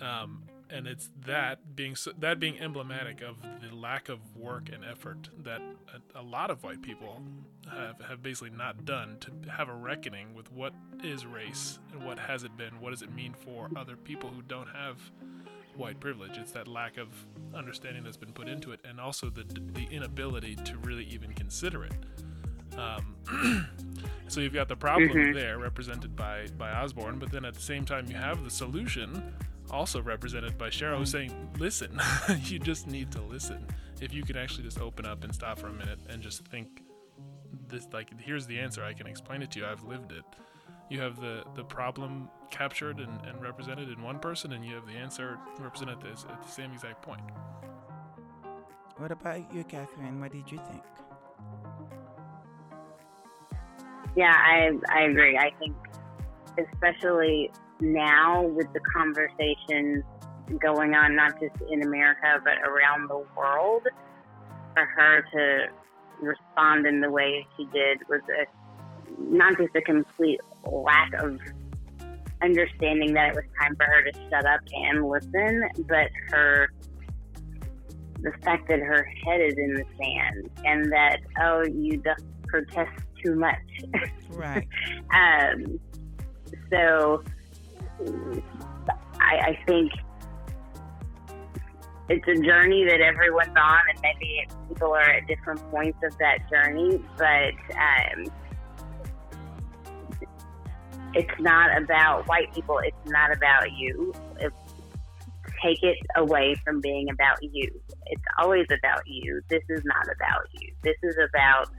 Um, 0.00 0.44
and 0.70 0.86
it's 0.86 1.10
that 1.26 1.76
being 1.76 1.94
so, 1.96 2.12
that 2.18 2.40
being 2.40 2.58
emblematic 2.58 3.20
of 3.20 3.36
the 3.60 3.74
lack 3.74 4.08
of 4.08 4.18
work 4.36 4.70
and 4.72 4.84
effort 4.84 5.28
that 5.44 5.60
a, 6.14 6.20
a 6.20 6.22
lot 6.22 6.50
of 6.50 6.62
white 6.64 6.80
people 6.80 7.20
have, 7.70 8.00
have 8.00 8.22
basically 8.22 8.50
not 8.56 8.84
done 8.86 9.18
to 9.20 9.50
have 9.50 9.68
a 9.68 9.74
reckoning 9.74 10.34
with 10.34 10.50
what 10.50 10.72
is 11.04 11.26
race 11.26 11.78
and 11.92 12.02
what 12.04 12.18
has 12.18 12.42
it 12.42 12.56
been 12.56 12.80
what 12.80 12.90
does 12.90 13.02
it 13.02 13.14
mean 13.14 13.34
for 13.44 13.68
other 13.76 13.96
people 13.96 14.30
who 14.30 14.40
don't 14.42 14.68
have 14.68 14.96
white 15.76 16.00
privilege. 16.00 16.36
It's 16.38 16.52
that 16.52 16.68
lack 16.68 16.96
of 16.96 17.08
understanding 17.54 18.02
that's 18.04 18.16
been 18.16 18.32
put 18.32 18.48
into 18.48 18.72
it, 18.72 18.80
and 18.84 18.98
also 19.00 19.28
the 19.30 19.44
the 19.74 19.86
inability 19.90 20.56
to 20.56 20.78
really 20.78 21.04
even 21.04 21.32
consider 21.34 21.84
it. 21.84 21.92
Um, 22.78 23.66
so 24.28 24.40
you've 24.40 24.54
got 24.54 24.68
the 24.68 24.76
problem 24.76 25.10
Mhm. 25.10 25.34
there, 25.34 25.58
represented 25.58 26.16
by 26.16 26.46
by 26.56 26.70
Osbourne, 26.70 27.18
but 27.18 27.30
then 27.30 27.44
at 27.44 27.54
the 27.54 27.60
same 27.60 27.84
time 27.84 28.06
you 28.08 28.16
have 28.16 28.42
the 28.44 28.50
solution, 28.50 29.34
also 29.72 30.02
represented 30.02 30.58
by 30.58 30.68
Sheryl, 30.68 30.98
who's 30.98 31.10
saying, 31.10 31.50
"Listen, 31.58 31.98
you 32.42 32.58
just 32.58 32.86
need 32.86 33.10
to 33.12 33.20
listen. 33.22 33.66
If 34.00 34.12
you 34.12 34.22
can 34.22 34.36
actually 34.36 34.64
just 34.64 34.80
open 34.80 35.06
up 35.06 35.24
and 35.24 35.34
stop 35.34 35.58
for 35.58 35.68
a 35.68 35.72
minute 35.72 35.98
and 36.08 36.22
just 36.22 36.44
think, 36.46 36.82
this 37.68 37.88
like 37.92 38.08
here's 38.20 38.46
the 38.46 38.58
answer. 38.58 38.84
I 38.84 38.92
can 38.92 39.06
explain 39.06 39.42
it 39.42 39.50
to 39.52 39.60
you. 39.60 39.66
I've 39.66 39.84
lived 39.84 40.12
it." 40.12 40.24
You 40.90 41.00
have 41.00 41.18
the, 41.18 41.42
the 41.54 41.64
problem 41.64 42.28
captured 42.50 42.98
and, 43.00 43.24
and 43.24 43.40
represented 43.40 43.88
in 43.88 44.02
one 44.02 44.18
person, 44.18 44.52
and 44.52 44.62
you 44.62 44.74
have 44.74 44.86
the 44.86 44.92
answer 44.92 45.38
represented 45.58 45.96
at 45.96 46.00
the, 46.02 46.30
at 46.30 46.42
the 46.42 46.48
same 46.50 46.70
exact 46.70 47.00
point. 47.00 47.22
What 48.98 49.10
about 49.10 49.54
you, 49.54 49.64
Catherine? 49.64 50.20
What 50.20 50.32
did 50.32 50.52
you 50.52 50.58
think? 50.68 50.82
Yeah, 54.14 54.34
I 54.36 54.72
I 54.90 55.04
agree. 55.04 55.38
I 55.38 55.50
think 55.58 55.74
especially 56.58 57.50
now 57.80 58.42
with 58.42 58.72
the 58.72 58.80
conversations 58.94 60.04
going 60.60 60.94
on 60.94 61.14
not 61.16 61.32
just 61.40 61.54
in 61.70 61.82
America 61.82 62.40
but 62.44 62.58
around 62.68 63.08
the 63.08 63.24
world, 63.36 63.82
for 64.74 64.84
her 64.84 65.24
to 65.32 65.66
respond 66.20 66.86
in 66.86 67.00
the 67.00 67.10
way 67.10 67.46
she 67.56 67.64
did 67.66 68.00
was 68.08 68.20
a 68.40 68.46
not 69.18 69.56
just 69.58 69.74
a 69.76 69.82
complete 69.82 70.40
lack 70.70 71.12
of 71.14 71.38
understanding 72.42 73.14
that 73.14 73.30
it 73.30 73.34
was 73.34 73.44
time 73.60 73.76
for 73.76 73.84
her 73.84 74.02
to 74.02 74.12
shut 74.30 74.44
up 74.46 74.60
and 74.72 75.08
listen, 75.08 75.62
but 75.88 76.08
her 76.30 76.68
the 78.20 78.32
fact 78.44 78.68
that 78.68 78.78
her 78.78 79.04
head 79.24 79.40
is 79.40 79.54
in 79.56 79.74
the 79.74 79.84
sand 79.98 80.50
and 80.64 80.92
that 80.92 81.18
oh 81.40 81.64
you 81.64 81.96
just 81.98 82.24
protest 82.46 82.90
too 83.24 83.34
much 83.34 83.56
Right. 84.30 84.66
um, 85.12 85.80
so 86.70 87.22
I, 89.20 89.36
I 89.36 89.58
think 89.66 89.92
it's 92.08 92.26
a 92.28 92.42
journey 92.42 92.84
that 92.84 93.00
everyone's 93.00 93.56
on, 93.56 93.80
and 93.88 93.98
maybe 94.02 94.46
people 94.68 94.92
are 94.92 95.00
at 95.00 95.26
different 95.26 95.60
points 95.70 95.98
of 96.04 96.16
that 96.18 96.38
journey. 96.50 97.02
But 97.16 97.54
um, 97.76 98.32
it's 101.14 101.40
not 101.40 101.80
about 101.80 102.26
white 102.28 102.52
people. 102.54 102.78
It's 102.78 102.96
not 103.06 103.32
about 103.34 103.72
you. 103.72 104.12
Take 105.62 105.82
it 105.82 105.98
away 106.16 106.56
from 106.64 106.80
being 106.80 107.08
about 107.10 107.38
you. 107.40 107.70
It's 108.06 108.22
always 108.38 108.66
about 108.66 109.06
you. 109.06 109.40
This 109.48 109.62
is 109.68 109.82
not 109.84 110.04
about 110.04 110.48
you. 110.52 110.72
This 110.82 110.96
is 111.02 111.16
about 111.28 111.70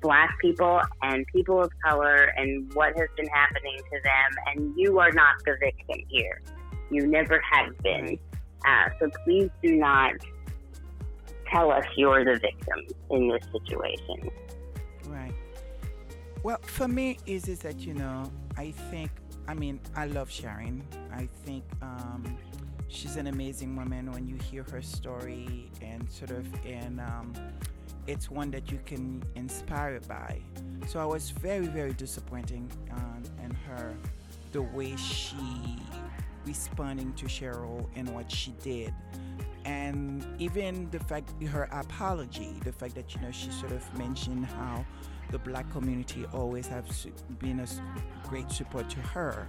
black 0.00 0.38
people 0.40 0.80
and 1.02 1.26
people 1.26 1.62
of 1.62 1.70
color 1.84 2.32
and 2.36 2.72
what 2.74 2.96
has 2.98 3.08
been 3.16 3.28
happening 3.28 3.76
to 3.76 4.00
them. 4.02 4.30
And 4.46 4.74
you 4.76 4.98
are 4.98 5.12
not 5.12 5.34
the 5.44 5.56
victim 5.60 6.04
here. 6.08 6.42
You 6.90 7.06
never 7.06 7.40
have 7.50 7.76
been. 7.82 8.18
Uh, 8.66 8.88
so 8.98 9.10
please 9.24 9.50
do 9.62 9.76
not 9.76 10.12
tell 11.50 11.70
us 11.70 11.84
you're 11.96 12.24
the 12.24 12.38
victim 12.38 12.86
in 13.10 13.28
this 13.28 13.44
situation. 13.52 14.30
Right. 15.06 15.34
Well, 16.42 16.58
for 16.62 16.88
me, 16.88 17.18
is 17.26 17.48
is 17.48 17.60
that 17.60 17.80
you 17.80 17.94
know, 17.94 18.30
I 18.56 18.70
think, 18.90 19.10
I 19.46 19.54
mean, 19.54 19.80
I 19.94 20.06
love 20.06 20.30
Sharon. 20.30 20.82
I 21.12 21.28
think 21.44 21.64
um, 21.82 22.38
she's 22.88 23.16
an 23.16 23.26
amazing 23.26 23.76
woman. 23.76 24.10
When 24.12 24.26
you 24.26 24.36
hear 24.36 24.64
her 24.70 24.80
story 24.80 25.70
and 25.82 26.10
sort 26.10 26.30
of, 26.30 26.46
and 26.64 27.00
um, 27.00 27.32
it's 28.06 28.30
one 28.30 28.50
that 28.50 28.70
you 28.70 28.80
can 28.84 29.22
inspire 29.34 30.00
by. 30.00 30.40
So 30.86 31.00
I 31.00 31.04
was 31.04 31.30
very, 31.30 31.66
very 31.66 31.92
disappointing 31.92 32.70
um, 32.90 33.22
in 33.44 33.50
her, 33.50 33.94
the 34.52 34.62
way 34.62 34.96
she 34.96 35.36
responding 36.44 37.12
to 37.14 37.26
Sheryl 37.26 37.86
and 37.96 38.08
what 38.14 38.30
she 38.30 38.52
did. 38.62 38.94
And 39.64 40.26
even 40.38 40.90
the 40.90 40.98
fact 41.00 41.30
her 41.42 41.68
apology 41.70 42.54
the 42.64 42.72
fact 42.72 42.94
that 42.94 43.14
you 43.14 43.20
know 43.20 43.30
she 43.30 43.50
sort 43.50 43.72
of 43.72 43.98
mentioned 43.98 44.46
how 44.46 44.84
the 45.30 45.38
black 45.38 45.70
community 45.70 46.24
always 46.32 46.66
have 46.66 46.86
been 47.38 47.60
a 47.60 47.66
great 48.28 48.50
support 48.50 48.88
to 48.90 49.00
her. 49.00 49.46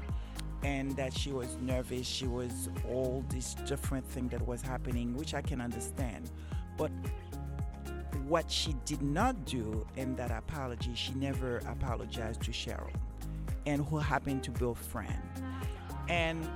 And 0.63 0.95
that 0.95 1.11
she 1.17 1.31
was 1.31 1.57
nervous 1.61 2.05
she 2.05 2.27
was 2.27 2.69
all 2.87 3.23
this 3.29 3.55
different 3.65 4.05
thing 4.05 4.27
that 4.27 4.45
was 4.45 4.61
happening 4.61 5.15
which 5.15 5.33
i 5.33 5.41
can 5.41 5.59
understand. 5.61 6.29
But 6.77 6.91
what 8.31 8.49
she 8.49 8.73
did 8.85 9.01
not 9.01 9.43
do 9.43 9.85
in 9.97 10.15
that 10.15 10.31
apology 10.31 10.95
she 10.95 11.11
never 11.15 11.57
apologized 11.67 12.41
to 12.41 12.49
sheryl 12.49 12.89
and 13.65 13.83
who 13.87 13.97
happened 13.97 14.41
to 14.41 14.51
be 14.51 14.65
a 14.65 14.73
friend. 14.73 15.21
And 16.07 16.49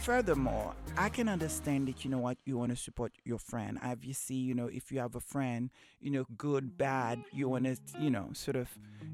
furthermore 0.00 0.74
i 0.98 1.08
can 1.08 1.28
understand 1.28 1.88
that 1.88 2.04
you 2.04 2.10
know 2.10 2.18
what 2.18 2.36
you 2.44 2.58
want 2.58 2.70
to 2.70 2.76
support 2.76 3.12
your 3.24 3.38
friend. 3.38 3.78
Obviously 3.84 4.34
you 4.34 4.54
know 4.56 4.66
if 4.66 4.90
you 4.90 4.98
have 4.98 5.14
a 5.14 5.20
friend 5.20 5.70
you 6.00 6.10
know 6.10 6.26
good 6.36 6.76
bad 6.76 7.22
you 7.32 7.48
want 7.48 7.64
to 7.64 7.76
you 8.00 8.10
know 8.10 8.30
sort 8.32 8.56
of 8.56 8.68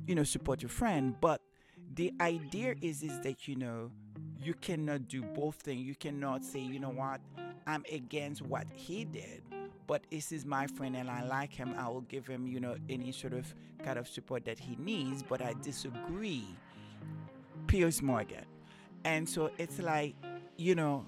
you 0.07 0.15
know 0.15 0.25
support 0.25 0.63
your 0.63 0.71
friend. 0.71 1.17
But 1.21 1.43
the 1.95 2.15
idea 2.19 2.77
is 2.81 3.03
is 3.03 3.21
that 3.21 3.47
you 3.47 3.57
know 3.57 3.91
you 4.43 4.55
cannot 4.55 5.07
do 5.07 5.21
both 5.21 5.57
things. 5.57 5.83
You 5.83 5.95
cannot 5.95 6.47
say 6.47 6.61
you 6.61 6.81
know 6.81 6.95
what? 7.03 7.21
I'm 7.67 7.85
against 7.93 8.41
what 8.41 8.67
he 8.75 9.05
did 9.05 9.43
but 9.91 10.03
this 10.11 10.31
is 10.31 10.47
my 10.47 10.67
friend 10.69 10.95
and 10.95 11.11
i 11.11 11.23
like 11.25 11.53
him 11.53 11.75
i 11.77 11.89
will 11.89 12.03
give 12.03 12.25
him 12.25 12.47
you 12.47 12.61
know 12.61 12.77
any 12.89 13.11
sort 13.11 13.33
of 13.33 13.53
kind 13.85 13.99
of 13.99 14.07
support 14.07 14.45
that 14.45 14.59
he 14.59 14.77
needs 14.79 15.23
but 15.23 15.43
i 15.43 15.53
disagree 15.63 16.47
Piers 17.71 18.03
Morgan. 18.03 18.45
And 19.05 19.29
so 19.29 19.53
it's 19.57 19.79
like, 19.79 20.17
you 20.57 20.75
know, 20.75 21.07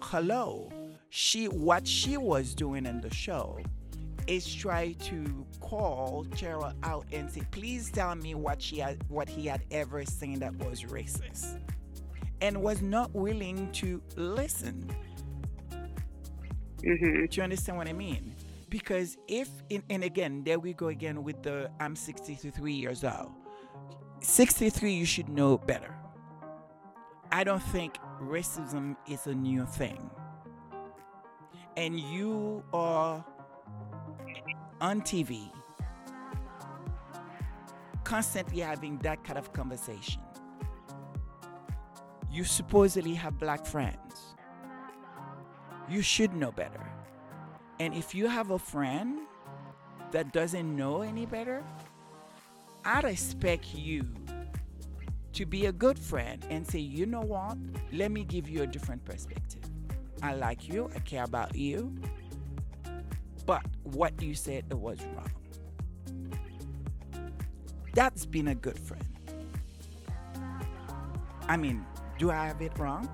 hello. 0.00 0.70
She 1.08 1.46
what 1.48 1.86
she 1.86 2.18
was 2.18 2.54
doing 2.54 2.84
in 2.84 3.00
the 3.00 3.12
show 3.12 3.58
is 4.26 4.52
try 4.54 4.92
to 5.04 5.46
call 5.60 6.26
Sheryl 6.32 6.74
out 6.82 7.06
and 7.10 7.30
say, 7.30 7.40
please 7.52 7.90
tell 7.90 8.14
me 8.16 8.34
what 8.34 8.60
she 8.60 8.80
had 8.80 9.02
what 9.08 9.30
he 9.30 9.46
had 9.46 9.62
ever 9.70 10.04
seen 10.04 10.40
that 10.40 10.54
was 10.56 10.82
racist. 10.82 11.58
And 12.42 12.60
was 12.62 12.82
not 12.82 13.14
willing 13.14 13.72
to 13.72 14.02
listen. 14.16 14.86
Hmm 16.84 17.26
Do 17.26 17.28
you 17.32 17.42
understand 17.42 17.78
what 17.78 17.88
I 17.88 17.92
mean? 17.92 18.34
Because 18.68 19.16
if, 19.28 19.48
and 19.90 20.04
again, 20.04 20.42
there 20.44 20.58
we 20.58 20.72
go 20.72 20.88
again 20.88 21.22
with 21.22 21.42
the 21.42 21.70
I'm 21.80 21.96
63 21.96 22.72
years 22.72 23.04
old. 23.04 23.32
63, 24.20 24.92
you 24.92 25.04
should 25.04 25.28
know 25.28 25.58
better. 25.58 25.94
I 27.30 27.44
don't 27.44 27.62
think 27.62 27.98
racism 28.20 28.96
is 29.08 29.26
a 29.26 29.34
new 29.34 29.66
thing. 29.66 30.10
And 31.76 31.98
you 31.98 32.62
are 32.72 33.24
on 34.80 35.02
TV 35.02 35.50
constantly 38.04 38.60
having 38.60 38.98
that 38.98 39.24
kind 39.24 39.38
of 39.38 39.52
conversation. 39.52 40.20
You 42.30 42.44
supposedly 42.44 43.14
have 43.14 43.38
black 43.38 43.66
friends. 43.66 44.03
You 45.88 46.02
should 46.02 46.34
know 46.34 46.52
better. 46.52 46.80
And 47.80 47.94
if 47.94 48.14
you 48.14 48.26
have 48.28 48.50
a 48.50 48.58
friend 48.58 49.20
that 50.12 50.32
doesn't 50.32 50.76
know 50.76 51.02
any 51.02 51.26
better, 51.26 51.62
I'd 52.84 53.04
expect 53.04 53.74
you 53.74 54.06
to 55.32 55.44
be 55.44 55.66
a 55.66 55.72
good 55.72 55.98
friend 55.98 56.44
and 56.48 56.66
say, 56.66 56.78
you 56.78 57.06
know 57.06 57.20
what? 57.20 57.58
Let 57.92 58.10
me 58.12 58.24
give 58.24 58.48
you 58.48 58.62
a 58.62 58.66
different 58.66 59.04
perspective. 59.04 59.62
I 60.22 60.34
like 60.34 60.68
you, 60.68 60.90
I 60.94 61.00
care 61.00 61.24
about 61.24 61.54
you, 61.54 61.94
but 63.44 63.62
what 63.82 64.22
you 64.22 64.34
said 64.34 64.72
was 64.72 64.98
wrong. 65.14 65.30
That's 67.94 68.24
been 68.24 68.48
a 68.48 68.54
good 68.54 68.78
friend. 68.78 69.04
I 71.48 71.56
mean, 71.56 71.84
do 72.18 72.30
I 72.30 72.46
have 72.46 72.62
it 72.62 72.78
wrong? 72.78 73.08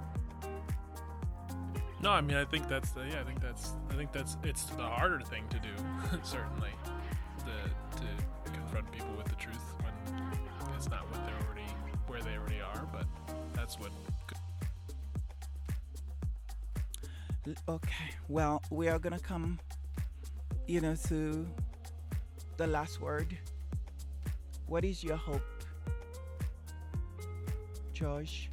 No, 2.02 2.10
I 2.10 2.20
mean 2.20 2.36
I 2.36 2.44
think 2.44 2.68
that's 2.68 2.90
the 2.90 3.02
yeah 3.02 3.20
I 3.20 3.24
think 3.24 3.40
that's 3.40 3.72
I 3.90 3.94
think 3.94 4.12
that's 4.12 4.36
it's 4.42 4.64
the 4.64 4.82
harder 4.82 5.20
thing 5.20 5.44
to 5.50 5.58
do 5.58 5.68
certainly 6.22 6.70
the 7.44 7.98
to 7.98 8.52
confront 8.52 8.90
people 8.90 9.12
with 9.16 9.26
the 9.26 9.36
truth 9.36 9.74
when 9.82 10.72
it's 10.76 10.88
not 10.88 11.04
what 11.10 11.24
they're 11.26 11.46
already 11.46 11.70
where 12.06 12.22
they 12.22 12.36
already 12.36 12.60
are, 12.60 12.88
but 12.92 13.06
that's 13.54 13.78
what 13.78 13.90
Okay, 17.68 18.10
well, 18.28 18.62
we 18.70 18.88
are 18.88 18.98
gonna 18.98 19.18
come, 19.18 19.58
you 20.66 20.80
know, 20.80 20.94
to 21.08 21.48
the 22.58 22.66
last 22.66 23.00
word. 23.00 23.36
What 24.66 24.84
is 24.84 25.02
your 25.02 25.16
hope, 25.16 25.42
George? 27.92 28.50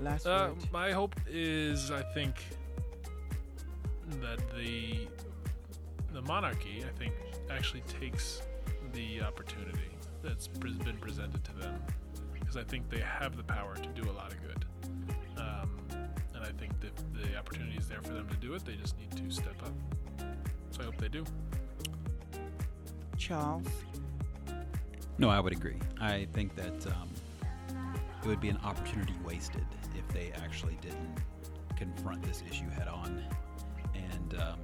Last 0.00 0.26
Uh, 0.26 0.50
word. 0.54 0.72
my 0.72 0.92
hope 0.92 1.14
is, 1.26 1.90
I 1.90 2.02
think 2.14 2.36
that 4.20 4.38
the 4.56 5.08
the 6.12 6.22
monarchy, 6.22 6.82
I 6.84 6.98
think, 6.98 7.12
actually 7.50 7.82
takes 7.82 8.40
the 8.92 9.20
opportunity 9.22 9.90
that's 10.22 10.48
been 10.48 10.96
presented 11.00 11.44
to 11.44 11.52
them, 11.52 11.82
because 12.32 12.56
I 12.56 12.64
think 12.64 12.88
they 12.88 13.00
have 13.00 13.36
the 13.36 13.42
power 13.44 13.74
to 13.76 13.88
do 13.90 14.08
a 14.10 14.12
lot 14.12 14.32
of 14.32 14.38
good, 14.42 14.64
um, 15.36 15.70
and 16.34 16.42
I 16.42 16.50
think 16.52 16.80
that 16.80 16.92
the 17.12 17.36
opportunity 17.36 17.76
is 17.76 17.86
there 17.88 18.00
for 18.02 18.14
them 18.14 18.26
to 18.28 18.36
do 18.36 18.54
it. 18.54 18.64
They 18.64 18.74
just 18.76 18.96
need 18.98 19.10
to 19.12 19.30
step 19.30 19.62
up. 19.62 19.72
So 20.70 20.80
I 20.80 20.84
hope 20.84 20.96
they 20.96 21.08
do. 21.08 21.24
Charles. 23.16 23.66
No, 25.18 25.28
I 25.28 25.40
would 25.40 25.52
agree. 25.52 25.76
I 26.00 26.26
think 26.32 26.54
that 26.56 26.86
um, 26.86 27.10
it 28.22 28.26
would 28.26 28.40
be 28.40 28.48
an 28.48 28.58
opportunity 28.64 29.14
wasted 29.24 29.64
if 29.98 30.08
they 30.14 30.32
actually 30.42 30.78
didn't 30.80 31.18
confront 31.76 32.22
this 32.22 32.42
issue 32.50 32.68
head 32.70 32.88
on 32.88 33.22
and 33.94 34.40
um, 34.40 34.58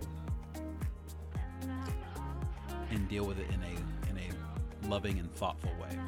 and 2.91 3.09
deal 3.09 3.25
with 3.25 3.39
it 3.39 3.47
in 3.49 3.63
a 3.63 4.11
in 4.11 4.19
a 4.19 4.89
loving 4.89 5.19
and 5.19 5.33
thoughtful 5.35 5.73
way. 5.81 5.99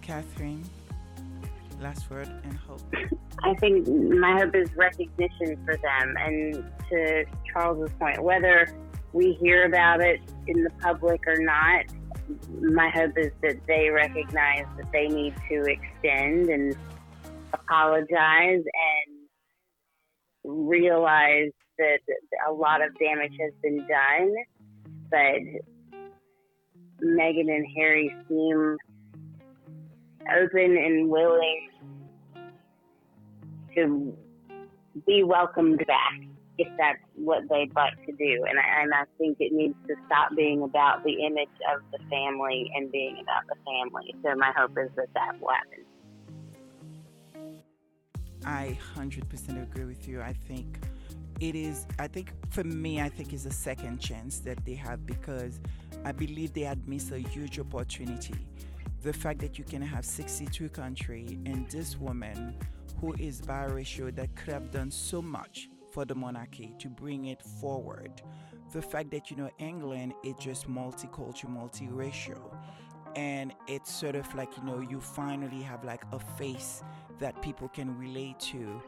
Catherine. 0.00 0.64
Last 1.80 2.08
word 2.10 2.28
and 2.44 2.54
hope. 2.54 2.80
I 3.44 3.54
think 3.54 3.88
my 3.88 4.38
hope 4.38 4.54
is 4.54 4.72
recognition 4.76 5.56
for 5.64 5.76
them. 5.76 6.14
And 6.18 6.70
to 6.90 7.24
Charles's 7.52 7.92
point, 7.98 8.22
whether 8.22 8.68
we 9.12 9.32
hear 9.32 9.64
about 9.64 10.00
it 10.00 10.20
in 10.46 10.62
the 10.62 10.70
public 10.80 11.22
or 11.26 11.36
not, 11.38 11.86
my 12.60 12.88
hope 12.90 13.12
is 13.16 13.32
that 13.42 13.56
they 13.66 13.90
recognize 13.90 14.64
that 14.76 14.90
they 14.92 15.08
need 15.08 15.34
to 15.48 15.64
extend 15.64 16.48
and 16.48 16.76
apologize 17.52 18.62
and 18.64 19.22
realize 20.44 21.50
that 21.78 21.98
a 22.48 22.52
lot 22.52 22.82
of 22.82 22.96
damage 22.98 23.32
has 23.40 23.52
been 23.62 23.78
done. 23.86 24.34
But 25.10 25.42
Meghan 27.04 27.50
and 27.50 27.66
Harry 27.76 28.14
seem 28.28 28.76
open 30.30 30.76
and 30.76 31.08
willing 31.08 31.68
to 33.74 34.16
be 35.06 35.22
welcomed 35.22 35.84
back 35.86 36.20
if 36.62 36.68
that's 36.78 36.98
what 37.16 37.42
they'd 37.50 37.74
like 37.74 37.94
to 38.06 38.12
do. 38.12 38.44
And 38.48 38.58
I, 38.58 38.82
and 38.82 38.94
I 38.94 39.04
think 39.18 39.38
it 39.40 39.52
needs 39.52 39.74
to 39.88 39.94
stop 40.06 40.34
being 40.36 40.62
about 40.62 41.02
the 41.02 41.12
image 41.26 41.56
of 41.74 41.82
the 41.90 41.98
family 42.08 42.70
and 42.76 42.90
being 42.92 43.16
about 43.20 43.42
the 43.48 43.56
family. 43.66 44.14
So 44.22 44.34
my 44.36 44.52
hope 44.56 44.78
is 44.78 44.90
that 44.96 45.08
that 45.14 45.40
will 45.40 45.50
happen. 45.50 45.84
I 48.44 48.78
100% 48.96 49.62
agree 49.62 49.84
with 49.84 50.06
you. 50.08 50.20
I 50.20 50.32
think 50.32 50.78
it 51.40 51.54
is, 51.56 51.86
I 51.98 52.06
think 52.06 52.32
for 52.50 52.64
me, 52.64 53.00
I 53.00 53.08
think 53.08 53.32
it's 53.32 53.46
a 53.46 53.52
second 53.52 53.98
chance 53.98 54.38
that 54.40 54.64
they 54.64 54.74
have 54.74 55.04
because 55.04 55.60
I 56.04 56.12
believe 56.12 56.52
they 56.52 56.62
had 56.62 56.86
missed 56.88 57.10
a 57.10 57.18
huge 57.18 57.58
opportunity. 57.58 58.46
The 59.02 59.12
fact 59.12 59.40
that 59.40 59.58
you 59.58 59.64
can 59.64 59.82
have 59.82 60.04
62 60.04 60.68
country 60.68 61.40
and 61.44 61.68
this 61.70 61.98
woman 61.98 62.54
who 63.00 63.14
is 63.18 63.40
biracial 63.40 64.14
that 64.14 64.34
could 64.36 64.54
have 64.54 64.70
done 64.70 64.92
so 64.92 65.20
much 65.20 65.68
for 65.92 66.04
the 66.04 66.14
monarchy 66.14 66.74
to 66.78 66.88
bring 66.88 67.26
it 67.26 67.42
forward. 67.42 68.22
The 68.72 68.82
fact 68.82 69.10
that, 69.10 69.30
you 69.30 69.36
know, 69.36 69.50
England 69.58 70.14
is 70.24 70.34
just 70.38 70.68
multicultural, 70.68 71.50
multiracial. 71.50 72.42
And 73.14 73.52
it's 73.68 73.92
sort 73.92 74.14
of 74.14 74.34
like, 74.34 74.56
you 74.56 74.64
know, 74.64 74.80
you 74.80 75.00
finally 75.00 75.60
have 75.62 75.84
like 75.84 76.02
a 76.12 76.18
face 76.18 76.82
that 77.18 77.40
people 77.42 77.68
can 77.68 77.96
relate 77.98 78.40
to. 78.40 78.82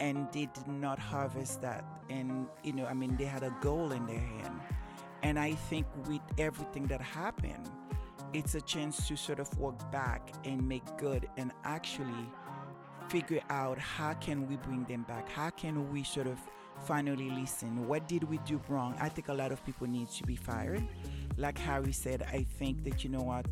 And 0.00 0.26
they 0.32 0.46
did 0.46 0.66
not 0.66 0.98
harvest 0.98 1.62
that. 1.62 1.84
And, 2.10 2.46
you 2.64 2.72
know, 2.72 2.86
I 2.86 2.94
mean, 2.94 3.16
they 3.16 3.24
had 3.24 3.44
a 3.44 3.54
goal 3.60 3.92
in 3.92 4.06
their 4.06 4.18
hand. 4.18 4.60
And 5.22 5.38
I 5.38 5.54
think 5.54 5.86
with 6.06 6.20
everything 6.38 6.86
that 6.88 7.00
happened, 7.00 7.70
it's 8.32 8.54
a 8.54 8.60
chance 8.60 9.08
to 9.08 9.16
sort 9.16 9.38
of 9.38 9.56
walk 9.58 9.90
back 9.90 10.32
and 10.44 10.66
make 10.66 10.84
good 10.98 11.28
and 11.36 11.52
actually 11.64 12.28
figure 13.08 13.40
out 13.50 13.78
how 13.78 14.14
can 14.14 14.48
we 14.48 14.56
bring 14.56 14.84
them 14.84 15.02
back? 15.02 15.28
How 15.30 15.50
can 15.50 15.90
we 15.92 16.04
sort 16.04 16.26
of 16.26 16.38
finally 16.84 17.30
listen? 17.30 17.86
What 17.86 18.06
did 18.06 18.24
we 18.24 18.38
do 18.38 18.60
wrong? 18.68 18.94
I 19.00 19.08
think 19.08 19.28
a 19.28 19.34
lot 19.34 19.52
of 19.52 19.64
people 19.64 19.86
need 19.86 20.08
to 20.10 20.22
be 20.24 20.36
fired. 20.36 20.86
Like 21.36 21.56
harry 21.56 21.92
said 21.92 22.26
i 22.32 22.44
think 22.58 22.82
that 22.82 23.04
you 23.04 23.10
know 23.10 23.20
what 23.22 23.46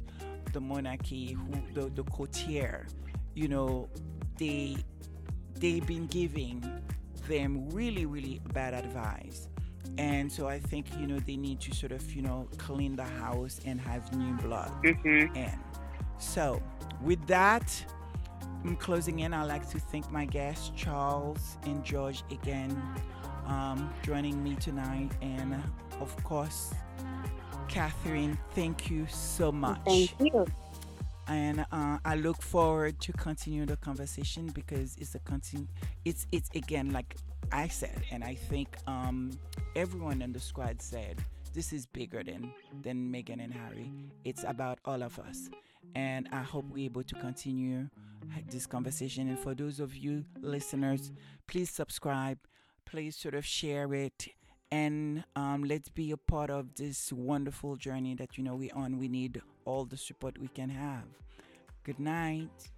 the 0.53 0.61
monarchy 0.61 1.33
who 1.33 1.53
the, 1.73 1.89
the 1.91 2.03
courtier 2.05 2.87
you 3.35 3.47
know 3.47 3.89
they 4.39 4.77
they've 5.55 5.87
been 5.87 6.07
giving 6.09 6.65
them 7.29 7.69
really 7.71 8.07
really 8.07 8.41
bad 8.53 8.75
advice. 8.75 9.49
And 9.99 10.31
so 10.31 10.49
i 10.49 10.59
think 10.59 10.87
you 10.99 11.07
know 11.07 11.19
they 11.21 11.37
need 11.37 11.61
to 11.61 11.75
sort 11.75 11.93
of 11.93 12.03
you 12.13 12.23
know 12.23 12.49
clean 12.59 12.97
the 12.97 13.05
house 13.05 13.61
and 13.65 13.81
have 13.81 14.13
new 14.17 14.35
blood. 14.39 14.71
Mm-hmm. 14.83 15.37
in. 15.37 15.59
So, 16.19 16.63
with 17.03 17.27
that, 17.27 17.69
in 18.67 18.77
closing 18.77 19.21
in, 19.21 19.33
I'd 19.33 19.45
like 19.45 19.69
to 19.71 19.79
thank 19.79 20.11
my 20.11 20.25
guests, 20.25 20.71
Charles 20.77 21.57
and 21.65 21.85
George, 21.85 22.23
again, 22.31 22.71
um, 23.47 23.91
joining 24.03 24.43
me 24.43 24.57
tonight. 24.57 25.11
And 25.23 25.55
uh, 25.55 25.59
of 26.01 26.15
course, 26.25 26.75
Catherine, 27.69 28.39
thank 28.55 28.91
you 28.91 29.07
so 29.09 29.53
much. 29.53 29.81
Thank 29.85 30.15
you. 30.21 30.47
And 31.29 31.67
uh, 31.73 31.99
I 32.05 32.15
look 32.17 32.41
forward 32.41 33.01
to 33.01 33.13
continue 33.13 33.67
the 33.67 33.77
conversation 33.77 34.47
because 34.49 34.97
it's 35.01 35.15
a 35.15 35.19
continu- 35.21 35.67
It's 36.05 36.27
it's 36.31 36.51
again 36.55 36.93
like 36.93 37.17
I 37.51 37.67
said, 37.69 38.01
and 38.13 38.23
I 38.23 38.35
think 38.35 38.77
um, 38.87 39.33
everyone 39.75 40.23
in 40.23 40.33
the 40.33 40.39
squad 40.41 40.81
said 40.81 41.21
this 41.53 41.73
is 41.73 41.87
bigger 41.87 42.23
than 42.23 42.53
than 42.83 43.13
Meghan 43.13 43.43
and 43.43 43.53
Harry. 43.53 43.91
It's 44.25 44.45
about 44.45 44.79
all 44.85 45.03
of 45.03 45.19
us, 45.19 45.51
and 45.97 46.29
I 46.31 46.43
hope 46.43 46.65
we're 46.71 46.85
able 46.85 47.03
to 47.03 47.15
continue 47.17 47.89
this 48.49 48.67
conversation. 48.67 49.29
And 49.29 49.39
for 49.39 49.55
those 49.55 49.81
of 49.81 49.97
you 49.97 50.25
listeners, 50.41 51.13
please 51.47 51.71
subscribe, 51.71 52.39
please 52.85 53.17
sort 53.17 53.35
of 53.35 53.45
share 53.45 53.93
it, 53.95 54.29
and 54.71 55.25
um, 55.37 55.65
let's 55.65 55.89
be 55.89 56.11
a 56.11 56.17
part 56.17 56.51
of 56.51 56.75
this 56.75 57.13
wonderful 57.13 57.77
journey 57.77 58.15
that 58.17 58.37
you 58.37 58.45
know 58.45 58.57
we're 58.57 58.75
on. 58.75 58.99
We 58.99 59.09
need 59.09 59.41
all 59.65 59.85
the 59.85 59.97
support 59.97 60.39
we 60.39 60.49
can 60.49 60.71
have. 60.71 61.05
Good 61.85 62.01
night. 62.01 62.71